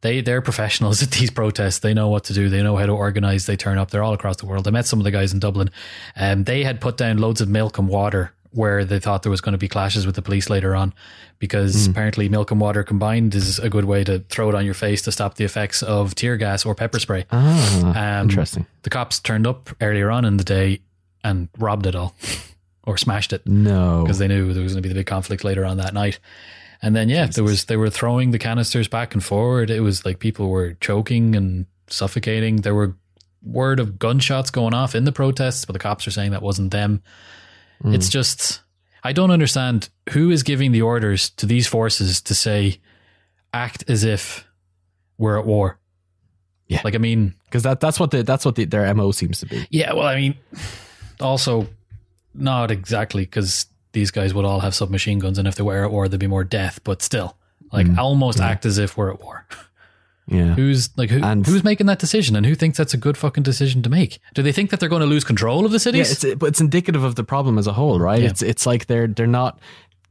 they, 0.00 0.20
they're 0.20 0.42
professionals 0.42 1.02
at 1.02 1.10
these 1.10 1.30
protests. 1.30 1.80
They 1.80 1.92
know 1.92 2.08
what 2.08 2.24
to 2.24 2.32
do. 2.32 2.48
They 2.48 2.62
know 2.62 2.76
how 2.76 2.86
to 2.86 2.92
organize. 2.92 3.46
They 3.46 3.56
turn 3.56 3.78
up. 3.78 3.90
They're 3.90 4.02
all 4.02 4.14
across 4.14 4.36
the 4.36 4.46
world. 4.46 4.68
I 4.68 4.70
met 4.70 4.86
some 4.86 5.00
of 5.00 5.04
the 5.04 5.10
guys 5.10 5.32
in 5.32 5.38
Dublin. 5.38 5.70
Um, 6.16 6.44
they 6.44 6.62
had 6.62 6.80
put 6.80 6.96
down 6.96 7.18
loads 7.18 7.40
of 7.40 7.48
milk 7.48 7.78
and 7.78 7.88
water 7.88 8.32
where 8.54 8.84
they 8.84 8.98
thought 9.00 9.22
there 9.24 9.30
was 9.30 9.40
going 9.40 9.52
to 9.52 9.58
be 9.58 9.68
clashes 9.68 10.06
with 10.06 10.14
the 10.14 10.22
police 10.22 10.48
later 10.48 10.74
on 10.76 10.94
because 11.38 11.86
apparently 11.88 12.28
milk 12.28 12.50
and 12.52 12.60
water 12.60 12.82
combined 12.84 13.34
is 13.34 13.58
a 13.58 13.68
good 13.68 13.84
way 13.84 14.04
to 14.04 14.20
throw 14.28 14.48
it 14.48 14.54
on 14.54 14.64
your 14.64 14.74
face 14.74 15.02
to 15.02 15.10
stop 15.12 15.34
the 15.34 15.44
effects 15.44 15.82
of 15.82 16.14
tear 16.14 16.36
gas 16.36 16.64
or 16.64 16.74
pepper 16.74 16.98
spray. 17.00 17.26
Ah, 17.32 18.20
Um, 18.20 18.28
interesting. 18.28 18.66
The 18.82 18.90
cops 18.90 19.18
turned 19.18 19.46
up 19.46 19.70
earlier 19.80 20.10
on 20.10 20.24
in 20.24 20.36
the 20.36 20.44
day 20.44 20.80
and 21.24 21.48
robbed 21.58 21.86
it 21.86 21.94
all 21.96 22.14
or 22.84 22.96
smashed 22.96 23.32
it 23.32 23.46
No. 23.46 24.02
because 24.02 24.18
they 24.18 24.28
knew 24.28 24.52
there 24.52 24.62
was 24.62 24.72
going 24.72 24.82
to 24.82 24.88
be 24.88 24.92
the 24.92 25.00
big 25.00 25.06
conflict 25.06 25.42
later 25.44 25.64
on 25.64 25.78
that 25.78 25.92
night. 25.92 26.20
And 26.80 26.94
then 26.94 27.08
yeah, 27.08 27.26
there 27.26 27.42
was 27.44 27.64
they 27.64 27.76
were 27.76 27.90
throwing 27.90 28.30
the 28.30 28.38
canisters 28.38 28.88
back 28.88 29.14
and 29.14 29.24
forward. 29.24 29.70
It 29.70 29.80
was 29.80 30.04
like 30.04 30.18
people 30.20 30.48
were 30.50 30.74
choking 30.74 31.34
and 31.34 31.66
suffocating. 31.88 32.56
There 32.56 32.74
were 32.74 32.94
word 33.42 33.80
of 33.80 33.98
gunshots 33.98 34.50
going 34.50 34.74
off 34.74 34.94
in 34.94 35.04
the 35.04 35.12
protests, 35.12 35.64
but 35.64 35.72
the 35.72 35.78
cops 35.78 36.06
are 36.06 36.10
saying 36.10 36.30
that 36.32 36.42
wasn't 36.42 36.70
them. 36.72 37.02
Hmm. 37.84 37.94
It's 37.94 38.08
just 38.08 38.62
I 39.04 39.12
don't 39.12 39.30
understand 39.30 39.90
who 40.10 40.30
is 40.30 40.42
giving 40.42 40.72
the 40.72 40.82
orders 40.82 41.30
to 41.30 41.46
these 41.46 41.66
forces 41.66 42.20
to 42.22 42.34
say 42.34 42.80
act 43.52 43.84
as 43.88 44.02
if 44.02 44.46
we're 45.18 45.38
at 45.38 45.46
war. 45.46 45.78
Yeah. 46.66 46.80
Like 46.82 46.94
I 46.94 46.98
mean, 46.98 47.34
Because 47.44 47.62
that, 47.64 47.78
that's 47.80 48.00
what 48.00 48.10
the, 48.10 48.22
that's 48.22 48.44
what 48.44 48.54
the, 48.56 48.64
their 48.64 48.92
MO 48.94 49.12
seems 49.12 49.38
to 49.40 49.46
be. 49.46 49.66
yeah, 49.70 49.92
well, 49.92 50.06
I 50.06 50.16
mean, 50.16 50.34
also 51.20 51.68
not 52.34 52.70
exactly 52.70 53.22
because 53.22 53.66
these 53.92 54.10
guys 54.10 54.32
would 54.34 54.44
all 54.46 54.60
have 54.60 54.74
submachine 54.74 55.18
guns, 55.18 55.38
and 55.38 55.46
if 55.46 55.54
they 55.54 55.62
were 55.62 55.84
at 55.84 55.90
war, 55.90 56.08
there'd 56.08 56.18
be 56.18 56.26
more 56.26 56.42
death. 56.42 56.80
But 56.82 57.02
still, 57.02 57.36
like, 57.70 57.86
almost 57.98 58.40
act 58.40 58.66
as 58.66 58.78
if 58.78 58.96
we're 58.96 59.12
at 59.12 59.20
war. 59.22 59.46
Yeah. 60.26 60.54
Who's 60.54 60.88
like 60.96 61.10
who, 61.10 61.22
And- 61.22 61.46
who's 61.46 61.64
making 61.64 61.86
that 61.88 61.98
decision, 61.98 62.34
and 62.36 62.46
who 62.46 62.54
thinks 62.54 62.78
that's 62.78 62.94
a 62.94 62.96
good 62.98 63.16
fucking 63.16 63.42
decision 63.42 63.82
to 63.82 63.90
make? 63.90 64.20
Do 64.34 64.42
they 64.42 64.52
think 64.52 64.70
that 64.70 64.80
they're 64.80 64.88
going 64.88 65.00
to 65.00 65.06
lose 65.06 65.24
control 65.24 65.64
of 65.66 65.70
the 65.70 65.76
Yeah, 65.76 65.78
cities? 65.78 66.24
it's 66.24 66.34
but 66.36 66.46
it's 66.46 66.60
indicative 66.60 67.04
of 67.04 67.14
the 67.16 67.24
problem 67.24 67.58
as 67.58 67.66
a 67.66 67.72
whole, 67.74 68.00
right? 68.00 68.22
Yeah. 68.22 68.28
It's 68.30 68.42
it's 68.42 68.64
like 68.66 68.86
they're 68.86 69.06
they're 69.06 69.26
not 69.26 69.58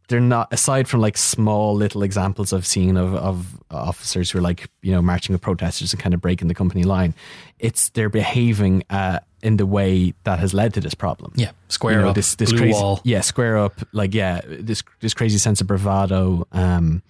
they're 0.09 0.19
not 0.19 0.51
aside 0.53 0.87
from 0.87 0.99
like 0.99 1.17
small 1.17 1.73
little 1.75 2.03
examples 2.03 2.53
I've 2.53 2.65
seen 2.67 2.97
of 2.97 3.15
of 3.15 3.57
officers 3.71 4.29
who 4.29 4.37
are 4.37 4.41
like 4.41 4.69
you 4.81 4.91
know 4.91 5.01
marching 5.01 5.33
with 5.33 5.41
protesters 5.41 5.93
and 5.93 6.01
kind 6.01 6.13
of 6.13 6.21
breaking 6.21 6.47
the 6.47 6.53
company 6.53 6.83
line. 6.83 7.15
It's 7.57 7.89
they're 7.89 8.09
behaving 8.09 8.83
uh, 8.91 9.19
in 9.41 9.57
the 9.57 9.65
way 9.65 10.13
that 10.25 10.37
has 10.39 10.53
led 10.53 10.73
to 10.75 10.81
this 10.81 10.93
problem. 10.93 11.31
yeah, 11.35 11.51
square 11.69 11.95
you 11.95 12.01
know, 12.01 12.09
up, 12.09 12.15
this 12.15 12.35
this 12.35 12.49
blue 12.51 12.59
crazy 12.59 12.73
wall. 12.73 13.01
yeah 13.03 13.21
square 13.21 13.57
up 13.57 13.73
like 13.93 14.13
yeah 14.13 14.41
this 14.45 14.83
this 14.99 15.13
crazy 15.15 15.37
sense 15.39 15.59
of 15.61 15.67
bravado 15.67 16.45
um 16.51 17.01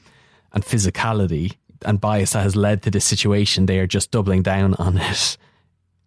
and 0.53 0.63
physicality 0.63 1.53
and 1.85 1.99
bias 2.01 2.33
that 2.33 2.43
has 2.43 2.55
led 2.55 2.81
to 2.83 2.91
this 2.91 3.05
situation. 3.05 3.65
They 3.65 3.79
are 3.79 3.87
just 3.87 4.11
doubling 4.11 4.41
down 4.43 4.73
on 4.75 4.97
it 4.97 5.37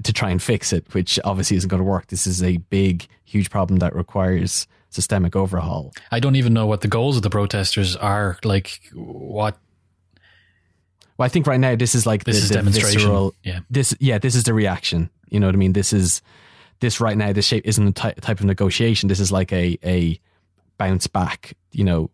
to 0.02 0.12
try 0.12 0.30
and 0.30 0.42
fix 0.42 0.72
it, 0.72 0.92
which 0.94 1.18
obviously 1.24 1.56
isn't 1.56 1.68
going 1.68 1.80
to 1.80 1.84
work. 1.84 2.08
This 2.08 2.26
is 2.26 2.42
a 2.42 2.58
big, 2.58 3.06
huge 3.24 3.50
problem 3.50 3.78
that 3.78 3.94
requires 3.94 4.66
systemic 4.90 5.34
overhaul. 5.36 5.92
I 6.10 6.20
don't 6.20 6.36
even 6.36 6.52
know 6.52 6.66
what 6.66 6.80
the 6.82 6.88
goals 6.88 7.16
of 7.16 7.22
the 7.22 7.30
protesters 7.30 7.96
are. 7.96 8.38
Like 8.44 8.80
what 8.94 9.56
Well, 11.18 11.26
I 11.26 11.28
think 11.28 11.46
right 11.46 11.60
now 11.60 11.74
this 11.76 11.94
is 11.94 12.06
like 12.06 12.24
this 12.24 12.36
the, 12.36 12.42
is 12.42 12.48
the 12.50 12.54
demonstration. 12.56 13.00
visceral- 13.00 13.34
Yeah. 13.42 13.60
this 13.70 13.94
yeah 14.00 14.18
this 14.18 14.34
is 14.34 14.44
the 14.44 14.54
reaction 14.54 15.10
you 15.28 15.40
know 15.40 15.46
what 15.48 15.54
i 15.56 15.58
mean 15.58 15.72
this 15.72 15.92
is 15.92 16.22
this 16.80 17.00
right 17.00 17.16
now 17.16 17.32
this 17.32 17.46
shape 17.46 17.66
isn't 17.66 17.88
a 17.88 17.92
ty- 17.92 18.12
type 18.12 18.38
of 18.38 18.46
negotiation 18.46 19.08
this 19.08 19.18
is 19.18 19.32
like 19.32 19.52
a 19.52 19.76
a 19.84 20.20
bounce 20.78 21.06
back 21.08 21.54
you 21.72 21.82
know 21.84 22.10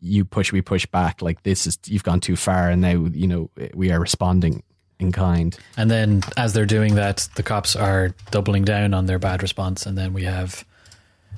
you 0.00 0.24
push 0.24 0.52
we 0.52 0.62
push 0.62 0.86
back 0.86 1.22
like 1.22 1.42
this 1.42 1.66
is 1.66 1.78
you've 1.86 2.04
gone 2.04 2.20
too 2.20 2.36
far 2.36 2.70
and 2.70 2.80
now 2.80 3.06
you 3.12 3.26
know 3.26 3.50
we 3.74 3.90
are 3.90 4.00
responding 4.00 4.62
in 4.98 5.12
kind 5.12 5.58
And 5.76 5.90
then 5.90 6.22
as 6.36 6.52
they're 6.52 6.66
doing 6.66 6.94
that, 6.96 7.26
the 7.34 7.42
cops 7.42 7.74
are 7.74 8.14
doubling 8.30 8.64
down 8.64 8.92
on 8.92 9.06
their 9.06 9.18
bad 9.18 9.40
response, 9.42 9.86
and 9.86 9.96
then 9.96 10.12
we 10.12 10.24
have 10.24 10.64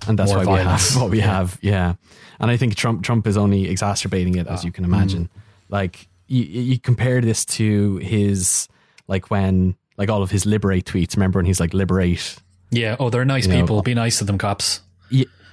and 0.08 0.18
that's 0.18 0.32
why 0.32 0.44
violence. 0.44 0.90
we 0.90 0.94
have 0.94 1.02
what 1.02 1.10
we 1.10 1.18
Yeah. 1.18 1.26
have 1.26 1.58
yeah 1.62 1.94
and 2.40 2.50
i 2.50 2.56
think 2.56 2.74
trump 2.74 3.04
trump 3.04 3.26
is 3.26 3.36
only 3.36 3.68
exacerbating 3.68 4.34
it 4.36 4.48
as 4.48 4.60
ah. 4.60 4.66
you 4.66 4.72
can 4.72 4.84
imagine 4.84 5.24
mm-hmm. 5.24 5.40
like 5.68 6.08
you, 6.26 6.42
you 6.42 6.78
compare 6.80 7.20
this 7.20 7.44
to 7.44 7.98
his 7.98 8.66
like 9.06 9.30
when 9.30 9.76
like 9.96 10.08
all 10.08 10.22
of 10.22 10.30
his 10.32 10.44
liberate 10.44 10.86
tweets 10.86 11.14
remember 11.14 11.38
when 11.38 11.46
he's 11.46 11.60
like 11.60 11.72
liberate 11.72 12.36
yeah. 12.72 12.96
Oh, 12.98 13.10
they're 13.10 13.24
nice 13.24 13.46
You 13.46 13.52
know, 13.52 13.60
people. 13.60 13.78
Uh, 13.78 13.82
Be 13.82 13.94
nice 13.94 14.18
to 14.18 14.24
them, 14.24 14.38
cops. 14.38 14.80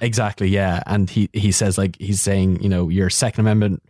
Exactly. 0.00 0.48
Yeah, 0.48 0.82
and 0.86 1.08
he 1.10 1.28
he 1.32 1.52
says 1.52 1.76
like 1.78 1.96
he's 2.00 2.20
saying 2.20 2.62
you 2.62 2.68
know 2.68 2.88
your 2.88 3.10
Second 3.10 3.40
Amendment 3.42 3.82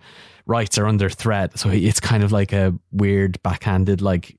rights 0.46 0.78
are 0.78 0.86
under 0.86 1.08
threat. 1.08 1.58
So 1.58 1.68
he- 1.68 1.86
it's 1.86 2.00
kind 2.00 2.22
of 2.24 2.32
like 2.32 2.52
a 2.52 2.74
weird 2.92 3.40
backhanded 3.42 4.00
like 4.02 4.36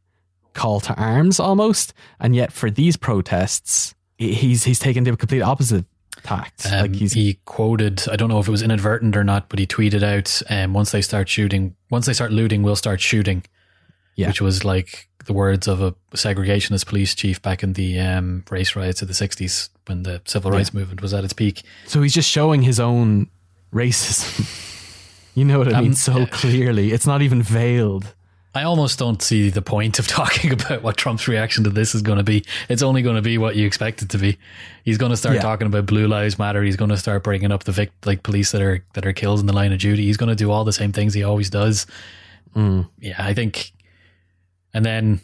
call 0.54 0.80
to 0.82 0.94
arms 0.96 1.40
almost. 1.40 1.94
And 2.20 2.36
yet 2.36 2.52
for 2.52 2.70
these 2.70 2.98
protests, 2.98 3.96
he's 4.18 4.64
he's 4.66 4.80
taken 4.80 5.04
the 5.06 5.16
complete 5.16 5.42
opposite 5.42 5.86
tact. 6.24 6.66
Um, 6.72 6.82
like 6.82 6.96
he's 6.96 7.14
he 7.14 7.40
quoted, 7.46 8.04
I 8.12 8.16
don't 8.18 8.30
know 8.30 8.40
if 8.40 8.48
it 8.48 8.52
was 8.52 8.62
inadvertent 8.62 9.16
or 9.16 9.24
not, 9.24 9.48
but 9.48 9.60
he 9.60 9.66
tweeted 9.66 10.04
out, 10.04 10.42
um, 10.50 10.74
"Once 10.74 10.92
they 10.92 11.02
start 11.02 11.30
shooting, 11.30 11.76
once 11.90 12.06
they 12.06 12.14
start 12.14 12.32
looting, 12.34 12.64
we'll 12.64 12.76
start 12.76 13.00
shooting." 13.00 13.44
Yeah. 14.18 14.28
which 14.28 14.42
was 14.42 14.66
like 14.66 15.08
the 15.26 15.34
words 15.34 15.68
of 15.68 15.82
a 15.82 15.94
segregationist 16.14 16.86
police 16.88 17.14
chief 17.16 17.42
back 17.42 17.64
in 17.64 17.74
the 17.74 18.00
um, 18.00 18.44
race 18.50 18.76
riots 18.76 19.02
of 19.02 19.08
the 19.08 19.14
'60s 19.14 19.70
when 19.88 20.04
the 20.04 20.22
civil 20.26 20.52
rights 20.52 20.74
movement 20.74 21.02
was 21.02 21.14
at 21.14 21.24
its 21.24 21.34
peak. 21.34 21.64
so 21.86 22.02
he's 22.02 22.14
just 22.14 22.30
showing 22.30 22.62
his 22.62 22.80
own 22.80 23.28
racism. 23.74 24.46
you 25.36 25.46
know 25.46 25.60
what 25.60 25.74
I 25.74 25.80
mean? 25.82 25.90
Um, 25.90 25.94
So 25.96 26.20
yeah. 26.20 26.26
clearly, 26.28 26.92
it's 26.92 27.06
not 27.08 27.22
even 27.22 27.42
veiled. 27.42 28.14
I 28.54 28.64
almost 28.64 29.00
don't 29.00 29.22
see 29.22 29.50
the 29.50 29.62
point 29.62 29.98
of 29.98 30.08
talking 30.20 30.52
about 30.52 30.84
what 30.84 30.98
Trump's 30.98 31.26
reaction 31.28 31.64
to 31.64 31.70
this 31.70 31.96
is 31.96 32.02
going 32.02 32.18
to 32.18 32.24
be. 32.24 32.44
It's 32.68 32.82
only 32.82 33.02
going 33.02 33.16
to 33.16 33.22
be 33.22 33.38
what 33.38 33.56
you 33.56 33.66
expect 33.66 34.02
it 34.02 34.10
to 34.10 34.18
be. 34.18 34.38
He's 34.84 34.98
going 34.98 35.12
to 35.12 35.16
start 35.18 35.36
Yeah. 35.36 35.42
talking 35.42 35.68
about 35.68 35.86
Blue 35.86 36.06
Lives 36.06 36.38
Matter. 36.38 36.62
He's 36.62 36.76
going 36.76 36.90
to 36.92 36.98
start 36.98 37.24
bringing 37.24 37.50
up 37.52 37.64
the 37.64 37.72
vic- 37.72 37.94
like 38.06 38.24
police 38.24 38.52
that 38.52 38.62
are 38.62 38.84
that 38.94 39.06
are 39.06 39.14
killed 39.14 39.40
in 39.40 39.46
the 39.46 39.54
line 39.54 39.72
of 39.72 39.80
duty. 39.80 40.04
He's 40.06 40.18
going 40.18 40.30
to 40.30 40.36
do 40.36 40.52
all 40.52 40.66
the 40.66 40.74
same 40.74 40.92
things 40.92 41.14
he 41.14 41.24
always 41.24 41.50
does. 41.50 41.88
Yeah, 42.56 43.16
I 43.18 43.34
think. 43.34 43.72
And 44.74 44.86
then 44.86 45.22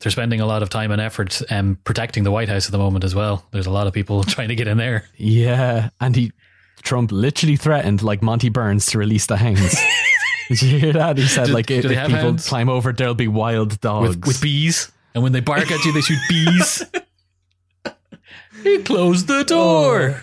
they're 0.00 0.10
spending 0.10 0.40
a 0.40 0.46
lot 0.46 0.62
of 0.62 0.70
time 0.70 0.90
and 0.90 1.00
effort 1.00 1.42
um, 1.50 1.78
protecting 1.84 2.24
the 2.24 2.30
White 2.30 2.48
House 2.48 2.66
at 2.66 2.72
the 2.72 2.78
moment 2.78 3.04
as 3.04 3.14
well. 3.14 3.44
There's 3.52 3.66
a 3.66 3.70
lot 3.70 3.86
of 3.86 3.92
people 3.92 4.22
trying 4.24 4.48
to 4.48 4.54
get 4.54 4.66
in 4.68 4.78
there. 4.78 5.04
Yeah, 5.16 5.90
and 6.00 6.16
he 6.16 6.32
Trump 6.82 7.12
literally 7.12 7.56
threatened 7.56 8.02
like 8.02 8.22
Monty 8.22 8.48
Burns 8.48 8.86
to 8.86 8.98
release 8.98 9.26
the 9.26 9.36
hounds. 9.36 9.76
Did 10.48 10.62
you 10.62 10.78
hear 10.78 10.92
that? 10.94 11.18
He 11.18 11.26
said 11.26 11.46
Do- 11.46 11.52
like 11.52 11.66
do 11.66 11.74
if, 11.76 11.84
if 11.84 11.90
people 11.90 12.06
hounds? 12.16 12.48
climb 12.48 12.68
over, 12.68 12.92
there'll 12.92 13.14
be 13.14 13.28
wild 13.28 13.80
dogs. 13.80 14.16
with, 14.16 14.26
with 14.26 14.42
bees. 14.42 14.90
And 15.14 15.22
when 15.22 15.32
they 15.32 15.40
bark 15.40 15.70
at 15.70 15.84
you, 15.84 15.92
they 15.92 16.00
shoot 16.00 16.18
bees. 16.28 16.84
he 18.62 18.78
closed 18.82 19.26
the 19.28 19.44
door. 19.44 20.22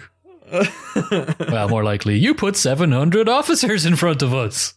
well, 1.52 1.70
more 1.70 1.84
likely, 1.84 2.18
you 2.18 2.34
put 2.34 2.56
700 2.56 3.28
officers 3.30 3.86
in 3.86 3.96
front 3.96 4.22
of 4.22 4.34
us. 4.34 4.74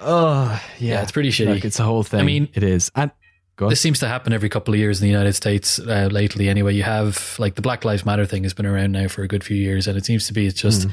Oh 0.00 0.62
yeah, 0.78 0.94
Yeah, 0.94 1.02
it's 1.02 1.12
pretty 1.12 1.30
shitty. 1.30 1.54
Like, 1.54 1.64
it's 1.64 1.80
a 1.80 1.84
whole 1.84 2.02
thing. 2.02 2.20
I 2.20 2.24
mean- 2.24 2.48
it 2.54 2.62
is. 2.62 2.90
And 2.94 3.10
go 3.56 3.66
on. 3.66 3.70
This 3.70 3.80
seems 3.80 3.98
to 4.00 4.08
happen 4.08 4.32
every 4.32 4.48
couple 4.48 4.74
of 4.74 4.80
years 4.80 5.00
in 5.00 5.06
the 5.06 5.10
United 5.10 5.32
States 5.34 5.78
uh, 5.78 6.08
lately. 6.10 6.48
Anyway, 6.48 6.74
you 6.74 6.82
have 6.82 7.36
like 7.38 7.54
the 7.54 7.62
Black 7.62 7.84
Lives 7.84 8.04
Matter 8.04 8.26
thing 8.26 8.42
has 8.42 8.54
been 8.54 8.66
around 8.66 8.92
now 8.92 9.08
for 9.08 9.22
a 9.22 9.28
good 9.28 9.42
few 9.44 9.56
years, 9.56 9.86
and 9.88 9.96
it 9.96 10.04
seems 10.04 10.26
to 10.26 10.32
be 10.32 10.46
it's 10.46 10.60
just 10.60 10.86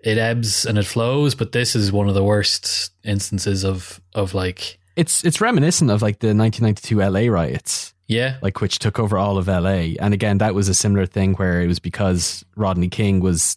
it 0.00 0.18
ebbs 0.18 0.66
and 0.66 0.78
it 0.78 0.86
flows. 0.86 1.34
But 1.34 1.52
this 1.52 1.76
is 1.76 1.92
one 1.92 2.08
of 2.08 2.14
the 2.14 2.24
worst 2.24 2.92
instances 3.04 3.64
of 3.64 4.00
of 4.14 4.34
like 4.34 4.78
it's 4.96 5.24
it's 5.24 5.40
reminiscent 5.40 5.90
of 5.90 6.02
like 6.02 6.18
the 6.18 6.34
1992 6.34 6.98
LA 7.00 7.32
riots. 7.32 7.94
yeah, 8.08 8.36
like 8.42 8.60
which 8.60 8.78
took 8.80 8.98
over 8.98 9.16
all 9.16 9.38
of 9.38 9.46
LA. 9.46 9.94
And 10.00 10.12
again, 10.12 10.38
that 10.38 10.54
was 10.54 10.68
a 10.68 10.74
similar 10.74 11.06
thing 11.06 11.34
where 11.34 11.60
it 11.62 11.68
was 11.68 11.78
because 11.78 12.44
Rodney 12.56 12.88
King 12.88 13.20
was 13.20 13.56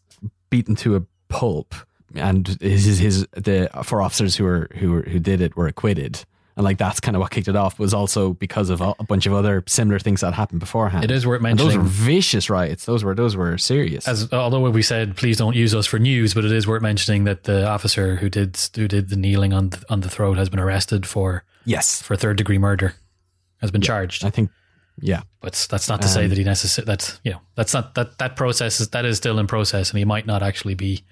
beaten 0.52 0.76
to 0.76 0.96
a 0.96 1.02
pulp, 1.30 1.74
and 2.16 2.48
his 2.62 3.00
his 3.00 3.28
the 3.32 3.70
four 3.84 4.02
officers 4.02 4.36
who 4.36 4.44
were 4.44 4.70
who 4.76 4.92
were, 4.92 5.02
who 5.04 5.20
did 5.20 5.42
it 5.42 5.56
were 5.56 5.68
acquitted. 5.68 6.24
And 6.56 6.64
like 6.64 6.78
that's 6.78 7.00
kind 7.00 7.18
of 7.18 7.20
what 7.22 7.32
kicked 7.32 7.48
it 7.48 7.56
off 7.56 7.80
was 7.80 7.96
also 7.96 8.34
because 8.34 8.70
of 8.70 8.80
a 8.80 8.94
bunch 9.08 9.26
of 9.26 9.34
other 9.34 9.64
similar 9.66 9.98
things 9.98 10.22
that 10.22 10.36
happened 10.36 10.60
beforehand. 10.60 11.04
it 11.04 11.10
is 11.10 11.26
worth 11.26 11.44
And 11.44 11.58
those 11.58 11.66
mentioning. 11.76 11.84
were 11.86 11.90
vicious 11.90 12.48
riots. 12.48 12.86
Those 12.86 13.04
were 13.04 13.16
those 13.16 13.36
were 13.36 13.58
serious. 13.58 14.08
as 14.08 14.32
although 14.32 14.70
we 14.70 14.84
said 14.84 15.18
please 15.18 15.38
don't 15.38 15.56
use 15.56 15.74
us 15.74 15.88
for 15.88 15.98
news, 15.98 16.36
but 16.36 16.46
it 16.46 16.52
is 16.52 16.68
worth 16.68 16.84
mentioning 16.84 17.24
that 17.24 17.46
the 17.46 17.68
officer 17.68 18.18
who 18.18 18.30
did 18.30 18.56
who 18.76 18.88
did 18.88 19.10
the 19.10 19.16
kneeling 19.16 19.52
on 19.52 19.70
the, 19.70 19.84
on 19.90 20.02
the 20.02 20.10
throat 20.10 20.38
has 20.38 20.48
been 20.50 20.60
arrested 20.60 21.08
for 21.08 21.44
yes, 21.66 22.04
for 22.04 22.16
third 22.16 22.38
degree 22.38 22.60
murder, 22.60 22.94
has 23.62 23.72
been 23.72 23.82
charged. 23.82 24.24
I 24.24 24.30
think. 24.30 24.52
Yeah, 25.02 25.24
But 25.42 25.54
that's 25.72 25.90
not 25.90 26.04
to 26.04 26.08
say 26.08 26.26
um, 26.26 26.30
that 26.30 26.38
he 26.38 26.44
necessarily 26.44 26.86
that's 26.86 27.20
you 27.24 27.32
know 27.32 27.42
that's 27.56 27.74
not 27.74 27.96
that 27.96 28.20
that 28.20 28.36
process 28.36 28.80
is 28.80 28.90
that 28.90 29.06
is 29.06 29.18
still 29.18 29.40
in 29.40 29.48
process, 29.48 29.90
and 29.90 29.98
he 29.98 30.06
might 30.06 30.28
not 30.28 30.44
actually 30.44 30.76
be 30.76 31.04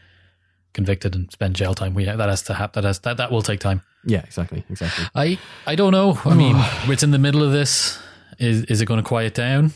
convicted 0.74 1.16
and 1.16 1.32
spend 1.32 1.56
jail 1.56 1.74
time. 1.74 1.94
We 1.94 2.06
that 2.06 2.20
has 2.20 2.42
to 2.44 2.54
happen. 2.54 2.82
That 2.82 2.88
has 2.88 3.00
that 3.00 3.18
that 3.18 3.32
will 3.32 3.42
take 3.42 3.60
time. 3.60 3.82
yeah, 4.06 4.20
exactly, 4.24 4.64
exactly. 4.70 5.06
I 5.16 5.38
I 5.68 5.76
don't 5.76 5.92
know. 5.92 6.20
I 6.26 6.34
mean, 6.36 6.56
it's 6.92 7.04
in 7.04 7.12
the 7.12 7.20
middle 7.20 7.44
of 7.44 7.52
this. 7.52 8.00
Is 8.40 8.64
is 8.66 8.82
it 8.82 8.86
going 8.86 9.02
to 9.02 9.08
quiet 9.08 9.34
down? 9.34 9.74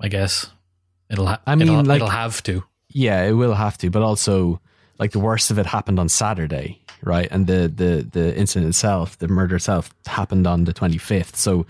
I 0.00 0.08
guess 0.08 0.46
it'll. 1.10 1.26
Ha- 1.26 1.40
I 1.46 1.54
mean, 1.54 1.68
it'll, 1.68 1.84
like- 1.84 1.96
it'll 1.96 2.08
have 2.08 2.42
to. 2.44 2.64
Yeah, 2.88 3.24
it 3.24 3.32
will 3.32 3.54
have 3.54 3.78
to, 3.78 3.90
but 3.90 4.02
also 4.02 4.60
like 4.98 5.12
the 5.12 5.20
worst 5.20 5.50
of 5.50 5.58
it 5.58 5.66
happened 5.66 5.98
on 6.00 6.08
Saturday, 6.08 6.80
right? 7.02 7.28
And 7.30 7.46
the 7.46 7.68
the 7.68 8.08
the 8.10 8.36
incident 8.36 8.68
itself, 8.70 9.18
the 9.18 9.28
murder 9.28 9.56
itself, 9.56 9.94
happened 10.06 10.46
on 10.46 10.64
the 10.64 10.72
twenty 10.72 10.98
fifth. 10.98 11.36
So 11.36 11.66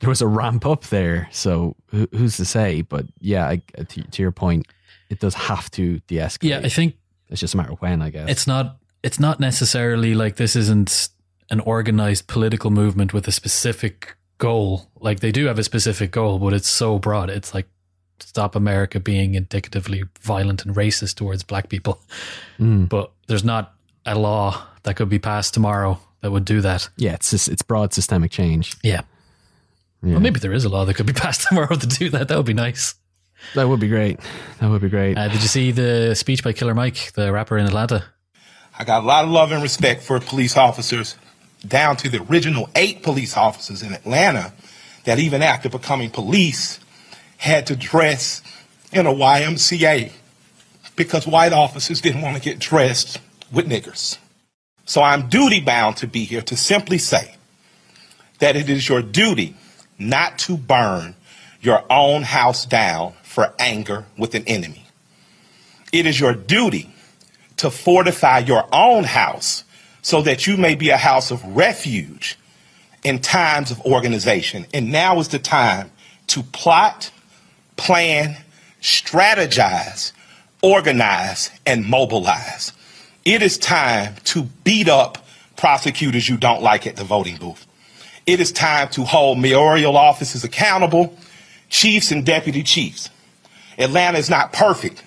there 0.00 0.08
was 0.08 0.22
a 0.22 0.26
ramp 0.26 0.64
up 0.66 0.84
there. 0.84 1.28
So 1.30 1.76
who, 1.88 2.08
who's 2.12 2.36
to 2.38 2.44
say? 2.44 2.82
But 2.82 3.06
yeah, 3.20 3.46
I, 3.48 3.56
to, 3.82 4.02
to 4.02 4.22
your 4.22 4.32
point, 4.32 4.66
it 5.10 5.20
does 5.20 5.34
have 5.34 5.70
to 5.72 6.00
de-escalate. 6.08 6.48
Yeah, 6.48 6.58
I 6.64 6.68
think 6.68 6.94
it's 7.32 7.40
just 7.40 7.54
a 7.54 7.56
matter 7.56 7.72
of 7.72 7.80
when, 7.82 8.00
I 8.02 8.10
guess. 8.10 8.28
it's 8.28 8.46
not 8.46 8.76
it's 9.02 9.18
not 9.18 9.40
necessarily 9.40 10.14
like 10.14 10.36
this 10.36 10.54
isn't 10.54 11.08
an 11.50 11.58
organized 11.60 12.28
political 12.28 12.70
movement 12.70 13.12
with 13.12 13.26
a 13.26 13.32
specific 13.32 14.14
goal 14.38 14.88
like 15.00 15.20
they 15.20 15.32
do 15.32 15.46
have 15.46 15.58
a 15.58 15.64
specific 15.64 16.10
goal 16.12 16.38
but 16.38 16.52
it's 16.52 16.68
so 16.68 16.98
broad 16.98 17.28
it's 17.30 17.52
like 17.54 17.66
stop 18.20 18.54
america 18.56 18.98
being 19.00 19.34
indicatively 19.34 20.04
violent 20.20 20.64
and 20.64 20.74
racist 20.76 21.16
towards 21.16 21.42
black 21.42 21.68
people 21.68 22.00
Mm. 22.60 22.88
but 22.88 23.10
there's 23.28 23.44
not 23.44 23.74
a 24.06 24.16
law 24.18 24.62
that 24.84 24.94
could 24.94 25.08
be 25.08 25.18
passed 25.18 25.54
tomorrow 25.54 25.98
that 26.20 26.30
would 26.30 26.44
do 26.44 26.60
that 26.60 26.88
yeah, 26.96 27.14
it's 27.14 27.30
just, 27.30 27.48
it's 27.48 27.62
broad 27.62 27.92
systemic 27.92 28.30
change. 28.30 28.76
yeah 28.82 29.02
Yeah. 30.02 30.12
well 30.12 30.20
maybe 30.20 30.38
there 30.40 30.52
is 30.52 30.64
a 30.64 30.68
law 30.68 30.84
that 30.84 30.94
could 30.94 31.06
be 31.06 31.12
passed 31.24 31.46
tomorrow 31.48 31.74
to 31.76 31.86
do 31.86 32.08
that 32.10 32.28
that 32.28 32.36
would 32.36 32.46
be 32.46 32.54
nice 32.54 32.94
That 33.54 33.68
would 33.68 33.80
be 33.80 33.88
great. 33.88 34.20
That 34.60 34.70
would 34.70 34.80
be 34.80 34.88
great. 34.88 35.16
uh, 35.18 35.28
did 35.28 35.42
you 35.42 35.48
see 35.48 35.72
the 35.72 36.14
speech 36.14 36.42
by 36.42 36.52
killer 36.52 36.74
mike 36.74 37.12
the 37.14 37.32
rapper 37.32 37.58
in 37.58 37.66
atlanta 37.66 38.04
I 38.78 38.84
got 38.84 39.04
a 39.04 39.06
lot 39.06 39.24
of 39.24 39.30
love 39.30 39.52
and 39.52 39.62
respect 39.62 40.02
for 40.02 40.18
police 40.18 40.56
officers, 40.56 41.16
down 41.66 41.96
to 41.98 42.08
the 42.08 42.22
original 42.22 42.68
eight 42.74 43.02
police 43.02 43.36
officers 43.36 43.82
in 43.82 43.92
Atlanta 43.92 44.52
that 45.04 45.18
even 45.18 45.42
after 45.42 45.68
becoming 45.68 46.10
police 46.10 46.80
had 47.36 47.66
to 47.66 47.76
dress 47.76 48.42
in 48.92 49.06
a 49.06 49.12
YMCA 49.12 50.12
because 50.96 51.26
white 51.26 51.52
officers 51.52 52.00
didn't 52.00 52.22
want 52.22 52.36
to 52.36 52.42
get 52.42 52.58
dressed 52.58 53.20
with 53.52 53.68
niggers. 53.68 54.18
So 54.84 55.02
I'm 55.02 55.28
duty 55.28 55.60
bound 55.60 55.96
to 55.98 56.06
be 56.06 56.24
here 56.24 56.42
to 56.42 56.56
simply 56.56 56.98
say 56.98 57.36
that 58.38 58.56
it 58.56 58.68
is 58.70 58.88
your 58.88 59.02
duty 59.02 59.54
not 59.98 60.38
to 60.40 60.56
burn 60.56 61.14
your 61.60 61.84
own 61.90 62.22
house 62.22 62.66
down 62.66 63.12
for 63.32 63.52
anger 63.58 64.04
with 64.18 64.34
an 64.34 64.44
enemy. 64.46 64.84
It 65.90 66.04
is 66.04 66.20
your 66.20 66.34
duty 66.34 66.94
to 67.56 67.70
fortify 67.70 68.40
your 68.40 68.68
own 68.72 69.04
house 69.04 69.64
so 70.02 70.20
that 70.22 70.46
you 70.46 70.58
may 70.58 70.74
be 70.74 70.90
a 70.90 70.98
house 70.98 71.30
of 71.30 71.42
refuge 71.56 72.38
in 73.02 73.20
times 73.20 73.70
of 73.70 73.80
organization. 73.82 74.66
And 74.74 74.92
now 74.92 75.18
is 75.18 75.28
the 75.28 75.38
time 75.38 75.90
to 76.28 76.42
plot, 76.42 77.10
plan, 77.76 78.36
strategize, 78.82 80.12
organize, 80.62 81.50
and 81.64 81.86
mobilize. 81.86 82.72
It 83.24 83.42
is 83.42 83.56
time 83.56 84.16
to 84.24 84.42
beat 84.64 84.88
up 84.88 85.24
prosecutors 85.56 86.28
you 86.28 86.36
don't 86.36 86.62
like 86.62 86.86
at 86.86 86.96
the 86.96 87.04
voting 87.04 87.36
booth. 87.38 87.66
It 88.26 88.40
is 88.40 88.52
time 88.52 88.88
to 88.90 89.04
hold 89.04 89.38
mayoral 89.38 89.96
offices 89.96 90.44
accountable, 90.44 91.16
chiefs 91.70 92.10
and 92.12 92.26
deputy 92.26 92.62
chiefs. 92.62 93.08
Atlanta 93.82 94.18
is 94.18 94.30
not 94.30 94.52
perfect, 94.52 95.02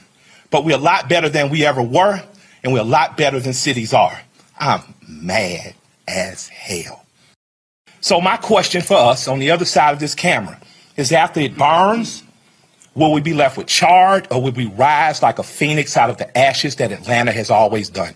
but 0.52 0.64
we're 0.64 0.76
a 0.76 0.80
lot 0.80 1.10
better 1.10 1.30
than 1.30 1.50
we 1.50 1.66
ever 1.66 1.82
were, 1.82 2.22
and 2.64 2.74
we're 2.74 2.80
a 2.80 2.84
lot 2.84 3.18
better 3.18 3.40
than 3.40 3.54
cities 3.54 3.94
are. 3.94 4.20
I'm 4.60 4.82
mad 5.08 5.76
as 6.08 6.48
hell. 6.50 7.06
So 8.02 8.22
my 8.22 8.38
question 8.38 8.82
for 8.82 8.98
us 8.98 9.28
on 9.28 9.40
the 9.40 9.52
other 9.52 9.66
side 9.66 9.94
of 9.94 10.00
this 10.00 10.14
camera 10.14 10.60
is 10.96 11.12
after 11.12 11.40
it 11.40 11.58
burns, 11.58 12.24
will 12.94 13.12
we 13.12 13.22
be 13.22 13.34
left 13.34 13.58
with 13.58 13.68
charred 13.68 14.28
or 14.32 14.42
will 14.42 14.52
we 14.52 14.68
rise 14.68 15.22
like 15.22 15.40
a 15.40 15.44
phoenix 15.44 15.98
out 15.98 16.10
of 16.10 16.18
the 16.18 16.38
ashes 16.38 16.76
that 16.76 16.92
Atlanta 16.92 17.32
has 17.32 17.50
always 17.50 17.90
done? 17.90 18.14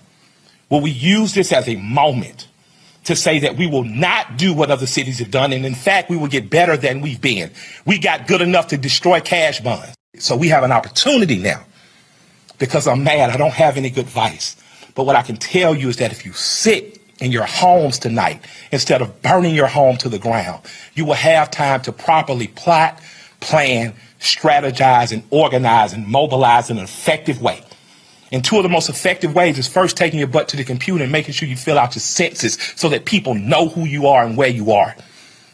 Will 0.70 0.82
we 0.82 0.92
use 0.92 1.34
this 1.34 1.52
as 1.52 1.68
a 1.68 1.76
moment 1.78 2.48
to 3.06 3.16
say 3.16 3.40
that 3.40 3.58
we 3.58 3.66
will 3.66 3.84
not 3.84 4.38
do 4.38 4.54
what 4.54 4.70
other 4.70 4.86
cities 4.86 5.20
have 5.20 5.32
done 5.32 5.52
and 5.52 5.66
in 5.66 5.74
fact 5.74 6.10
we 6.10 6.18
will 6.18 6.28
get 6.28 6.50
better 6.50 6.78
than 6.78 7.02
we've 7.02 7.20
been? 7.20 7.52
We 7.86 7.98
got 7.98 8.28
good 8.28 8.42
enough 8.42 8.68
to 8.68 8.78
destroy 8.78 9.20
cash 9.22 9.60
bonds. 9.60 9.96
So 10.20 10.36
we 10.36 10.50
have 10.50 10.64
an 10.64 10.72
opportunity 10.72 11.38
now 11.38 11.64
because 12.60 12.88
I'm 12.88 13.04
mad. 13.04 13.30
I 13.30 13.38
don't 13.38 13.54
have 13.54 13.78
any 13.78 13.90
good 13.90 14.06
advice. 14.06 14.56
But 14.96 15.06
what 15.06 15.16
I 15.16 15.22
can 15.22 15.38
tell 15.38 15.76
you 15.76 15.90
is 15.90 15.98
that 15.98 16.12
if 16.12 16.26
you 16.26 16.34
sit 16.34 17.00
in 17.20 17.32
your 17.32 17.46
homes 17.46 18.00
tonight 18.00 18.44
instead 18.72 19.02
of 19.02 19.22
burning 19.22 19.56
your 19.56 19.68
home 19.68 19.98
to 19.98 20.10
the 20.10 20.20
ground, 20.20 20.62
you 20.94 21.06
will 21.06 21.14
have 21.14 21.50
time 21.52 21.82
to 21.84 21.92
properly 21.92 22.48
plot, 22.48 23.00
plan, 23.40 23.94
strategize, 24.20 25.12
and 25.14 25.24
organize 25.30 25.94
and 25.94 26.06
mobilize 26.08 26.70
in 26.70 26.78
an 26.78 26.84
effective 26.84 27.42
way. 27.42 27.64
And 28.32 28.44
two 28.46 28.58
of 28.58 28.64
the 28.64 28.70
most 28.70 28.90
effective 28.90 29.34
ways 29.34 29.58
is 29.58 29.68
first 29.68 29.98
taking 29.98 30.20
your 30.20 30.28
butt 30.28 30.50
to 30.50 30.58
the 30.58 30.64
computer 30.64 31.04
and 31.04 31.12
making 31.12 31.34
sure 31.34 31.48
you 31.48 31.56
fill 31.56 31.80
out 31.80 31.96
your 31.96 32.02
census 32.02 32.58
so 32.76 32.90
that 32.90 33.06
people 33.06 33.34
know 33.34 33.70
who 33.70 33.86
you 33.86 34.08
are 34.08 34.24
and 34.24 34.38
where 34.38 34.50
you 34.50 34.72
are. 34.72 34.96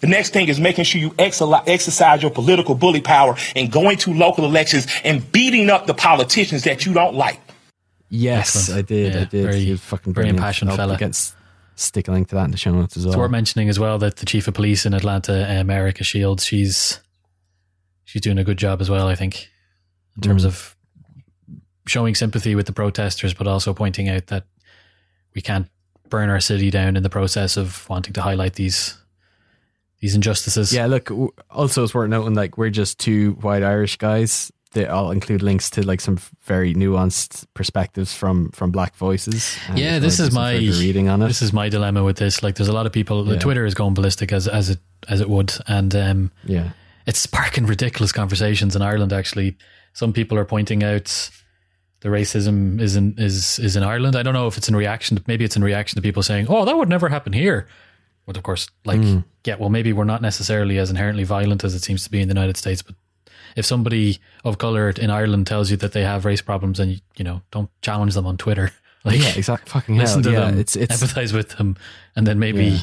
The 0.06 0.12
next 0.12 0.34
thing 0.34 0.50
is 0.50 0.60
making 0.60 0.86
sure 0.86 1.02
you 1.02 1.16
exercise 1.18 2.22
your 2.22 2.30
political 2.30 2.76
bully 2.76 3.02
power 3.02 3.36
and 3.56 3.72
going 3.72 3.98
to 3.98 4.14
local 4.14 4.46
elections 4.46 4.86
and 5.04 5.32
beating 5.32 5.72
up 5.72 5.88
the 5.88 5.96
politicians 5.96 6.64
that 6.66 6.86
you 6.86 6.94
don't 6.94 7.16
like. 7.16 7.40
Yes, 8.12 8.56
Excellent. 8.70 8.78
I 8.78 8.82
did. 8.84 9.14
Yeah, 9.16 9.22
I 9.22 9.24
did. 9.26 9.44
very- 9.46 9.60
he 9.66 9.72
was 9.72 9.82
fucking 9.82 10.14
very 10.14 10.26
brilliant. 10.26 10.38
impassioned 10.38 10.70
I'll 10.70 10.78
fella. 10.78 10.96
Get, 10.98 11.20
stick 11.76 12.08
a 12.08 12.12
link 12.12 12.28
to 12.30 12.36
that 12.36 12.46
in 12.46 12.52
the 12.52 12.58
show 12.58 12.72
notes 12.72 12.96
as 12.98 13.04
well. 13.06 13.14
It's 13.14 13.18
worth 13.18 13.32
mentioning 13.32 13.68
as 13.68 13.80
well 13.80 13.98
that 13.98 14.18
the 14.18 14.28
chief 14.28 14.48
of 14.48 14.54
police 14.54 14.86
in 14.86 14.94
Atlanta, 14.94 15.34
uh, 15.34 15.74
Erika 15.74 16.04
Shields, 16.04 16.46
she's 16.46 17.00
she's 18.04 18.22
doing 18.22 18.38
a 18.38 18.44
good 18.44 18.58
job 18.60 18.82
as 18.82 18.90
well. 18.92 19.08
I 19.08 19.16
think 19.16 19.50
in 20.18 20.22
terms 20.22 20.44
Mm. 20.44 20.48
of 20.50 20.76
showing 21.88 22.14
sympathy 22.14 22.54
with 22.54 22.68
the 22.68 22.74
protesters, 22.74 23.34
but 23.34 23.48
also 23.48 23.74
pointing 23.74 24.08
out 24.08 24.28
that 24.28 24.46
we 25.34 25.42
can't 25.42 25.68
burn 26.10 26.30
our 26.30 26.40
city 26.40 26.70
down 26.70 26.96
in 26.96 27.02
the 27.02 27.10
process 27.10 27.58
of 27.58 27.90
wanting 27.90 28.14
to 28.14 28.22
highlight 28.22 28.54
these 28.54 28.98
these 30.00 30.16
injustices. 30.16 30.74
Yeah, 30.74 30.86
look. 30.88 31.12
Also, 31.50 31.84
it's 31.84 31.94
worth 31.94 32.10
noting 32.10 32.34
like 32.36 32.58
we're 32.58 32.70
just 32.70 33.00
two 33.00 33.34
white 33.42 33.64
Irish 33.64 33.98
guys. 33.98 34.52
They 34.74 34.86
all 34.86 35.12
include 35.12 35.42
links 35.42 35.70
to 35.72 35.88
like 35.88 36.02
some 36.02 36.18
very 36.44 36.74
nuanced 36.76 37.46
perspectives 37.54 38.14
from 38.14 38.50
from 38.52 38.72
black 38.72 38.96
voices. 38.96 39.58
Yeah, 39.74 40.00
this 40.00 40.20
is 40.20 40.36
wanna 40.36 40.60
do 40.60 40.72
some 40.72 40.80
my- 40.80 40.86
reading 40.86 41.10
on 41.10 41.22
it. 41.22 41.28
This 41.28 41.42
is 41.42 41.54
my 41.54 41.70
dilemma 41.70 42.04
with 42.04 42.18
this. 42.18 42.44
Like, 42.44 42.56
there's 42.56 42.68
a 42.68 42.74
lot 42.74 42.86
of 42.86 42.92
people. 42.92 43.26
Yeah. 43.26 43.40
Twitter 43.40 43.66
is 43.66 43.74
going 43.74 43.94
ballistic 43.94 44.34
as 44.34 44.48
as 44.48 44.70
it 44.70 44.80
as 45.08 45.22
it 45.22 45.30
would, 45.30 45.54
and 45.68 45.96
um, 45.96 46.32
yeah, 46.44 46.72
it's 47.06 47.20
sparking 47.20 47.66
ridiculous 47.66 48.12
conversations 48.12 48.76
in 48.76 48.82
Ireland. 48.82 49.14
Actually, 49.14 49.56
some 49.94 50.12
people 50.12 50.38
are 50.38 50.46
pointing 50.46 50.84
out 50.84 51.30
the 52.02 52.10
racism 52.10 52.82
is 52.82 52.98
in 52.98 53.16
is 53.18 53.58
is 53.60 53.76
in 53.78 53.84
Ireland. 53.84 54.16
I 54.18 54.24
don't 54.24 54.34
know 54.34 54.48
if 54.48 54.58
it's 54.58 54.68
in 54.68 54.76
reaction. 54.76 55.16
To, 55.18 55.24
maybe 55.26 55.46
it's 55.46 55.56
in 55.56 55.64
reaction 55.64 55.96
to 55.96 56.02
people 56.02 56.22
saying, 56.22 56.48
"Oh, 56.50 56.66
that 56.66 56.76
would 56.78 56.90
never 56.90 57.08
happen 57.08 57.32
here." 57.32 57.68
But 58.26 58.38
of 58.38 58.44
course, 58.44 58.68
like, 58.86 59.02
hmm. 59.02 59.20
yeah, 59.46 59.56
well, 59.56 59.70
maybe 59.70 59.94
we're 59.94 60.04
not 60.04 60.22
necessarily 60.22 60.78
as 60.80 60.90
inherently 60.90 61.24
violent 61.24 61.64
as 61.64 61.76
it 61.76 61.84
seems 61.84 62.04
to 62.06 62.12
be 62.12 62.22
in 62.22 62.28
the 62.28 62.34
United 62.34 62.58
States. 62.58 62.82
But 62.82 62.96
if 63.56 63.66
somebody 63.66 64.20
of 64.44 64.58
color 64.58 64.90
in 64.90 65.10
Ireland 65.10 65.48
tells 65.48 65.70
you 65.70 65.78
that 65.78 65.92
they 65.94 66.04
have 66.04 66.26
race 66.26 66.42
problems, 66.42 66.80
then 66.80 66.90
you, 66.90 66.98
you 67.18 67.24
know, 67.24 67.42
don't 67.52 67.70
challenge 67.82 68.14
them 68.16 68.26
on 68.28 68.38
Twitter. 68.38 68.72
Like, 69.06 69.20
yeah, 69.22 69.34
exactly. 69.38 69.70
Fucking 69.70 69.98
listen 69.98 70.24
hell. 70.24 70.32
to 70.32 70.40
yeah, 70.40 70.46
them, 70.50 70.60
it's 70.60 70.76
it's 70.76 71.04
empathize 71.04 71.32
with 71.32 71.50
them, 71.50 71.78
and 72.16 72.26
then 72.26 72.40
maybe 72.40 72.66
Yeah. 72.66 72.80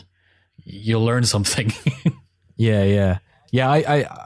you'll 0.63 1.05
learn 1.05 1.25
something. 1.25 1.73
Yeah, 2.57 2.85
yeah, 2.85 3.19
yeah. 3.51 3.69
I, 3.69 3.79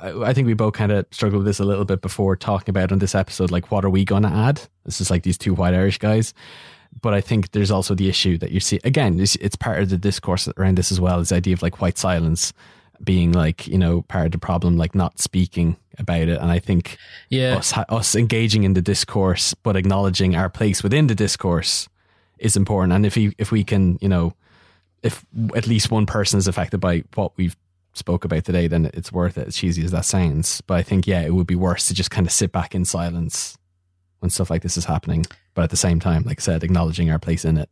I, 0.02 0.28
I 0.28 0.34
think 0.34 0.46
we 0.46 0.52
both 0.52 0.74
kind 0.74 0.92
of 0.92 1.06
struggled 1.10 1.38
with 1.38 1.46
this 1.46 1.58
a 1.58 1.64
little 1.64 1.86
bit 1.86 2.02
before 2.02 2.36
talking 2.36 2.70
about 2.70 2.92
on 2.92 2.98
this 2.98 3.14
episode. 3.14 3.50
Like, 3.50 3.70
what 3.70 3.82
are 3.84 3.88
we 3.88 4.04
going 4.04 4.24
to 4.24 4.28
add? 4.28 4.60
This 4.84 5.00
is 5.00 5.10
like 5.10 5.22
these 5.22 5.38
two 5.38 5.54
white 5.54 5.72
Irish 5.72 5.96
guys, 5.96 6.34
but 7.00 7.14
I 7.14 7.20
think 7.20 7.52
there's 7.52 7.70
also 7.70 7.94
the 7.94 8.08
issue 8.08 8.38
that 8.38 8.52
you 8.52 8.60
see 8.60 8.80
again. 8.84 9.20
It's, 9.20 9.36
it's 9.36 9.56
part 9.56 9.80
of 9.80 9.90
the 9.90 9.98
discourse 9.98 10.48
around 10.56 10.78
this 10.78 10.90
as 10.90 11.00
well. 11.00 11.18
This 11.18 11.32
idea 11.32 11.54
of 11.54 11.62
like 11.62 11.80
white 11.80 11.98
silence 11.98 12.52
being 13.04 13.32
like 13.32 13.66
you 13.66 13.78
know 13.78 14.02
part 14.02 14.26
of 14.26 14.32
the 14.32 14.38
problem, 14.38 14.76
like 14.76 14.94
not 14.94 15.18
speaking 15.18 15.76
about 15.98 16.28
it. 16.28 16.40
And 16.40 16.50
I 16.50 16.58
think 16.58 16.96
yeah, 17.28 17.56
us 17.56 17.76
us 17.76 18.14
engaging 18.14 18.64
in 18.64 18.74
the 18.74 18.82
discourse, 18.82 19.54
but 19.54 19.76
acknowledging 19.76 20.34
our 20.34 20.48
place 20.48 20.82
within 20.82 21.06
the 21.06 21.14
discourse 21.14 21.88
is 22.38 22.56
important. 22.56 22.92
And 22.92 23.06
if 23.06 23.16
we 23.16 23.34
if 23.38 23.52
we 23.52 23.64
can, 23.64 23.98
you 24.00 24.08
know, 24.08 24.34
if 25.02 25.24
at 25.54 25.66
least 25.66 25.90
one 25.90 26.06
person 26.06 26.38
is 26.38 26.48
affected 26.48 26.78
by 26.78 27.04
what 27.14 27.32
we've 27.36 27.56
spoke 27.92 28.24
about 28.24 28.44
today, 28.44 28.68
then 28.68 28.90
it's 28.94 29.12
worth 29.12 29.38
it. 29.38 29.48
As 29.48 29.56
cheesy 29.56 29.84
as 29.84 29.90
that 29.90 30.04
sounds, 30.04 30.60
but 30.62 30.74
I 30.74 30.82
think 30.82 31.06
yeah, 31.06 31.22
it 31.22 31.34
would 31.34 31.46
be 31.46 31.56
worse 31.56 31.86
to 31.86 31.94
just 31.94 32.10
kind 32.10 32.26
of 32.26 32.32
sit 32.32 32.52
back 32.52 32.74
in 32.74 32.84
silence 32.84 33.56
when 34.26 34.30
stuff 34.30 34.50
like 34.50 34.62
this 34.62 34.76
is 34.76 34.84
happening. 34.84 35.24
But 35.54 35.62
at 35.62 35.70
the 35.70 35.76
same 35.76 36.00
time, 36.00 36.24
like 36.24 36.40
I 36.40 36.42
said, 36.42 36.64
acknowledging 36.64 37.10
our 37.10 37.18
place 37.20 37.44
in 37.44 37.56
it 37.56 37.70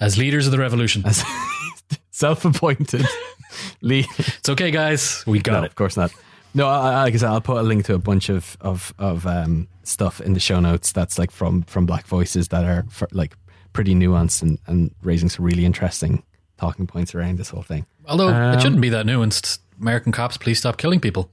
as 0.00 0.18
leaders 0.18 0.46
of 0.46 0.52
the 0.52 0.58
revolution, 0.58 1.02
as 1.06 1.22
self-appointed 2.10 3.06
lead. 3.80 4.06
it's 4.18 4.48
okay, 4.48 4.70
guys. 4.70 5.22
We 5.26 5.38
got 5.40 5.52
no, 5.52 5.62
it. 5.62 5.66
of 5.66 5.74
course 5.76 5.96
not. 5.96 6.12
No, 6.54 6.68
I, 6.68 6.90
I- 6.92 7.02
like 7.04 7.14
I 7.14 7.16
said, 7.18 7.28
I'll 7.30 7.40
put 7.40 7.58
a 7.58 7.62
link 7.62 7.84
to 7.86 7.94
a 7.94 7.98
bunch 7.98 8.28
of 8.28 8.56
of 8.60 8.92
of 8.98 9.26
um, 9.26 9.68
stuff 9.84 10.20
in 10.20 10.34
the 10.34 10.40
show 10.40 10.60
notes. 10.60 10.92
That's 10.92 11.18
like 11.18 11.30
from 11.30 11.62
from 11.62 11.86
Black 11.86 12.06
Voices 12.06 12.48
that 12.48 12.64
are 12.64 12.84
for, 12.90 13.08
like 13.12 13.36
pretty 13.72 13.94
nuanced 13.94 14.42
and, 14.42 14.58
and 14.66 14.90
raising 15.02 15.28
some 15.28 15.44
really 15.44 15.64
interesting 15.64 16.22
talking 16.58 16.86
points 16.86 17.14
around 17.14 17.38
this 17.38 17.48
whole 17.50 17.62
thing. 17.62 17.86
Although 18.06 18.28
Um, 18.28 18.54
it 18.58 18.60
shouldn't 18.62 18.80
be 18.80 18.88
that 18.90 19.06
nuanced. 19.06 19.58
American 19.80 20.12
cops, 20.12 20.36
please 20.36 20.58
stop 20.58 20.76
killing 20.76 21.00
people. 21.00 21.30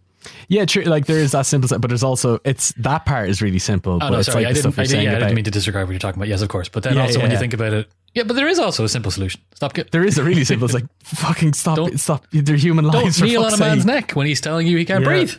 Yeah, 0.48 0.66
true. 0.66 0.84
Like 0.84 1.06
there 1.08 1.18
is 1.18 1.32
that 1.32 1.46
simple, 1.46 1.68
but 1.80 1.88
there's 1.90 2.04
also 2.04 2.40
it's 2.44 2.72
that 2.78 3.06
part 3.06 3.30
is 3.30 3.42
really 3.42 3.60
simple. 3.60 3.94
Oh 3.94 4.00
but 4.00 4.10
no, 4.10 4.20
it's 4.20 4.32
sorry, 4.32 4.44
like 4.46 4.52
I 4.52 4.54
didn't. 4.54 4.78
I, 4.80 4.84
did, 4.86 5.04
yeah, 5.04 5.16
I 5.16 5.20
didn't 5.20 5.36
mean 5.36 5.46
to 5.46 5.52
disregard 5.52 5.88
what 5.88 5.94
you're 5.94 6.00
talking 6.00 6.20
about. 6.20 6.28
Yes, 6.30 6.42
of 6.42 6.50
course. 6.50 6.70
But 6.70 6.84
then 6.84 6.96
Yeah, 6.96 7.02
also, 7.04 7.18
yeah, 7.20 7.24
when 7.24 7.32
you 7.32 7.38
think 7.38 7.54
about 7.54 7.74
it, 7.74 7.88
yeah, 8.14 8.24
but 8.24 8.36
there 8.36 8.48
is 8.48 8.60
also 8.60 8.84
a 8.84 8.90
simple 8.90 9.12
solution. 9.12 9.42
Stop. 9.56 9.74
Ki- 9.74 9.86
there 9.92 10.04
is 10.06 10.18
a 10.18 10.24
really 10.24 10.44
simple. 10.44 10.66
It's 10.66 10.74
like 10.74 10.86
fucking 11.04 11.54
stop. 11.54 11.76
Don't- 11.78 11.94
it, 11.94 12.00
stop. 12.00 12.26
They're 12.32 12.56
human 12.56 12.86
don't 12.86 12.94
lives. 13.06 13.22
kneel 13.22 13.44
on 13.46 13.54
a 13.54 13.58
man's 13.58 13.82
sake. 13.84 13.88
neck 13.88 14.12
when 14.12 14.28
he's 14.28 14.42
telling 14.42 14.68
you 14.68 14.78
he 14.78 14.86
can't 14.86 15.04
Yeah. 15.04 15.10
breathe. 15.10 15.34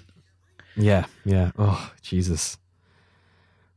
Yeah, 0.76 1.04
yeah. 1.24 1.50
Oh, 1.58 1.92
Jesus. 2.02 2.56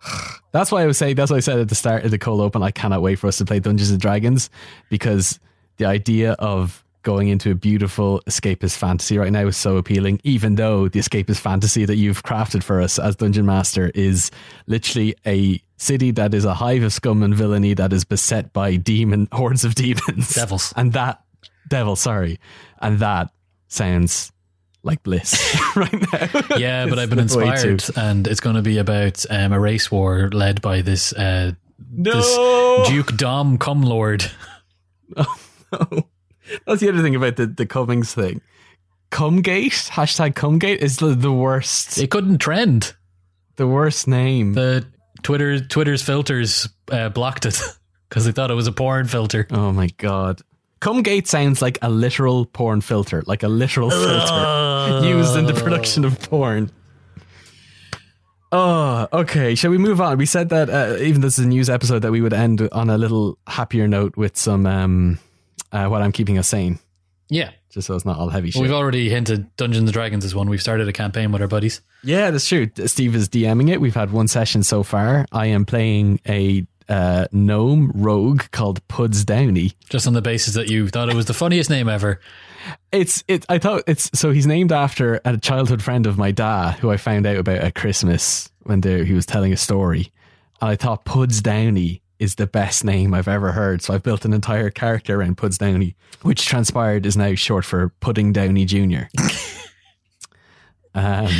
That's 0.52 0.72
why 0.72 0.84
I 0.84 0.86
was 0.86 0.98
saying, 0.98 1.16
that's 1.16 1.30
why 1.32 1.38
I 1.38 1.42
said 1.42 1.60
at 1.60 1.68
the 1.68 1.76
start 1.76 2.06
of 2.06 2.12
the 2.12 2.18
cold 2.18 2.40
open, 2.40 2.64
I 2.64 2.72
cannot 2.72 3.02
wait 3.02 3.16
for 3.16 3.28
us 3.28 3.38
to 3.40 3.46
play 3.46 3.60
Dungeons 3.60 3.92
and 3.92 4.00
Dragons 4.00 4.50
because 4.90 5.38
the 5.78 5.86
idea 5.86 6.32
of 6.34 6.85
going 7.06 7.30
into 7.30 7.52
a 7.52 7.56
beautiful 7.56 8.20
escapist 8.28 8.76
fantasy 8.76 9.18
right 9.18 9.32
now 9.32 9.46
is 9.48 9.56
so 9.56 9.78
appealing, 9.78 10.20
even 10.26 10.56
though 10.56 10.90
the 10.90 11.00
escapist 11.00 11.38
fantasy 11.40 11.86
that 11.86 11.96
you've 11.96 12.24
crafted 12.24 12.64
for 12.64 12.82
us 12.82 13.00
as 13.00 13.16
Dungeon 13.16 13.46
Master 13.46 13.92
is 13.96 14.32
literally 14.68 15.16
a 15.26 15.62
city 15.78 16.12
that 16.12 16.34
is 16.34 16.44
a 16.44 16.54
hive 16.56 16.84
of 16.84 16.92
scum 16.92 17.24
and 17.24 17.34
villainy 17.34 17.74
that 17.76 17.94
is 17.94 18.04
beset 18.04 18.52
by 18.52 18.76
demon 18.76 19.28
hordes 19.32 19.64
of 19.64 19.76
demons. 19.76 20.34
Devils. 20.34 20.74
And 20.76 20.92
that 20.94 21.22
devil, 21.70 21.96
sorry. 21.96 22.40
And 22.82 23.00
that 23.00 23.30
sounds 23.68 24.32
like 24.84 25.02
bliss 25.04 25.34
right 25.76 25.94
now. 25.94 26.58
Yeah, 26.58 26.88
but 26.88 26.98
I've 27.00 27.10
been 27.10 27.26
the 27.28 27.38
way 27.38 27.56
to- 27.56 27.70
inspired, 27.70 27.98
and 27.98 28.28
it's 28.28 28.40
going 28.40 28.56
to 28.56 28.62
be 28.62 28.78
about 28.80 29.24
um, 29.30 29.54
a 29.54 29.60
race 29.60 29.90
war 29.92 30.30
led 30.34 30.62
by 30.62 30.82
this 30.82 31.14
uh, 31.14 31.52
No. 31.92 32.12
this 32.14 32.90
Duke 32.90 33.16
Dom 33.16 33.58
Cumlord. 33.60 34.30
That's 36.66 36.82
the 36.82 36.90
other 36.90 37.02
thing 37.02 37.16
about 37.16 37.36
the, 37.38 37.48
the 37.48 37.66
Cummings 37.66 38.14
thing. 38.14 38.42
Cumgate, 39.12 39.90
hashtag 39.92 40.34
Cumgate 40.36 40.80
is 40.80 40.98
the, 40.98 41.16
the 41.16 41.32
worst, 41.32 41.98
It 41.98 42.10
couldn't 42.12 42.40
trend. 42.40 42.94
the 43.56 43.68
worst 43.68 44.08
name. 44.08 44.54
The 44.54 44.86
Twitter 45.24 45.60
Twitter's 45.60 46.02
filters 46.02 46.68
uh, 46.92 47.10
blocked 47.10 47.46
it 47.46 47.60
because 48.10 48.26
they 48.26 48.32
thought 48.32 48.52
it 48.52 48.56
was 48.56 48.68
a 48.68 48.72
porn 48.72 49.08
filter. 49.08 49.48
oh 49.52 49.72
my 49.72 49.88
god. 49.98 50.42
Cumgate 50.82 51.26
sounds 51.28 51.62
like 51.62 51.80
a 51.82 51.90
literal 51.90 52.46
porn 52.46 52.82
filter, 52.82 53.24
like 53.26 53.42
a 53.44 53.48
literal 53.48 53.90
filter 53.90 55.00
used 55.08 55.36
in 55.38 55.46
the 55.46 55.54
production 55.54 56.04
of 56.06 56.20
porn. 56.30 56.70
Oh, 58.52 59.08
okay. 59.12 59.56
Shall 59.56 59.72
we 59.72 59.78
move 59.78 60.00
on? 60.00 60.18
We 60.18 60.26
said 60.26 60.50
that 60.50 60.70
uh, 60.70 60.98
even 61.02 61.22
though 61.22 61.28
this 61.28 61.40
is 61.40 61.46
a 61.46 61.48
news 61.48 61.70
episode, 61.70 62.00
that 62.04 62.12
we 62.12 62.22
would 62.22 62.34
end 62.34 62.68
on 62.72 62.90
a 62.90 62.98
little 62.98 63.38
happier 63.48 63.88
note 63.88 64.16
with 64.16 64.38
some 64.38 64.66
um, 64.66 65.20
uh, 65.72 65.88
what 65.88 66.02
I'm 66.02 66.12
keeping 66.12 66.38
us 66.38 66.48
sane, 66.48 66.80
Yeah, 67.30 67.52
just 67.70 67.88
so 67.88 67.96
it's 67.96 68.06
not 68.06 68.18
all 68.18 68.30
heavy 68.30 68.52
shit. 68.52 68.62
we've 68.62 68.72
already 68.72 69.10
hinted 69.10 69.56
Dungeons 69.58 69.84
and 69.90 69.94
Dragons 69.94 70.24
is 70.26 70.34
one. 70.36 70.50
We've 70.50 70.62
started 70.62 70.88
a 70.88 70.94
campaign 70.94 71.32
with 71.32 71.42
our 71.42 71.48
buddies. 71.48 71.82
Yeah, 72.04 72.32
that's 72.32 72.48
true. 72.48 72.70
Steve 72.86 73.16
is 73.16 73.30
DMing 73.30 73.70
it. 73.72 73.82
We've 73.82 73.96
had 73.96 74.12
one 74.12 74.28
session 74.28 74.64
so 74.64 74.84
far. 74.84 75.26
I 75.32 75.48
am 75.48 75.66
playing 75.66 76.20
a 76.28 76.66
uh, 76.88 77.26
gnome 77.32 77.92
rogue 77.96 78.44
called 78.52 78.88
Puds 78.88 79.26
Downey. 79.26 79.72
Just 79.90 80.06
on 80.06 80.14
the 80.14 80.22
basis 80.22 80.54
that 80.54 80.70
you 80.70 80.88
thought 80.88 81.10
it 81.10 81.16
was 81.16 81.26
the 81.26 81.34
funniest 81.34 81.70
name 81.70 81.90
ever. 81.90 82.20
It's 82.92 83.24
it. 83.28 83.44
I 83.50 83.58
thought 83.60 83.84
it's 83.88 84.10
so 84.18 84.32
he's 84.32 84.46
named 84.48 84.72
after 84.72 85.20
a 85.26 85.38
childhood 85.38 85.82
friend 85.84 86.06
of 86.06 86.18
my 86.18 86.32
dad 86.32 86.74
who 86.80 86.92
I 86.92 86.98
found 86.98 87.26
out 87.26 87.38
about 87.38 87.58
at 87.58 87.76
Christmas 87.76 88.50
when 88.64 88.82
they, 88.82 89.04
he 89.06 89.14
was 89.14 89.26
telling 89.26 89.52
a 89.54 89.58
story, 89.58 90.12
and 90.62 90.70
I 90.72 90.76
thought 90.76 91.06
Puds 91.06 91.42
Downey 91.42 92.02
is 92.20 92.36
the 92.36 92.48
best 92.48 92.84
name 92.84 93.14
I've 93.14 93.28
ever 93.28 93.52
heard. 93.52 93.82
So 93.82 93.94
I've 93.94 94.04
built 94.04 94.26
an 94.26 94.34
entire 94.34 94.70
character 94.70 95.20
around 95.20 95.38
Puds 95.38 95.58
Downey, 95.58 95.96
which 96.22 96.46
transpired 96.46 97.06
is 97.06 97.18
now 97.18 97.36
short 97.36 97.66
for 97.66 97.90
Pudding 98.00 98.34
Downey 98.34 98.66
Jr. 98.66 99.04
um. 100.96 101.32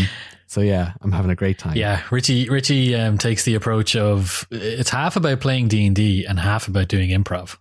So 0.48 0.62
yeah, 0.62 0.94
I'm 1.02 1.12
having 1.12 1.32
a 1.32 1.36
great 1.36 1.58
time. 1.60 1.76
Yeah, 1.76 2.02
Richie 2.12 2.48
Richie 2.50 2.96
um, 2.96 3.18
takes 3.18 3.44
the 3.44 3.56
approach 3.56 3.96
of 3.96 4.48
it's 4.52 4.90
half 4.90 5.18
about 5.18 5.42
playing 5.42 5.68
D 5.68 5.86
and 5.86 5.96
D 5.96 6.24
and 6.26 6.40
half 6.40 6.68
about 6.70 6.88
doing 6.88 7.10
improv. 7.10 7.58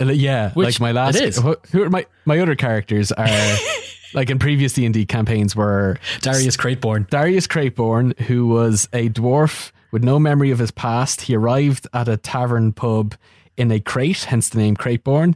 Uh, 0.00 0.04
yeah, 0.12 0.52
Which 0.52 0.78
like 0.78 0.80
my 0.80 0.92
last. 0.92 1.16
it 1.16 1.24
is. 1.24 1.38
Who, 1.38 1.56
who 1.72 1.82
are 1.82 1.90
my 1.90 2.06
my 2.24 2.38
other 2.38 2.54
characters 2.54 3.10
are 3.10 3.26
like 4.14 4.30
in 4.30 4.38
previous 4.38 4.72
D 4.72 4.84
and 4.84 4.94
D 4.94 5.06
campaigns 5.06 5.54
were 5.54 5.98
Darius 6.20 6.56
Crateborn. 6.56 7.08
Darius 7.10 7.46
Crateborn, 7.46 8.18
who 8.20 8.46
was 8.46 8.88
a 8.92 9.08
dwarf 9.10 9.72
with 9.90 10.04
no 10.04 10.18
memory 10.18 10.50
of 10.50 10.58
his 10.58 10.70
past. 10.70 11.22
He 11.22 11.34
arrived 11.34 11.86
at 11.92 12.08
a 12.08 12.16
tavern 12.16 12.72
pub 12.72 13.14
in 13.56 13.70
a 13.70 13.80
crate, 13.80 14.24
hence 14.24 14.48
the 14.48 14.58
name 14.58 14.76
Crateborn, 14.76 15.34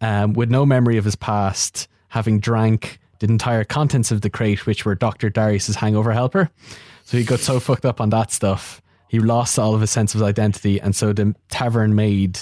um, 0.00 0.32
with 0.32 0.50
no 0.50 0.66
memory 0.66 0.96
of 0.96 1.04
his 1.04 1.16
past, 1.16 1.88
having 2.08 2.40
drank 2.40 2.98
the 3.20 3.26
entire 3.26 3.64
contents 3.64 4.10
of 4.10 4.22
the 4.22 4.30
crate, 4.30 4.66
which 4.66 4.84
were 4.84 4.94
Dr. 4.94 5.30
Darius's 5.30 5.76
hangover 5.76 6.12
helper. 6.12 6.50
So 7.04 7.16
he 7.16 7.24
got 7.24 7.40
so 7.40 7.60
fucked 7.60 7.84
up 7.84 8.00
on 8.00 8.10
that 8.10 8.30
stuff, 8.30 8.80
he 9.08 9.18
lost 9.18 9.58
all 9.58 9.74
of 9.74 9.80
his 9.80 9.90
sense 9.90 10.14
of 10.14 10.22
identity. 10.22 10.80
And 10.80 10.94
so 10.94 11.12
the 11.12 11.34
tavern 11.48 11.94
maid, 11.96 12.38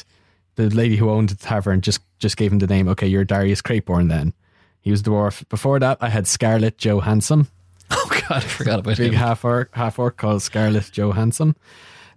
the 0.57 0.69
lady 0.69 0.97
who 0.97 1.09
owned 1.09 1.31
the 1.31 1.37
tavern, 1.37 1.81
just, 1.81 2.01
just 2.19 2.37
gave 2.37 2.53
him 2.53 2.59
the 2.59 2.67
name, 2.67 2.89
okay, 2.89 3.07
you're 3.07 3.25
Darius 3.25 3.63
Crateborn 3.63 4.09
then. 4.11 4.35
He 4.89 4.91
was 4.91 5.03
dwarf. 5.03 5.47
Before 5.51 5.79
that, 5.79 5.99
I 6.01 6.09
had 6.09 6.27
Scarlett 6.27 6.79
Johansson 6.79 7.47
Oh 7.91 8.09
God, 8.11 8.39
I 8.39 8.41
forgot 8.41 8.79
about 8.79 8.97
big 8.97 9.13
him. 9.13 9.19
half 9.19 9.45
orc 9.45 9.69
half 9.75 9.99
orc 9.99 10.17
called 10.17 10.41
Scarlett 10.41 10.91
Johansson. 10.93 11.57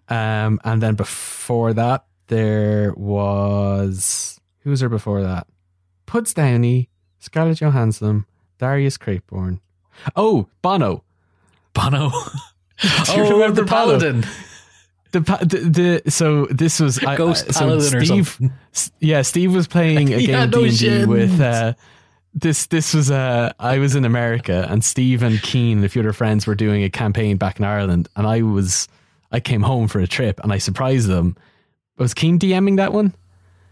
Um, 0.07 0.57
and 0.63 0.81
then 0.81 0.95
before 0.95 1.73
that, 1.73 2.05
there 2.27 2.93
was 2.95 4.39
who 4.61 4.69
was 4.69 4.79
there 4.79 4.87
before 4.87 5.21
that? 5.21 5.47
Puds 6.05 6.33
Downey, 6.33 6.87
Scarlett 7.19 7.59
Johansson, 7.59 8.25
Darius 8.57 8.97
Crateborn. 8.97 9.59
Oh, 10.15 10.47
Bono. 10.61 11.03
Bono. 11.73 12.09
Oh, 13.09 13.29
remember 13.33 13.61
the 13.61 13.67
Bono? 13.67 13.99
paladin. 13.99 14.25
The, 15.11 15.19
the, 15.19 16.01
the 16.03 16.09
so 16.09 16.45
this 16.45 16.79
was 16.79 17.03
I- 17.03 17.17
Ghost 17.17 17.47
I, 17.49 17.51
so 17.51 17.59
paladin 17.59 17.95
or 17.97 18.05
Steve, 18.05 18.27
something. 18.29 18.53
Yeah, 19.01 19.23
Steve 19.23 19.53
was 19.53 19.67
playing 19.67 20.13
a 20.13 20.25
game 20.25 20.49
D 20.49 20.63
and 20.63 20.79
D 20.79 21.05
with 21.05 21.41
uh, 21.41 21.73
this. 22.33 22.67
This 22.67 22.93
was 22.93 23.11
uh, 23.11 23.53
I 23.59 23.79
was 23.79 23.95
in 23.95 24.05
America, 24.05 24.65
and 24.69 24.83
Steve 24.83 25.23
and 25.23 25.41
Keen 25.41 25.77
and 25.77 25.85
a 25.85 25.89
few 25.89 26.01
other 26.01 26.13
friends 26.13 26.47
were 26.47 26.55
doing 26.55 26.83
a 26.83 26.89
campaign 26.89 27.37
back 27.37 27.59
in 27.59 27.65
Ireland, 27.65 28.07
and 28.15 28.25
I 28.27 28.41
was 28.41 28.87
I 29.31 29.39
came 29.39 29.61
home 29.61 29.87
for 29.87 29.99
a 29.99 30.07
trip, 30.07 30.39
and 30.43 30.51
I 30.51 30.57
surprised 30.57 31.07
them. 31.07 31.35
Was 31.97 32.13
Keen 32.13 32.39
DMing 32.39 32.77
that 32.77 32.93
one? 32.93 33.13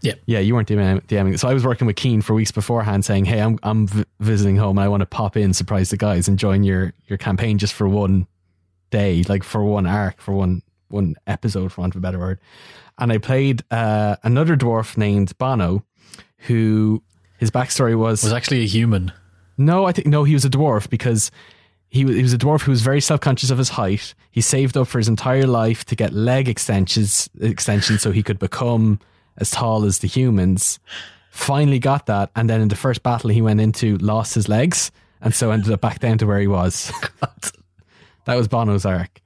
Yeah. 0.02 0.14
Yeah, 0.24 0.38
you 0.38 0.54
weren't 0.54 0.68
DMing, 0.68 1.04
DMing. 1.06 1.38
So 1.38 1.48
I 1.48 1.54
was 1.54 1.64
working 1.64 1.86
with 1.86 1.96
Keen 1.96 2.22
for 2.22 2.34
weeks 2.34 2.50
beforehand, 2.50 3.04
saying, 3.04 3.26
"Hey, 3.26 3.40
I'm 3.40 3.58
I'm 3.62 3.86
v- 3.86 4.04
visiting 4.20 4.56
home. 4.56 4.78
and 4.78 4.84
I 4.84 4.88
want 4.88 5.00
to 5.02 5.06
pop 5.06 5.36
in, 5.36 5.52
surprise 5.52 5.90
the 5.90 5.96
guys, 5.96 6.28
and 6.28 6.38
join 6.38 6.62
your 6.62 6.92
your 7.06 7.18
campaign 7.18 7.58
just 7.58 7.74
for 7.74 7.88
one 7.88 8.26
day, 8.90 9.22
like 9.28 9.42
for 9.42 9.62
one 9.64 9.86
arc, 9.86 10.20
for 10.20 10.32
one 10.32 10.62
one 10.88 11.16
episode, 11.26 11.72
for 11.72 11.82
want 11.82 11.94
of 11.94 11.98
a 11.98 12.00
better 12.00 12.18
word." 12.18 12.40
And 12.98 13.12
I 13.12 13.18
played 13.18 13.62
uh, 13.70 14.16
another 14.22 14.56
dwarf 14.56 14.96
named 14.96 15.36
Bono, 15.38 15.84
who 16.38 17.02
his 17.40 17.50
backstory 17.50 17.96
was, 17.98 18.22
Was 18.22 18.32
actually 18.32 18.60
a 18.60 18.66
human. 18.68 19.12
no, 19.58 19.86
I 19.86 19.92
think 19.92 20.06
no, 20.06 20.22
he 20.24 20.34
was 20.34 20.44
a 20.44 20.50
dwarf 20.50 20.88
because 20.88 21.30
he 21.88 22.04
was, 22.04 22.14
he 22.14 22.22
was 22.22 22.32
a 22.32 22.38
dwarf 22.38 22.60
who 22.62 22.70
was 22.70 22.82
very 22.82 23.00
self 23.00 23.20
conscious 23.20 23.50
of 23.50 23.58
his 23.58 23.70
height. 23.70 24.14
He 24.30 24.40
saved 24.40 24.76
up 24.76 24.86
for 24.86 24.98
his 24.98 25.08
entire 25.08 25.46
life 25.46 25.84
to 25.86 25.96
get 25.96 26.12
leg 26.12 26.48
extensions 26.48 27.28
extensions 27.40 28.02
so 28.02 28.12
he 28.12 28.22
could 28.22 28.38
become 28.38 29.00
as 29.38 29.50
tall 29.50 29.84
as 29.84 29.98
the 29.98 30.06
humans. 30.06 30.78
Finally 31.30 31.78
got 31.78 32.06
that, 32.06 32.30
and 32.36 32.48
then 32.50 32.60
in 32.60 32.68
the 32.68 32.76
first 32.76 33.02
battle 33.02 33.30
he 33.30 33.40
went 33.40 33.60
into, 33.60 33.96
lost 33.98 34.34
his 34.34 34.48
legs, 34.48 34.90
and 35.20 35.34
so 35.34 35.50
ended 35.50 35.72
up 35.72 35.80
back 35.80 35.98
down 35.98 36.18
to 36.18 36.26
where 36.26 36.40
he 36.40 36.46
was. 36.46 36.92
that 38.26 38.34
was 38.34 38.48
Bono's 38.48 38.84
arc. 38.84 39.20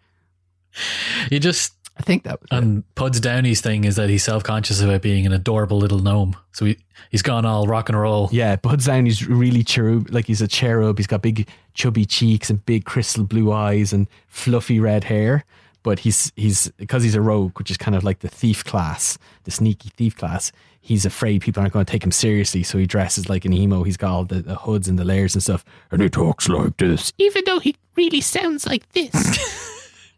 You 1.31 1.41
just 1.41 1.75
I 1.97 2.03
think 2.03 2.25
that 2.25 2.41
was 2.41 2.49
it. 2.51 2.57
and 2.57 2.95
Puds 2.97 3.21
Downey's 3.21 3.61
thing 3.61 3.85
is 3.85 3.97
that 3.97 4.11
he's 4.11 4.25
self 4.25 4.43
conscious 4.43 4.81
about 4.81 5.01
being 5.03 5.27
an 5.27 5.33
adorable 5.33 5.79
little 5.79 6.01
gnome. 6.01 6.37
So 6.53 6.65
he 6.65 6.77
he's 7.11 7.23
gone 7.23 7.45
all 7.45 7.67
rock 7.67 7.89
and 7.89 7.99
roll. 7.99 8.29
Yeah, 8.33 8.57
Puds 8.57 8.87
Downey's 8.87 9.27
really 9.27 9.63
cherub, 9.63 10.09
like 10.11 10.27
he's 10.27 10.43
a 10.43 10.49
cherub. 10.49 10.99
He's 10.99 11.07
got 11.07 11.23
big 11.23 11.49
chubby 11.75 12.05
cheeks 12.05 12.51
and 12.51 12.65
big 12.67 12.85
crystal 12.85 13.25
blue 13.25 13.53
eyes 13.53 13.93
and 13.93 14.09
fluffy 14.27 14.81
red 14.81 15.05
hair. 15.05 15.45
But 15.85 16.01
he's 16.01 16.33
he's 16.35 16.69
because 16.79 17.03
he's 17.03 17.15
a 17.15 17.21
rogue, 17.21 17.59
which 17.59 17.71
is 17.71 17.77
kind 17.77 17.95
of 17.95 18.03
like 18.03 18.21
the 18.21 18.29
thief 18.29 18.65
class, 18.65 19.19
the 19.45 19.51
sneaky 19.51 19.91
thief 19.91 20.17
class. 20.17 20.51
He's 20.81 21.07
afraid 21.07 21.41
people 21.43 21.61
aren't 21.63 21.73
going 21.73 21.87
to 21.87 21.91
take 21.91 22.05
him 22.05 22.11
seriously, 22.11 22.63
so 22.63 22.77
he 22.77 22.87
dresses 22.87 23.29
like 23.31 23.45
an 23.47 23.53
emo. 23.55 23.85
He's 23.85 23.97
got 23.97 24.11
all 24.11 24.25
the, 24.25 24.43
the 24.43 24.55
hoods 24.57 24.87
and 24.87 24.99
the 24.99 25.05
layers 25.05 25.35
and 25.35 25.43
stuff, 25.43 25.65
and 25.91 26.03
he 26.03 26.11
talks 26.11 26.47
like 26.49 26.77
this, 26.77 27.13
even 27.19 27.43
though 27.47 27.59
he 27.59 27.75
really 27.97 28.21
sounds 28.21 28.67
like 28.67 28.87
this. 28.93 29.13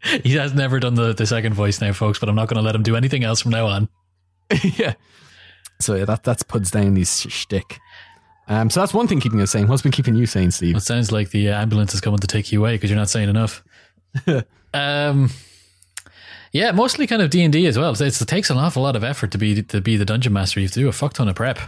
He 0.23 0.35
has 0.35 0.53
never 0.53 0.79
done 0.79 0.95
the, 0.95 1.13
the 1.13 1.25
second 1.25 1.53
voice 1.53 1.81
now, 1.81 1.91
folks, 1.91 2.19
but 2.19 2.29
I'm 2.29 2.35
not 2.35 2.47
going 2.47 2.57
to 2.57 2.61
let 2.61 2.75
him 2.75 2.83
do 2.83 2.95
anything 2.95 3.23
else 3.23 3.41
from 3.41 3.51
now 3.51 3.65
on. 3.65 3.89
yeah. 4.63 4.93
So 5.79 5.95
yeah, 5.95 6.05
that 6.05 6.23
that's 6.23 6.43
Puds 6.43 6.71
Downey's 6.71 7.21
shtick. 7.21 7.79
Um, 8.47 8.69
so 8.69 8.79
that's 8.79 8.93
one 8.93 9.07
thing 9.07 9.19
keeping 9.19 9.41
us 9.41 9.51
sane. 9.51 9.67
What's 9.67 9.81
been 9.81 9.91
keeping 9.91 10.15
you 10.15 10.25
sane, 10.25 10.51
Steve? 10.51 10.77
It 10.77 10.81
sounds 10.81 11.11
like 11.11 11.31
the 11.31 11.49
uh, 11.49 11.61
ambulance 11.61 11.93
is 11.93 12.01
coming 12.01 12.19
to 12.19 12.27
take 12.27 12.51
you 12.51 12.59
away 12.59 12.75
because 12.75 12.89
you're 12.89 12.99
not 12.99 13.09
saying 13.09 13.29
enough. 13.29 13.63
um, 14.73 15.29
yeah, 16.53 16.71
mostly 16.71 17.07
kind 17.07 17.21
of 17.21 17.29
D 17.29 17.43
and 17.43 17.51
D 17.51 17.67
as 17.67 17.77
well. 17.77 17.91
It's, 17.91 18.21
it 18.21 18.27
takes 18.27 18.49
an 18.49 18.57
awful 18.57 18.83
lot 18.83 18.95
of 18.95 19.03
effort 19.03 19.31
to 19.31 19.37
be 19.37 19.61
to 19.63 19.81
be 19.81 19.97
the 19.97 20.05
dungeon 20.05 20.33
master. 20.33 20.59
You 20.59 20.67
have 20.67 20.73
to 20.73 20.79
do 20.79 20.87
a 20.87 20.93
fuck 20.93 21.13
ton 21.13 21.27
of 21.27 21.35
prep. 21.35 21.59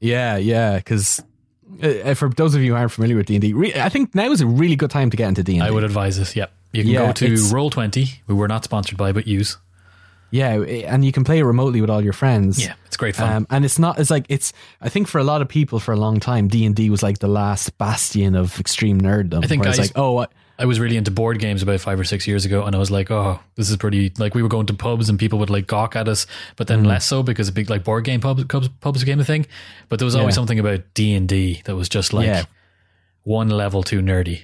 Yeah, 0.00 0.36
yeah, 0.36 0.78
because 0.78 1.22
uh, 1.82 2.14
for 2.14 2.30
those 2.30 2.54
of 2.54 2.62
you 2.62 2.72
who 2.72 2.76
aren't 2.76 2.90
familiar 2.90 3.16
with 3.16 3.26
D 3.26 3.34
and 3.36 3.42
D, 3.42 3.74
I 3.74 3.88
think 3.88 4.14
now 4.14 4.32
is 4.32 4.40
a 4.40 4.46
really 4.46 4.76
good 4.76 4.90
time 4.90 5.10
to 5.10 5.16
get 5.16 5.28
into 5.28 5.42
D 5.42 5.54
and 5.54 5.62
I 5.62 5.70
would 5.70 5.84
advise 5.84 6.18
this. 6.18 6.34
Yep, 6.34 6.52
you 6.72 6.82
can 6.82 6.92
Yeah, 6.92 7.06
go 7.06 7.12
to 7.12 7.36
Roll 7.52 7.70
Twenty, 7.70 8.20
who 8.26 8.36
we're 8.36 8.46
not 8.46 8.64
sponsored 8.64 8.98
by, 8.98 9.12
but 9.12 9.26
use. 9.26 9.58
Yeah, 10.30 10.62
and 10.62 11.04
you 11.04 11.12
can 11.12 11.24
play 11.24 11.40
it 11.40 11.42
remotely 11.44 11.82
with 11.82 11.90
all 11.90 12.00
your 12.02 12.14
friends. 12.14 12.58
Yeah, 12.62 12.72
it's 12.86 12.96
great 12.96 13.14
fun. 13.14 13.30
Um, 13.32 13.46
and 13.50 13.66
it's 13.66 13.78
not. 13.78 13.98
It's 13.98 14.08
like 14.10 14.24
it's. 14.30 14.54
I 14.80 14.88
think 14.88 15.06
for 15.06 15.18
a 15.18 15.24
lot 15.24 15.42
of 15.42 15.48
people, 15.48 15.78
for 15.78 15.92
a 15.92 15.96
long 15.96 16.20
time, 16.20 16.48
D 16.48 16.64
and 16.64 16.74
D 16.74 16.88
was 16.88 17.02
like 17.02 17.18
the 17.18 17.28
last 17.28 17.76
bastion 17.76 18.34
of 18.34 18.58
extreme 18.58 18.98
nerddom. 18.98 19.44
I 19.44 19.46
think 19.46 19.60
where 19.62 19.68
it's 19.68 19.78
like, 19.78 19.92
oh, 19.94 20.20
I, 20.20 20.26
I 20.58 20.64
was 20.64 20.80
really 20.80 20.96
into 20.96 21.10
board 21.10 21.38
games 21.38 21.62
about 21.62 21.80
five 21.80 22.00
or 22.00 22.04
six 22.04 22.26
years 22.26 22.46
ago, 22.46 22.64
and 22.64 22.74
I 22.74 22.78
was 22.78 22.90
like, 22.90 23.10
"Oh, 23.10 23.40
this 23.56 23.68
is 23.68 23.76
pretty." 23.76 24.10
Like 24.16 24.34
we 24.34 24.42
were 24.42 24.48
going 24.48 24.64
to 24.68 24.74
pubs, 24.74 25.10
and 25.10 25.18
people 25.18 25.38
would 25.40 25.50
like 25.50 25.66
gawk 25.66 25.96
at 25.96 26.08
us, 26.08 26.26
but 26.56 26.66
Mm-hmm. 26.66 26.80
then 26.82 26.88
less 26.88 27.04
so 27.04 27.22
because 27.22 27.48
a 27.48 27.52
big 27.52 27.68
like 27.68 27.84
board 27.84 28.04
game 28.04 28.22
pubs 28.22 28.42
pubs, 28.44 28.68
pubs 28.80 29.00
became 29.00 29.20
a 29.20 29.24
thing. 29.24 29.44
But 29.90 29.98
there 29.98 30.06
was 30.06 30.14
always 30.14 30.32
Yeah. 30.32 30.36
something 30.36 30.58
about 30.58 30.80
D 30.94 31.12
and 31.12 31.28
D 31.28 31.60
that 31.66 31.76
was 31.76 31.90
just 31.90 32.14
like 32.14 32.24
Yeah. 32.26 32.44
one 33.24 33.50
level 33.50 33.82
too 33.82 34.00
nerdy. 34.00 34.42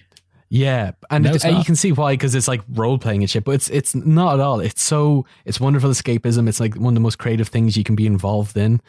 Yeah, 0.48 0.92
and, 1.10 1.24
No, 1.24 1.32
it- 1.32 1.44
you 1.44 1.64
can 1.64 1.76
see 1.76 1.92
why 1.92 2.14
because 2.14 2.34
it's 2.34 2.48
like 2.48 2.62
role 2.72 2.98
playing 2.98 3.22
and 3.22 3.30
shit. 3.30 3.44
But 3.44 3.52
it's 3.52 3.68
it's 3.70 3.94
not 3.94 4.34
at 4.34 4.40
all. 4.40 4.60
It's 4.60 4.82
so 4.82 5.26
it's 5.44 5.60
wonderful 5.60 5.90
escapism. 5.90 6.48
It's 6.48 6.60
like 6.60 6.74
one 6.74 6.92
of 6.92 6.94
the 6.94 7.00
most 7.00 7.18
creative 7.18 7.48
things 7.48 7.76
you 7.76 7.84
can 7.84 7.94
be 7.96 8.06
involved 8.06 8.56
in. 8.56 8.80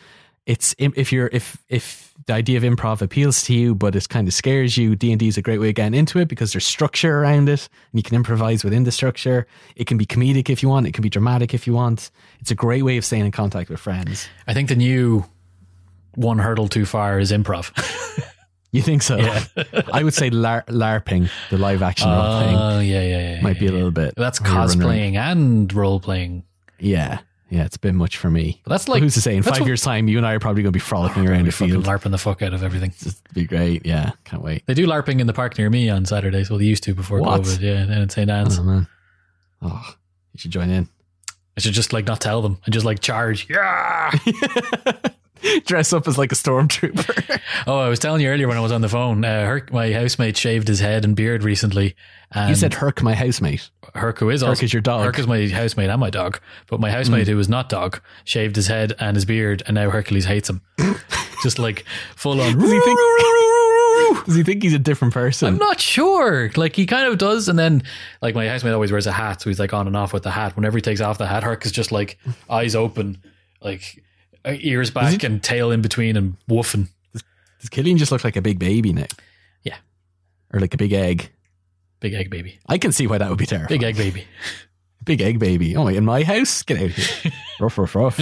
It's 0.45 0.73
if 0.79 1.11
you're 1.11 1.29
if 1.31 1.57
if 1.67 2.13
the 2.25 2.33
idea 2.33 2.57
of 2.57 2.63
improv 2.63 3.01
appeals 3.01 3.43
to 3.43 3.53
you, 3.53 3.75
but 3.75 3.95
it 3.95 4.07
kind 4.09 4.27
of 4.27 4.33
scares 4.33 4.77
you. 4.77 4.95
D 4.95 5.11
and 5.11 5.19
D 5.19 5.27
is 5.27 5.37
a 5.37 5.41
great 5.41 5.59
way 5.59 5.69
of 5.69 5.75
getting 5.75 5.93
into 5.99 6.17
it 6.19 6.27
because 6.27 6.53
there's 6.53 6.65
structure 6.65 7.19
around 7.19 7.49
it, 7.49 7.69
and 7.91 7.99
you 7.99 8.03
can 8.03 8.15
improvise 8.15 8.63
within 8.63 8.83
the 8.83 8.91
structure. 8.91 9.45
It 9.75 9.85
can 9.85 9.97
be 9.97 10.05
comedic 10.05 10.49
if 10.49 10.63
you 10.63 10.69
want. 10.69 10.87
It 10.87 10.93
can 10.93 11.01
be 11.03 11.09
dramatic 11.09 11.53
if 11.53 11.67
you 11.67 11.73
want. 11.73 12.09
It's 12.39 12.51
a 12.51 12.55
great 12.55 12.83
way 12.83 12.97
of 12.97 13.05
staying 13.05 13.25
in 13.25 13.31
contact 13.31 13.69
with 13.69 13.79
friends. 13.79 14.27
I 14.47 14.53
think 14.53 14.69
the 14.69 14.75
new 14.75 15.25
one 16.15 16.39
hurdle 16.39 16.67
too 16.67 16.85
far 16.85 17.19
is 17.19 17.31
improv. 17.31 17.71
You 18.71 18.81
think 18.83 19.01
so? 19.01 19.17
I 19.93 20.03
would 20.03 20.13
say 20.13 20.29
lar- 20.29 20.63
LARPing, 20.67 21.29
the 21.49 21.57
live 21.57 21.81
action 21.81 22.07
role 22.09 22.21
oh, 22.21 22.39
playing, 22.41 22.55
Oh 22.57 22.79
yeah, 22.79 23.01
yeah, 23.01 23.33
yeah. 23.35 23.41
might 23.41 23.57
be 23.59 23.65
yeah, 23.65 23.71
a 23.71 23.73
little 23.73 23.91
bit. 23.91 24.13
That's 24.15 24.39
where 24.39 24.51
you're 24.51 24.59
running 24.59 24.81
around. 24.81 24.89
cosplaying 24.89 25.15
and 25.15 25.73
role 25.73 25.99
playing. 25.99 26.43
Yeah, 26.77 27.19
yeah, 27.49 27.65
it's 27.65 27.77
a 27.77 27.79
bit 27.79 27.95
much 27.95 28.17
for 28.17 28.29
me. 28.29 28.61
But 28.63 28.69
that's 28.69 28.85
But 28.85 28.93
like 28.93 29.01
who's 29.01 29.15
to 29.15 29.21
say? 29.21 29.35
In 29.35 29.41
five 29.41 29.59
what- 29.59 29.65
years' 29.65 29.81
time, 29.81 30.07
you 30.07 30.17
and 30.17 30.25
I 30.27 30.33
are 30.33 30.39
probably 30.39 30.61
going 30.61 30.71
to 30.71 30.77
be 30.77 30.79
frolicking 30.79 31.27
oh, 31.27 31.31
around 31.31 31.43
we 31.43 31.49
the 31.49 31.51
field. 31.51 31.85
larping 31.85 32.11
the 32.11 32.19
fuck 32.19 32.43
out 32.43 32.53
of 32.53 32.61
everything. 32.61 32.93
It'd 33.01 33.15
be 33.33 33.45
great. 33.45 33.85
Yeah, 33.87 34.11
can't 34.23 34.43
wait. 34.43 34.63
They 34.67 34.75
do 34.75 34.85
larping 34.85 35.19
in 35.19 35.25
the 35.25 35.33
park 35.33 35.57
near 35.57 35.69
me 35.71 35.89
on 35.89 36.05
Saturdays. 36.05 36.51
Well, 36.51 36.59
they 36.59 36.65
used 36.65 36.83
to 36.83 36.93
before 36.93 37.21
What? 37.21 37.41
COVID. 37.41 37.59
Yeah, 37.61 37.77
and 37.77 37.91
in 37.91 38.09
St 38.09 38.29
Anne's. 38.29 38.59
Oh 38.59 38.63
man, 38.63 38.87
oh, 39.63 39.95
you 40.33 40.39
should 40.39 40.51
join 40.51 40.69
in. 40.69 40.87
I 41.57 41.61
should 41.61 41.73
just 41.73 41.91
like 41.91 42.05
not 42.05 42.21
tell 42.21 42.41
them 42.43 42.59
and 42.65 42.73
just 42.73 42.85
like 42.85 42.99
charge. 42.99 43.47
Yeah. 43.49 44.11
dress 45.65 45.93
up 45.93 46.07
as 46.07 46.17
like 46.17 46.31
a 46.31 46.35
stormtrooper. 46.35 47.39
Oh, 47.67 47.79
I 47.79 47.89
was 47.89 47.99
telling 47.99 48.21
you 48.21 48.29
earlier 48.29 48.47
when 48.47 48.57
I 48.57 48.61
was 48.61 48.71
on 48.71 48.81
the 48.81 48.89
phone. 48.89 49.23
Uh, 49.25 49.45
Herc, 49.45 49.71
my 49.73 49.91
housemate, 49.91 50.37
shaved 50.37 50.67
his 50.67 50.79
head 50.79 51.03
and 51.03 51.15
beard 51.15 51.43
recently. 51.43 51.95
And 52.31 52.49
you 52.49 52.55
said 52.55 52.73
Herc, 52.73 53.01
my 53.03 53.13
housemate. 53.13 53.69
Herc, 53.95 54.19
who 54.19 54.29
is 54.29 54.43
also, 54.43 54.63
is 54.63 54.71
your 54.73 54.81
dog. 54.81 55.03
Herc 55.03 55.19
is 55.19 55.27
my 55.27 55.47
housemate 55.47 55.89
and 55.89 55.99
my 55.99 56.09
dog. 56.09 56.39
But 56.67 56.79
my 56.79 56.91
housemate, 56.91 57.27
who 57.27 57.37
is 57.39 57.49
not 57.49 57.69
dog, 57.69 58.01
shaved 58.23 58.55
his 58.55 58.67
head 58.67 58.93
and 58.99 59.15
his 59.15 59.25
beard, 59.25 59.63
and 59.65 59.75
now 59.75 59.89
Hercules 59.89 60.25
hates 60.25 60.49
him. 60.49 60.61
Just 61.43 61.59
like 61.59 61.85
full 62.15 62.39
on. 62.39 62.57
Does 62.57 62.71
he 62.71 62.79
think? 62.79 62.99
Does 64.25 64.35
he 64.35 64.43
think 64.43 64.63
he's 64.63 64.73
a 64.73 64.79
different 64.79 65.13
person? 65.13 65.47
I'm 65.49 65.57
not 65.57 65.79
sure. 65.79 66.49
Like 66.55 66.75
he 66.75 66.85
kind 66.85 67.07
of 67.07 67.17
does, 67.17 67.47
and 67.49 67.57
then 67.57 67.83
like 68.21 68.35
my 68.35 68.47
housemate 68.47 68.73
always 68.73 68.91
wears 68.91 69.07
a 69.07 69.11
hat, 69.11 69.41
so 69.41 69.49
he's 69.49 69.59
like 69.59 69.73
on 69.73 69.87
and 69.87 69.95
off 69.97 70.13
with 70.13 70.23
the 70.23 70.31
hat. 70.31 70.55
Whenever 70.55 70.77
he 70.77 70.81
takes 70.81 71.01
off 71.01 71.17
the 71.17 71.27
hat, 71.27 71.43
Herc 71.43 71.65
is 71.65 71.71
just 71.71 71.91
like 71.91 72.17
eyes 72.49 72.75
open, 72.75 73.21
like 73.61 74.03
ears 74.45 74.91
back 74.91 75.23
and 75.23 75.41
tail 75.43 75.71
in 75.71 75.81
between 75.81 76.15
and 76.17 76.37
woofing. 76.49 76.87
Does 77.13 77.69
Killian 77.69 77.97
just 77.97 78.11
look 78.11 78.23
like 78.23 78.35
a 78.37 78.41
big 78.41 78.57
baby 78.59 78.93
now? 78.93 79.05
Yeah, 79.63 79.75
Or 80.53 80.59
like 80.59 80.73
a 80.73 80.77
big 80.77 80.93
egg? 80.93 81.29
big 81.99 82.13
egg 82.13 82.29
baby, 82.29 82.57
I 82.67 82.77
can 82.77 82.93
see 82.93 83.07
why 83.07 83.17
that 83.17 83.29
would 83.29 83.37
be 83.39 83.45
terrifying. 83.45 83.79
big 83.79 83.83
egg 83.83 83.97
baby. 83.97 84.25
Big 85.05 85.21
egg 85.21 85.39
baby. 85.39 85.75
Oh, 85.77 85.85
my, 85.85 85.91
in 85.93 86.03
my 86.05 86.23
house? 86.23 86.61
Get 86.61 86.77
out 86.77 86.83
of 86.87 86.91
here. 86.95 87.31
rough, 87.59 87.77
rough, 87.77 87.95
rough. 87.95 88.19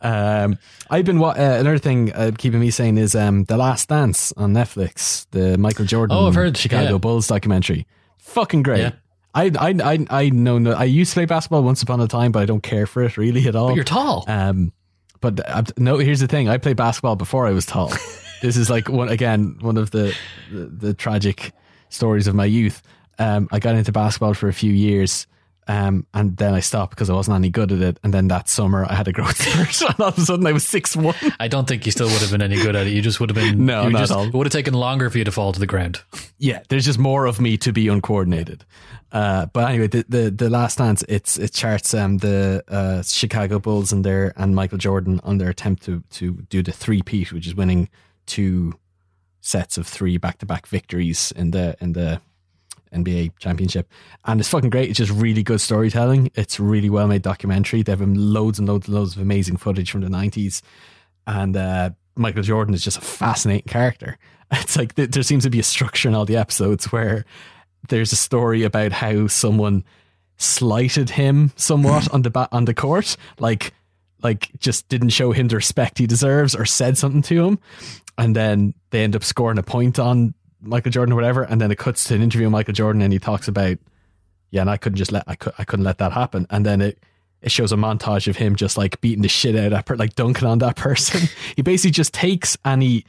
Um, 0.00 0.58
I've 0.90 1.04
been, 1.04 1.18
wa- 1.18 1.30
uh, 1.30 1.56
another 1.60 1.78
thing 1.78 2.12
uh, 2.12 2.30
keeping 2.36 2.60
me 2.60 2.70
sane 2.70 2.98
is 2.98 3.14
um, 3.14 3.44
The 3.44 3.56
Last 3.56 3.88
Dance 3.88 4.32
on 4.36 4.52
Netflix, 4.52 5.26
the 5.30 5.56
Michael 5.58 5.84
Jordan 5.84 6.16
Oh, 6.16 6.26
I've 6.28 6.34
heard, 6.34 6.56
Chicago 6.56 6.92
yeah. 6.92 6.98
Bulls 6.98 7.26
documentary. 7.28 7.86
Fucking 8.18 8.62
great. 8.62 8.80
Yeah. 8.80 8.92
I, 9.34 9.50
I, 9.58 9.74
I, 9.84 10.06
I 10.10 10.30
know, 10.30 10.58
no, 10.58 10.72
I 10.72 10.84
used 10.84 11.12
to 11.12 11.16
play 11.16 11.24
basketball 11.26 11.62
once 11.62 11.82
upon 11.82 12.00
a 12.00 12.08
time, 12.08 12.32
but 12.32 12.42
I 12.42 12.46
don't 12.46 12.62
care 12.62 12.86
for 12.86 13.02
it 13.02 13.16
really 13.16 13.46
at 13.46 13.54
all. 13.54 13.68
But 13.68 13.74
you're 13.76 13.84
tall. 13.84 14.24
Um, 14.28 14.72
but 15.34 15.78
no, 15.78 15.98
here's 15.98 16.20
the 16.20 16.28
thing: 16.28 16.48
I 16.48 16.58
played 16.58 16.76
basketball 16.76 17.16
before 17.16 17.46
I 17.46 17.52
was 17.52 17.66
tall. 17.66 17.88
this 18.42 18.56
is 18.56 18.70
like 18.70 18.88
one 18.88 19.08
again 19.08 19.56
one 19.60 19.76
of 19.76 19.90
the, 19.90 20.16
the 20.50 20.66
the 20.66 20.94
tragic 20.94 21.52
stories 21.88 22.26
of 22.26 22.34
my 22.34 22.44
youth. 22.44 22.82
Um, 23.18 23.48
I 23.50 23.58
got 23.58 23.74
into 23.74 23.92
basketball 23.92 24.34
for 24.34 24.48
a 24.48 24.52
few 24.52 24.72
years, 24.72 25.26
um, 25.68 26.06
and 26.14 26.36
then 26.36 26.54
I 26.54 26.60
stopped 26.60 26.90
because 26.90 27.10
I 27.10 27.14
wasn't 27.14 27.36
any 27.36 27.50
good 27.50 27.72
at 27.72 27.80
it. 27.80 27.98
And 28.04 28.14
then 28.14 28.28
that 28.28 28.48
summer, 28.48 28.84
I 28.88 28.94
had 28.94 29.08
a 29.08 29.12
growth 29.12 29.36
spurt, 29.42 29.90
and 29.90 30.00
all 30.00 30.08
of 30.08 30.18
a 30.18 30.20
sudden, 30.20 30.46
I 30.46 30.52
was 30.52 30.66
six 30.66 30.94
one. 30.94 31.16
I 31.40 31.48
don't 31.48 31.66
think 31.66 31.86
you 31.86 31.92
still 31.92 32.06
would 32.06 32.20
have 32.20 32.30
been 32.30 32.42
any 32.42 32.56
good 32.56 32.76
at 32.76 32.86
it. 32.86 32.92
You 32.92 33.02
just 33.02 33.18
would 33.20 33.30
have 33.30 33.34
been. 33.34 33.56
No, 33.66 33.84
you 33.84 33.90
not 33.90 33.98
just, 34.00 34.12
at 34.12 34.18
all. 34.18 34.24
It 34.26 34.34
would 34.34 34.46
have 34.46 34.52
taken 34.52 34.74
longer 34.74 35.10
for 35.10 35.18
you 35.18 35.24
to 35.24 35.32
fall 35.32 35.52
to 35.52 35.58
the 35.58 35.66
ground. 35.66 36.00
Yeah, 36.38 36.62
there's 36.68 36.84
just 36.84 36.98
more 36.98 37.26
of 37.26 37.40
me 37.40 37.56
to 37.58 37.72
be 37.72 37.88
uncoordinated. 37.88 38.64
Uh, 39.10 39.46
but 39.46 39.68
anyway, 39.68 39.88
the, 39.88 40.04
the 40.08 40.30
the 40.30 40.50
last 40.50 40.78
dance 40.78 41.02
it's 41.08 41.38
it 41.38 41.52
charts 41.52 41.94
um 41.94 42.18
the 42.18 42.62
uh, 42.68 43.02
Chicago 43.02 43.58
Bulls 43.58 43.92
and 43.92 44.04
their 44.04 44.32
and 44.36 44.54
Michael 44.54 44.78
Jordan 44.78 45.20
on 45.24 45.38
their 45.38 45.48
attempt 45.48 45.82
to 45.84 46.02
to 46.10 46.32
do 46.48 46.62
the 46.62 46.72
three 46.72 47.02
peat, 47.02 47.32
which 47.32 47.46
is 47.46 47.54
winning 47.54 47.88
two 48.26 48.74
sets 49.40 49.78
of 49.78 49.86
three 49.86 50.16
back 50.16 50.38
to 50.38 50.46
back 50.46 50.66
victories 50.66 51.32
in 51.34 51.50
the 51.52 51.76
in 51.80 51.92
the 51.92 52.20
NBA 52.92 53.38
championship. 53.38 53.90
And 54.24 54.40
it's 54.40 54.48
fucking 54.48 54.70
great. 54.70 54.90
It's 54.90 54.98
just 54.98 55.12
really 55.12 55.42
good 55.42 55.60
storytelling. 55.60 56.30
It's 56.34 56.58
really 56.60 56.90
well 56.90 57.06
made 57.06 57.22
documentary. 57.22 57.82
They 57.82 57.92
have 57.92 58.00
loads 58.00 58.58
and 58.58 58.68
loads 58.68 58.86
and 58.86 58.96
loads 58.96 59.16
of 59.16 59.22
amazing 59.22 59.56
footage 59.56 59.90
from 59.90 60.02
the 60.02 60.08
nineties. 60.08 60.62
And 61.26 61.56
uh, 61.56 61.90
Michael 62.14 62.42
Jordan 62.42 62.74
is 62.74 62.84
just 62.84 62.98
a 62.98 63.02
fascinating 63.02 63.68
character. 63.68 64.18
It's 64.52 64.76
like 64.76 64.94
th- 64.94 65.10
there 65.10 65.24
seems 65.24 65.42
to 65.42 65.50
be 65.50 65.58
a 65.58 65.64
structure 65.64 66.08
in 66.08 66.14
all 66.14 66.24
the 66.24 66.36
episodes 66.36 66.92
where 66.92 67.24
there's 67.88 68.12
a 68.12 68.16
story 68.16 68.62
about 68.62 68.92
how 68.92 69.26
someone 69.26 69.82
slighted 70.36 71.10
him 71.10 71.50
somewhat 71.56 72.08
on 72.14 72.22
the 72.22 72.30
ba- 72.30 72.48
on 72.52 72.64
the 72.64 72.72
court, 72.72 73.16
like 73.40 73.72
like 74.22 74.50
just 74.60 74.88
didn't 74.88 75.08
show 75.08 75.32
him 75.32 75.48
the 75.48 75.56
respect 75.56 75.98
he 75.98 76.06
deserves 76.06 76.54
or 76.54 76.64
said 76.64 76.96
something 76.96 77.22
to 77.22 77.44
him, 77.44 77.58
and 78.18 78.36
then 78.36 78.72
they 78.90 79.02
end 79.02 79.16
up 79.16 79.24
scoring 79.24 79.58
a 79.58 79.64
point 79.64 79.98
on 79.98 80.32
Michael 80.66 80.90
Jordan 80.90 81.12
or 81.12 81.16
whatever, 81.16 81.42
and 81.42 81.60
then 81.60 81.70
it 81.70 81.78
cuts 81.78 82.04
to 82.04 82.14
an 82.14 82.22
interview 82.22 82.46
with 82.46 82.52
Michael 82.52 82.74
Jordan 82.74 83.02
and 83.02 83.12
he 83.12 83.18
talks 83.18 83.48
about 83.48 83.78
yeah, 84.50 84.60
and 84.60 84.70
I 84.70 84.76
couldn't 84.76 84.96
just 84.96 85.12
let 85.12 85.24
I, 85.26 85.34
could, 85.34 85.52
I 85.58 85.64
couldn't 85.64 85.84
let 85.84 85.98
that 85.98 86.12
happen, 86.12 86.46
and 86.50 86.64
then 86.64 86.80
it. 86.80 86.98
It 87.42 87.52
shows 87.52 87.70
a 87.70 87.76
montage 87.76 88.26
of 88.28 88.36
him 88.36 88.56
just 88.56 88.76
like 88.78 89.00
beating 89.02 89.22
the 89.22 89.28
shit 89.28 89.54
out 89.54 89.66
of 89.66 89.70
that, 89.72 89.86
per- 89.86 89.94
like 89.94 90.16
dunking 90.16 90.48
on 90.48 90.58
that 90.60 90.74
person. 90.74 91.28
he 91.54 91.62
basically 91.62 91.92
just 91.92 92.12
takes 92.12 92.56
any 92.64 93.04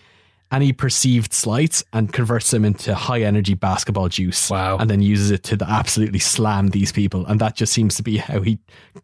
any 0.52 0.74
perceived 0.74 1.34
slights 1.34 1.84
and 1.92 2.12
converts 2.14 2.52
them 2.52 2.64
into 2.64 2.94
high 2.94 3.22
energy 3.22 3.54
basketball 3.54 4.10
juice. 4.10 4.50
Wow. 4.50 4.78
And 4.78 4.90
then 4.90 5.02
uses 5.02 5.32
it 5.32 5.44
to 5.44 5.58
absolutely 5.68 6.20
slam 6.20 6.70
these 6.70 6.92
people. 6.92 7.26
And 7.26 7.42
that 7.42 7.56
just 7.56 7.74
seems 7.74 7.96
to 7.96 8.04
be 8.04 8.18
how 8.18 8.42
he 8.42 8.60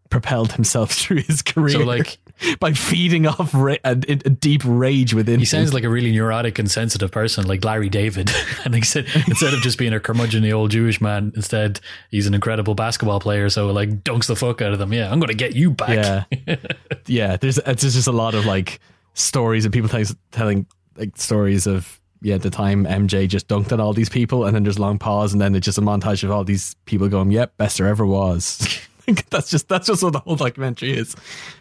propelled 0.09 0.53
himself 0.53 0.91
through 0.93 1.21
his 1.23 1.41
career. 1.41 1.69
So, 1.69 1.79
like- 1.79 2.17
by 2.59 2.73
feeding 2.73 3.27
off 3.27 3.53
ra- 3.53 3.75
a, 3.83 3.91
a 3.91 4.29
deep 4.29 4.61
rage 4.65 5.13
within 5.13 5.35
him. 5.35 5.39
He 5.39 5.43
him. 5.43 5.47
sounds 5.47 5.73
like 5.73 5.83
a 5.83 5.89
really 5.89 6.11
neurotic 6.11 6.59
and 6.59 6.69
sensitive 6.69 7.11
person, 7.11 7.47
like 7.47 7.63
Larry 7.63 7.89
David. 7.89 8.31
and 8.65 8.75
instead, 8.75 9.05
instead 9.27 9.53
of 9.53 9.61
just 9.61 9.77
being 9.77 9.93
a 9.93 9.99
curmudgeon 9.99 10.49
old 10.51 10.71
Jewish 10.71 11.01
man, 11.01 11.31
instead 11.35 11.79
he's 12.09 12.27
an 12.27 12.33
incredible 12.33 12.75
basketball 12.75 13.19
player. 13.19 13.49
So 13.49 13.71
like 13.71 14.03
dunks 14.03 14.27
the 14.27 14.35
fuck 14.35 14.61
out 14.61 14.73
of 14.73 14.79
them. 14.79 14.93
Yeah, 14.93 15.11
I'm 15.11 15.19
going 15.19 15.29
to 15.29 15.35
get 15.35 15.55
you 15.55 15.71
back. 15.71 16.27
Yeah. 16.47 16.55
yeah. 17.07 17.37
There's, 17.37 17.57
it's 17.59 17.81
just 17.81 18.07
a 18.07 18.11
lot 18.11 18.35
of 18.35 18.45
like 18.45 18.79
stories 19.13 19.65
of 19.65 19.71
people 19.71 19.89
telling, 19.89 20.07
telling 20.31 20.65
like 20.97 21.17
stories 21.17 21.67
of, 21.67 21.99
yeah, 22.21 22.37
the 22.37 22.49
time 22.49 22.85
MJ 22.85 23.27
just 23.27 23.49
dunked 23.49 23.73
on 23.73 23.81
all 23.81 23.91
these 23.91 24.07
people 24.07 24.45
and 24.45 24.55
then 24.55 24.63
there's 24.63 24.77
a 24.77 24.81
long 24.81 24.97
pause 24.97 25.33
and 25.33 25.41
then 25.41 25.53
it's 25.55 25.65
just 25.65 25.77
a 25.77 25.81
montage 25.81 26.23
of 26.23 26.31
all 26.31 26.45
these 26.45 26.73
people 26.85 27.09
going, 27.09 27.31
yep, 27.31 27.55
best 27.57 27.77
there 27.77 27.87
ever 27.87 28.05
was. 28.05 28.79
that's 29.29 29.49
just, 29.49 29.67
that's 29.67 29.87
just 29.87 30.03
what 30.03 30.13
the 30.13 30.19
whole 30.19 30.35
documentary 30.35 30.93
is. 30.97 31.15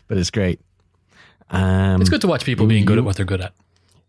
But 0.08 0.18
it's 0.18 0.30
great. 0.30 0.60
Um, 1.50 2.00
It's 2.00 2.10
good 2.10 2.20
to 2.22 2.26
watch 2.28 2.44
people 2.44 2.66
being 2.66 2.84
good 2.84 2.98
at 2.98 3.04
what 3.04 3.16
they're 3.16 3.26
good 3.26 3.40
at. 3.42 3.52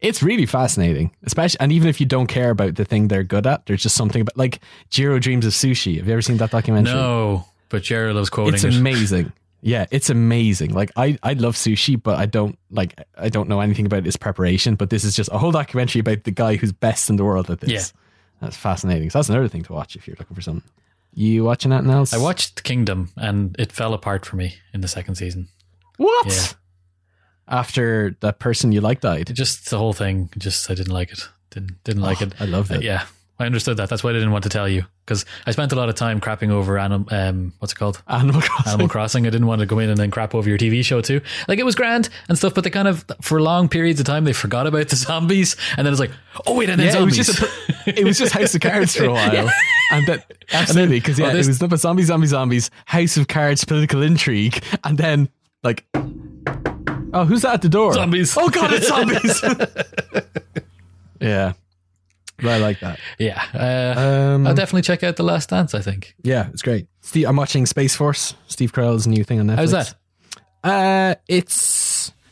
it's 0.02 0.22
really 0.24 0.46
fascinating, 0.46 1.12
especially, 1.24 1.60
and 1.60 1.72
even 1.72 1.88
if 1.90 2.00
you 2.00 2.06
don't 2.06 2.28
care 2.28 2.50
about 2.50 2.76
the 2.76 2.86
thing 2.86 3.08
they're 3.08 3.24
good 3.24 3.46
at, 3.48 3.66
there's 3.66 3.84
just 3.84 3.96
something 3.96 4.22
about 4.22 4.38
like 4.38 4.60
Jiro 4.90 5.20
dreams 5.20 5.46
of 5.46 5.54
sushi. 5.54 5.98
Have 5.98 6.08
you 6.08 6.14
ever 6.14 6.22
seen 6.22 6.38
that 6.38 6.52
documentary? 6.52 6.94
No, 6.94 7.46
but 7.70 7.84
Jared 7.84 8.16
loves 8.16 8.30
quoting 8.30 8.54
it's 8.54 8.64
it. 8.64 8.76
amazing. 8.80 9.32
Yeah, 9.62 9.86
it's 9.92 10.10
amazing. 10.10 10.74
Like 10.74 10.92
I, 10.98 11.18
I 11.24 11.34
love 11.34 11.56
sushi, 11.56 12.02
but 12.02 12.18
I 12.20 12.26
don't 12.26 12.58
like 12.70 13.00
I 13.18 13.30
don't 13.30 13.48
know 13.48 13.62
anything 13.62 13.86
about 13.86 14.06
its 14.06 14.18
preparation. 14.18 14.76
But 14.76 14.90
this 14.90 15.06
is 15.06 15.16
just 15.16 15.30
a 15.32 15.38
whole 15.38 15.52
documentary 15.52 16.02
about 16.02 16.26
the 16.26 16.32
guy 16.32 16.58
who's 16.58 16.74
best 16.74 17.10
in 17.10 17.16
the 17.16 17.24
world 17.24 17.50
at 17.50 17.62
this. 17.62 17.70
Yeah. 17.72 17.84
That's 18.42 18.58
fascinating. 18.58 19.10
So 19.10 19.20
that's 19.20 19.30
another 19.30 19.48
thing 19.48 19.64
to 19.64 19.72
watch 19.74 19.96
if 19.96 20.06
you're 20.06 20.18
looking 20.20 20.36
for 20.36 20.42
something. 20.42 20.70
You 21.16 21.44
watching 21.44 21.72
that 21.72 21.86
else? 21.86 22.14
I 22.14 22.18
watched 22.18 22.64
Kingdom 22.64 23.12
and 23.18 23.56
it 23.60 23.72
fell 23.72 23.94
apart 23.94 24.26
for 24.26 24.36
me 24.36 24.56
in 24.74 24.82
the 24.82 24.88
second 24.88 25.16
season. 25.16 25.48
what? 25.98 26.28
Yeah. 26.28 26.58
After 27.48 28.16
that 28.22 28.40
person 28.40 28.72
you 28.72 28.82
like 28.82 29.00
It 29.00 29.02
died. 29.02 29.34
just 29.36 29.70
the 29.70 29.78
whole 29.78 29.94
thing, 29.94 30.30
just 30.38 30.72
I 30.72 30.76
didn't 30.76 30.94
like 30.94 31.12
it. 31.12 31.28
Didn't 31.52 31.84
didn't 31.84 32.02
like 32.02 32.22
Oh, 32.22 32.26
it. 32.26 32.34
I 32.40 32.46
loved 32.46 32.72
Uh, 32.72 32.76
it. 32.76 32.84
yeah, 32.84 33.06
I 33.38 33.46
understood 33.46 33.78
that. 33.78 33.90
That's 33.90 34.04
why 34.04 34.12
I 34.12 34.14
didn't 34.14 34.32
want 34.32 34.44
to 34.46 34.50
tell 34.50 34.68
you 34.68 34.86
because 35.06 35.26
I 35.46 35.52
spent 35.52 35.74
a 35.74 35.76
lot 35.76 35.90
of 35.90 35.96
time 35.96 36.22
crapping 36.22 36.50
over 36.50 36.80
anim, 36.80 37.06
um, 37.12 37.54
what's 37.60 37.74
it 37.74 37.76
called? 37.76 38.02
Animal 38.08 38.42
Crossing. 38.42 38.72
Animal 38.72 38.88
Crossing. 38.88 39.28
I 39.28 39.30
didn't 39.30 39.48
want 39.48 39.60
to 39.60 39.66
go 39.66 39.78
in 39.80 39.90
and 39.90 39.98
then 39.98 40.10
crap 40.10 40.34
over 40.34 40.48
your 40.48 40.58
TV 40.58 40.84
show 40.86 41.02
too. 41.02 41.20
Like 41.50 41.60
it 41.60 41.66
was 41.66 41.76
grand 41.76 42.08
and 42.30 42.38
stuff, 42.38 42.54
but 42.56 42.64
they 42.64 42.70
kind 42.70 42.88
of 42.88 43.06
for 43.22 43.42
long 43.42 43.68
periods 43.68 44.00
of 44.00 44.06
time 44.06 44.24
they 44.24 44.34
forgot 44.34 44.66
about 44.66 44.88
the 44.88 44.96
zombies, 45.08 45.58
and 45.78 45.86
then 45.86 45.92
it's 45.94 46.00
like, 46.00 46.12
oh 46.48 46.56
wait, 46.56 46.70
and 46.70 46.80
then 46.80 46.88
Yeah, 46.88 47.02
it 47.02 47.06
was 47.06 47.16
zombies. 47.16 47.28
just 47.28 47.88
a, 47.88 48.00
it 48.00 48.06
was 48.06 48.18
just 48.18 48.32
House 48.40 48.56
of 48.56 48.62
Cards 48.62 48.96
for 48.96 49.04
a 49.06 49.12
while, 49.12 49.50
and 49.94 50.08
that 50.08 50.34
absolutely 50.54 51.00
because 51.00 51.18
yeah, 51.20 51.32
it 51.34 51.48
was 51.48 51.62
number 51.62 51.78
zombie, 51.78 52.04
zombie, 52.04 52.28
zombies, 52.28 52.70
House 52.86 53.18
of 53.18 53.28
Cards, 53.28 53.64
political 53.64 54.02
intrigue, 54.02 54.64
and 54.84 54.98
then 54.98 55.30
like, 55.64 55.86
oh, 55.96 57.26
who's 57.26 57.42
that 57.44 57.54
at 57.56 57.62
the 57.62 57.70
door? 57.70 57.94
Zombies. 57.94 58.36
Oh 58.38 58.50
god, 58.50 58.74
it's 58.74 58.88
zombies. 58.88 59.42
yeah, 61.22 61.54
but 62.38 62.48
I 62.48 62.58
like 62.58 62.80
that. 62.82 63.00
yeah, 63.20 63.44
uh, 63.54 64.00
Um, 64.00 64.48
I'll 64.48 64.56
definitely 64.56 64.82
check 64.82 65.04
out 65.04 65.16
The 65.16 65.24
Last 65.24 65.50
Dance. 65.50 65.74
I 65.74 65.82
think. 65.82 66.16
yeah, 66.24 66.50
it's 66.50 66.62
great. 66.62 66.88
Steve, 67.02 67.28
I'm 67.28 67.36
watching 67.36 67.66
Space 67.66 67.96
Force. 67.96 68.36
Steve 68.48 68.72
Carell's 68.74 69.08
new 69.08 69.24
thing 69.24 69.40
on 69.40 69.48
Netflix. 69.48 69.56
How's 69.58 69.72
that? 69.72 69.96
Uh, 70.64 71.16
it's 71.28 71.54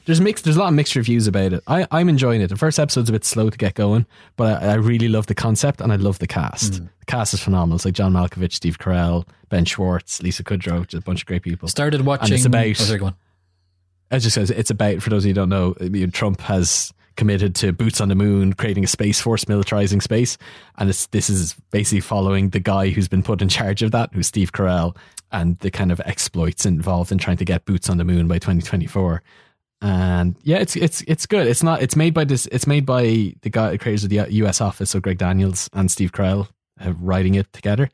there's 0.05 0.21
mixed. 0.21 0.43
There's 0.43 0.55
a 0.55 0.59
lot 0.59 0.69
of 0.69 0.73
mixed 0.73 0.95
reviews 0.95 1.27
about 1.27 1.53
it. 1.53 1.63
I 1.67 1.87
I'm 1.91 2.09
enjoying 2.09 2.41
it. 2.41 2.47
The 2.47 2.55
first 2.55 2.79
episode's 2.79 3.09
a 3.09 3.11
bit 3.11 3.23
slow 3.25 3.49
to 3.49 3.57
get 3.57 3.73
going, 3.75 4.05
but 4.35 4.61
I, 4.63 4.71
I 4.71 4.73
really 4.75 5.07
love 5.07 5.27
the 5.27 5.35
concept 5.35 5.81
and 5.81 5.91
I 5.91 5.95
love 5.95 6.19
the 6.19 6.27
cast. 6.27 6.77
Hmm. 6.77 6.85
The 6.99 7.05
cast 7.05 7.33
is 7.33 7.41
phenomenal. 7.41 7.75
It's 7.75 7.85
like 7.85 7.93
John 7.93 8.13
Malkovich, 8.13 8.53
Steve 8.53 8.77
Carell, 8.79 9.27
Ben 9.49 9.65
Schwartz, 9.65 10.21
Lisa 10.21 10.43
Kudrow, 10.43 10.87
just 10.87 11.01
a 11.01 11.05
bunch 11.05 11.21
of 11.21 11.25
great 11.27 11.43
people. 11.43 11.67
Started 11.67 12.05
watching. 12.05 12.33
it's 12.35 12.45
about- 12.45 12.65
oh, 12.67 12.73
sorry, 12.73 12.99
go 12.99 13.05
on. 13.07 13.15
I 14.11 14.19
just 14.19 14.35
says 14.35 14.51
it's 14.51 14.69
about 14.71 15.01
for 15.01 15.09
those 15.09 15.23
of 15.23 15.27
you 15.27 15.31
who 15.33 15.47
don't 15.47 15.49
know, 15.49 15.73
Trump 16.11 16.41
has 16.41 16.91
committed 17.17 17.53
to 17.55 17.71
boots 17.71 18.01
on 18.01 18.07
the 18.09 18.15
moon, 18.15 18.53
creating 18.53 18.83
a 18.83 18.87
space 18.87 19.21
force, 19.21 19.45
militarizing 19.45 20.01
space, 20.01 20.37
and 20.77 20.89
it's 20.89 21.07
this 21.07 21.29
is 21.29 21.55
basically 21.71 21.99
following 22.01 22.49
the 22.49 22.59
guy 22.59 22.89
who's 22.89 23.07
been 23.07 23.23
put 23.23 23.41
in 23.41 23.47
charge 23.49 23.81
of 23.83 23.91
that, 23.91 24.09
who's 24.13 24.27
Steve 24.27 24.51
Carell, 24.51 24.95
and 25.31 25.57
the 25.59 25.71
kind 25.71 25.91
of 25.91 26.01
exploits 26.05 26.65
involved 26.65 27.11
in 27.11 27.17
trying 27.17 27.37
to 27.37 27.45
get 27.45 27.63
boots 27.65 27.89
on 27.89 27.97
the 27.97 28.03
moon 28.03 28.27
by 28.27 28.35
2024. 28.35 29.21
And 29.81 30.35
yeah, 30.43 30.57
it's 30.57 30.75
it's 30.75 31.01
it's 31.07 31.25
good. 31.25 31.47
It's 31.47 31.63
not. 31.63 31.81
It's 31.81 31.95
made 31.95 32.13
by 32.13 32.23
this. 32.23 32.47
It's 32.51 32.67
made 32.67 32.85
by 32.85 33.33
the 33.41 33.49
guy 33.49 33.77
creators 33.77 34.03
of 34.03 34.11
the 34.11 34.25
U.S. 34.29 34.61
office, 34.61 34.91
so 34.91 34.99
Greg 34.99 35.17
Daniels 35.17 35.69
and 35.73 35.89
Steve 35.89 36.11
Carell, 36.11 36.49
uh, 36.79 36.93
writing 36.93 37.35
it 37.35 37.51
together. 37.51 37.89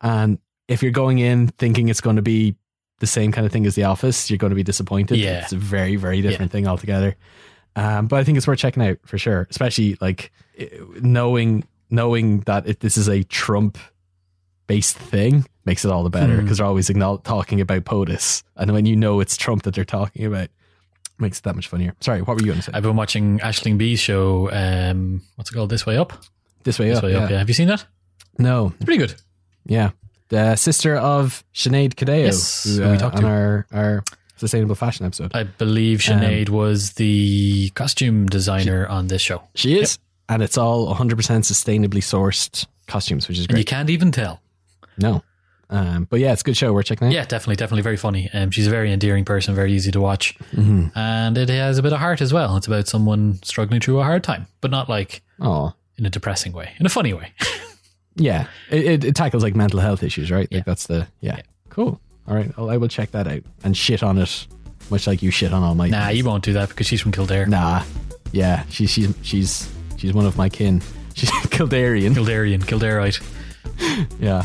And 0.00 0.38
if 0.68 0.82
you're 0.82 0.92
going 0.92 1.18
in 1.18 1.48
thinking 1.48 1.88
it's 1.88 2.00
going 2.00 2.16
to 2.16 2.22
be 2.22 2.56
the 3.00 3.06
same 3.06 3.32
kind 3.32 3.46
of 3.46 3.52
thing 3.52 3.66
as 3.66 3.74
The 3.74 3.84
Office, 3.84 4.30
you're 4.30 4.38
going 4.38 4.50
to 4.50 4.56
be 4.56 4.62
disappointed. 4.62 5.18
Yeah. 5.18 5.42
It's 5.42 5.52
a 5.52 5.58
very, 5.58 5.96
very 5.96 6.22
different 6.22 6.50
thing 6.50 6.66
altogether. 6.66 7.16
Um, 7.76 8.06
but 8.06 8.18
I 8.18 8.24
think 8.24 8.38
it's 8.38 8.46
worth 8.46 8.58
checking 8.58 8.82
out 8.82 8.96
for 9.04 9.18
sure, 9.18 9.46
especially 9.50 9.98
like 10.00 10.32
knowing 11.02 11.64
knowing 11.90 12.40
that 12.40 12.66
it, 12.66 12.80
this 12.80 12.96
is 12.96 13.08
a 13.08 13.22
Trump 13.24 13.78
based 14.66 14.96
thing 14.96 15.44
makes 15.64 15.84
it 15.84 15.90
all 15.90 16.02
the 16.02 16.10
better 16.10 16.40
because 16.40 16.58
they're 16.58 16.66
always 16.66 16.90
talking 17.22 17.60
about 17.60 17.84
POTUS, 17.84 18.42
and 18.56 18.72
when 18.72 18.86
you 18.86 18.96
know 18.96 19.20
it's 19.20 19.36
Trump 19.36 19.64
that 19.64 19.74
they're 19.74 19.84
talking 19.84 20.24
about, 20.24 20.48
makes 21.18 21.38
it 21.38 21.44
that 21.44 21.54
much 21.56 21.68
funnier. 21.68 21.94
Sorry, 22.00 22.20
what 22.22 22.34
were 22.34 22.40
you 22.40 22.46
going 22.46 22.58
to 22.58 22.62
say? 22.62 22.72
I've 22.74 22.82
been 22.82 22.96
watching 22.96 23.38
Aisling 23.40 23.78
Bea's 23.78 24.00
show. 24.00 24.50
Um, 24.52 25.22
what's 25.36 25.50
it 25.50 25.54
called? 25.54 25.70
This 25.70 25.86
Way 25.86 25.96
Up. 25.96 26.12
this 26.64 26.78
way 26.78 26.88
This 26.88 26.98
up, 26.98 27.04
Way 27.04 27.12
yeah. 27.12 27.18
Up. 27.24 27.30
Yeah. 27.30 27.38
Have 27.38 27.48
you 27.48 27.54
seen 27.54 27.68
that? 27.68 27.84
No, 28.38 28.72
It's 28.76 28.84
pretty 28.84 28.98
good. 28.98 29.14
yeah, 29.64 29.90
the 30.28 30.56
sister 30.56 30.96
of 30.96 31.42
Sinead 31.54 31.94
Cadeo, 31.94 32.24
Yes, 32.24 32.64
who, 32.64 32.82
who 32.82 32.90
we 32.90 32.96
uh, 32.96 32.98
talked 32.98 33.16
on 33.16 33.22
to. 33.22 33.28
our 33.28 33.66
our 33.72 34.04
sustainable 34.36 34.74
fashion 34.74 35.06
episode. 35.06 35.30
I 35.34 35.44
believe 35.44 36.00
Sinead 36.00 36.50
was 36.50 36.92
the 36.94 37.70
costume 37.70 38.26
designer 38.26 38.86
on 38.86 39.06
this 39.06 39.22
show. 39.22 39.42
She 39.54 39.78
is, 39.78 39.98
and 40.28 40.42
it's 40.42 40.58
all 40.58 40.94
100% 40.94 41.14
sustainably 41.16 42.02
sourced 42.02 42.66
costumes, 42.86 43.26
which 43.28 43.38
is 43.38 43.46
And 43.46 43.56
you 43.56 43.64
can't 43.64 43.88
even 43.88 44.12
tell. 44.12 44.42
No, 44.98 45.22
um, 45.70 46.04
but 46.08 46.20
yeah, 46.20 46.32
it's 46.32 46.42
a 46.42 46.44
good 46.44 46.56
show. 46.56 46.72
We're 46.72 46.82
checking 46.82 47.08
it. 47.08 47.12
Yeah, 47.14 47.24
definitely, 47.24 47.56
definitely 47.56 47.82
very 47.82 47.96
funny. 47.96 48.30
Um, 48.32 48.50
she's 48.50 48.66
a 48.66 48.70
very 48.70 48.92
endearing 48.92 49.24
person, 49.24 49.54
very 49.54 49.72
easy 49.72 49.90
to 49.92 50.00
watch. 50.00 50.36
Mm-hmm. 50.52 50.96
And 50.98 51.36
it 51.38 51.48
has 51.48 51.78
a 51.78 51.82
bit 51.82 51.92
of 51.92 51.98
heart 51.98 52.20
as 52.20 52.32
well. 52.32 52.56
It's 52.56 52.66
about 52.66 52.86
someone 52.88 53.40
struggling 53.42 53.80
through 53.80 53.98
a 54.00 54.04
hard 54.04 54.22
time, 54.24 54.46
but 54.60 54.70
not 54.70 54.88
like 54.88 55.22
Oh, 55.40 55.72
in 55.98 56.06
a 56.06 56.10
depressing 56.10 56.52
way, 56.52 56.72
in 56.78 56.86
a 56.86 56.90
funny 56.90 57.12
way. 57.12 57.32
yeah. 58.16 58.46
It, 58.70 58.84
it, 58.84 59.04
it 59.04 59.14
tackles 59.16 59.42
like 59.42 59.54
mental 59.56 59.80
health 59.80 60.02
issues, 60.02 60.30
right? 60.30 60.48
Yeah. 60.50 60.58
Like 60.58 60.66
that's 60.66 60.86
the 60.86 61.08
yeah. 61.20 61.40
Cool. 61.68 62.00
All 62.28 62.34
right, 62.34 62.56
well, 62.56 62.70
I 62.70 62.76
will 62.76 62.88
check 62.88 63.10
that 63.12 63.26
out 63.28 63.42
and 63.62 63.76
shit 63.76 64.02
on 64.02 64.18
it, 64.18 64.46
much 64.90 65.06
like 65.06 65.22
you 65.22 65.30
shit 65.30 65.52
on 65.52 65.62
all 65.62 65.74
my. 65.74 65.88
nah, 65.88 66.06
things. 66.06 66.18
you 66.18 66.24
won't 66.24 66.42
do 66.44 66.52
that 66.54 66.68
because 66.70 66.86
she's 66.86 67.00
from 67.00 67.12
Kildare. 67.12 67.46
Nah. 67.46 67.84
Yeah, 68.32 68.64
she's 68.68 68.90
she's 68.90 69.14
she's 69.22 69.72
she's 69.96 70.12
one 70.12 70.26
of 70.26 70.36
my 70.36 70.48
kin. 70.48 70.82
She's 71.14 71.30
Kildarian. 71.30 72.12
Kildarian, 72.14 72.60
Kildareite. 72.60 73.22
Yeah. 74.20 74.44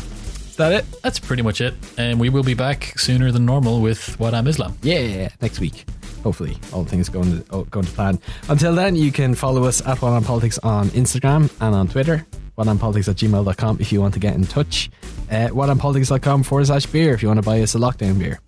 Is 0.52 0.56
that 0.56 0.70
it? 0.70 0.84
That's 1.00 1.18
pretty 1.18 1.40
much 1.42 1.62
it. 1.62 1.72
And 1.96 2.20
we 2.20 2.28
will 2.28 2.42
be 2.42 2.52
back 2.52 2.92
sooner 2.98 3.32
than 3.32 3.46
normal 3.46 3.80
with 3.80 4.20
What 4.20 4.34
I'm 4.34 4.46
Islam. 4.46 4.76
Yeah, 4.82 5.30
next 5.40 5.60
week. 5.60 5.86
Hopefully, 6.22 6.58
all 6.74 6.84
things 6.84 7.08
going 7.08 7.42
to 7.44 7.64
going 7.70 7.86
to 7.86 7.92
plan. 7.92 8.18
Until 8.50 8.74
then, 8.74 8.94
you 8.94 9.10
can 9.12 9.34
follow 9.34 9.64
us 9.64 9.80
at 9.86 10.02
One 10.02 10.12
on 10.12 10.22
Politics 10.22 10.58
on 10.58 10.90
Instagram 10.90 11.50
and 11.62 11.74
on 11.74 11.88
Twitter. 11.88 12.26
What 12.56 12.68
I'm 12.68 12.78
Politics 12.78 13.08
at 13.08 13.16
gmail.com 13.16 13.78
if 13.80 13.90
you 13.92 14.02
want 14.02 14.12
to 14.12 14.20
get 14.20 14.34
in 14.34 14.44
touch. 14.44 14.90
Uh, 15.30 15.48
oneonpolitics.com 15.48 16.42
forward 16.42 16.66
slash 16.66 16.84
beer 16.84 17.14
if 17.14 17.22
you 17.22 17.28
want 17.28 17.38
to 17.38 17.46
buy 17.46 17.62
us 17.62 17.74
a 17.74 17.78
lockdown 17.78 18.18
beer. 18.18 18.38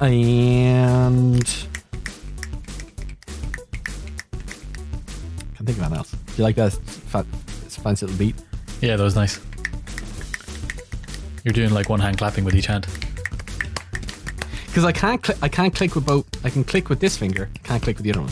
And. 0.00 1.44
Can't 5.52 5.66
think 5.66 5.76
of 5.76 5.80
anything 5.80 5.98
else. 5.98 6.12
Do 6.12 6.18
you 6.38 6.44
like 6.44 6.56
that 6.56 6.72
fa- 6.72 7.26
fancy 7.68 8.06
little 8.06 8.18
beat? 8.18 8.36
Yeah, 8.80 8.96
that 8.96 9.04
was 9.04 9.16
nice. 9.16 9.38
You're 11.44 11.52
doing 11.52 11.70
like 11.70 11.88
one 11.88 12.00
hand 12.00 12.18
clapping 12.18 12.44
with 12.44 12.54
each 12.54 12.66
hand. 12.66 12.86
Because 14.66 14.84
I 14.84 14.92
can't, 14.92 15.24
cl- 15.24 15.38
I 15.42 15.48
can't 15.48 15.74
click 15.74 15.94
with 15.94 16.06
both. 16.06 16.24
I 16.44 16.50
can 16.50 16.64
click 16.64 16.88
with 16.88 17.00
this 17.00 17.16
finger. 17.16 17.50
Can't 17.62 17.82
click 17.82 17.96
with 17.98 18.04
the 18.04 18.12
other 18.12 18.22
one. 18.22 18.30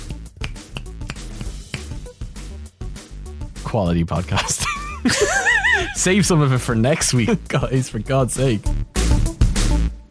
Quality 3.64 4.04
podcast. 4.04 4.64
Save 5.94 6.24
some 6.24 6.40
of 6.40 6.52
it 6.52 6.58
for 6.58 6.74
next 6.74 7.12
week, 7.12 7.30
guys. 7.48 7.88
For 7.88 7.98
God's 7.98 8.34
sake. 8.34 8.62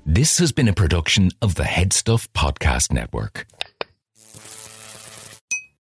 This 0.05 0.37
has 0.39 0.51
been 0.51 0.67
a 0.67 0.73
production 0.73 1.31
of 1.41 1.55
the 1.55 1.63
HeadStuff 1.63 2.27
Podcast 2.29 2.91
Network. 2.91 3.45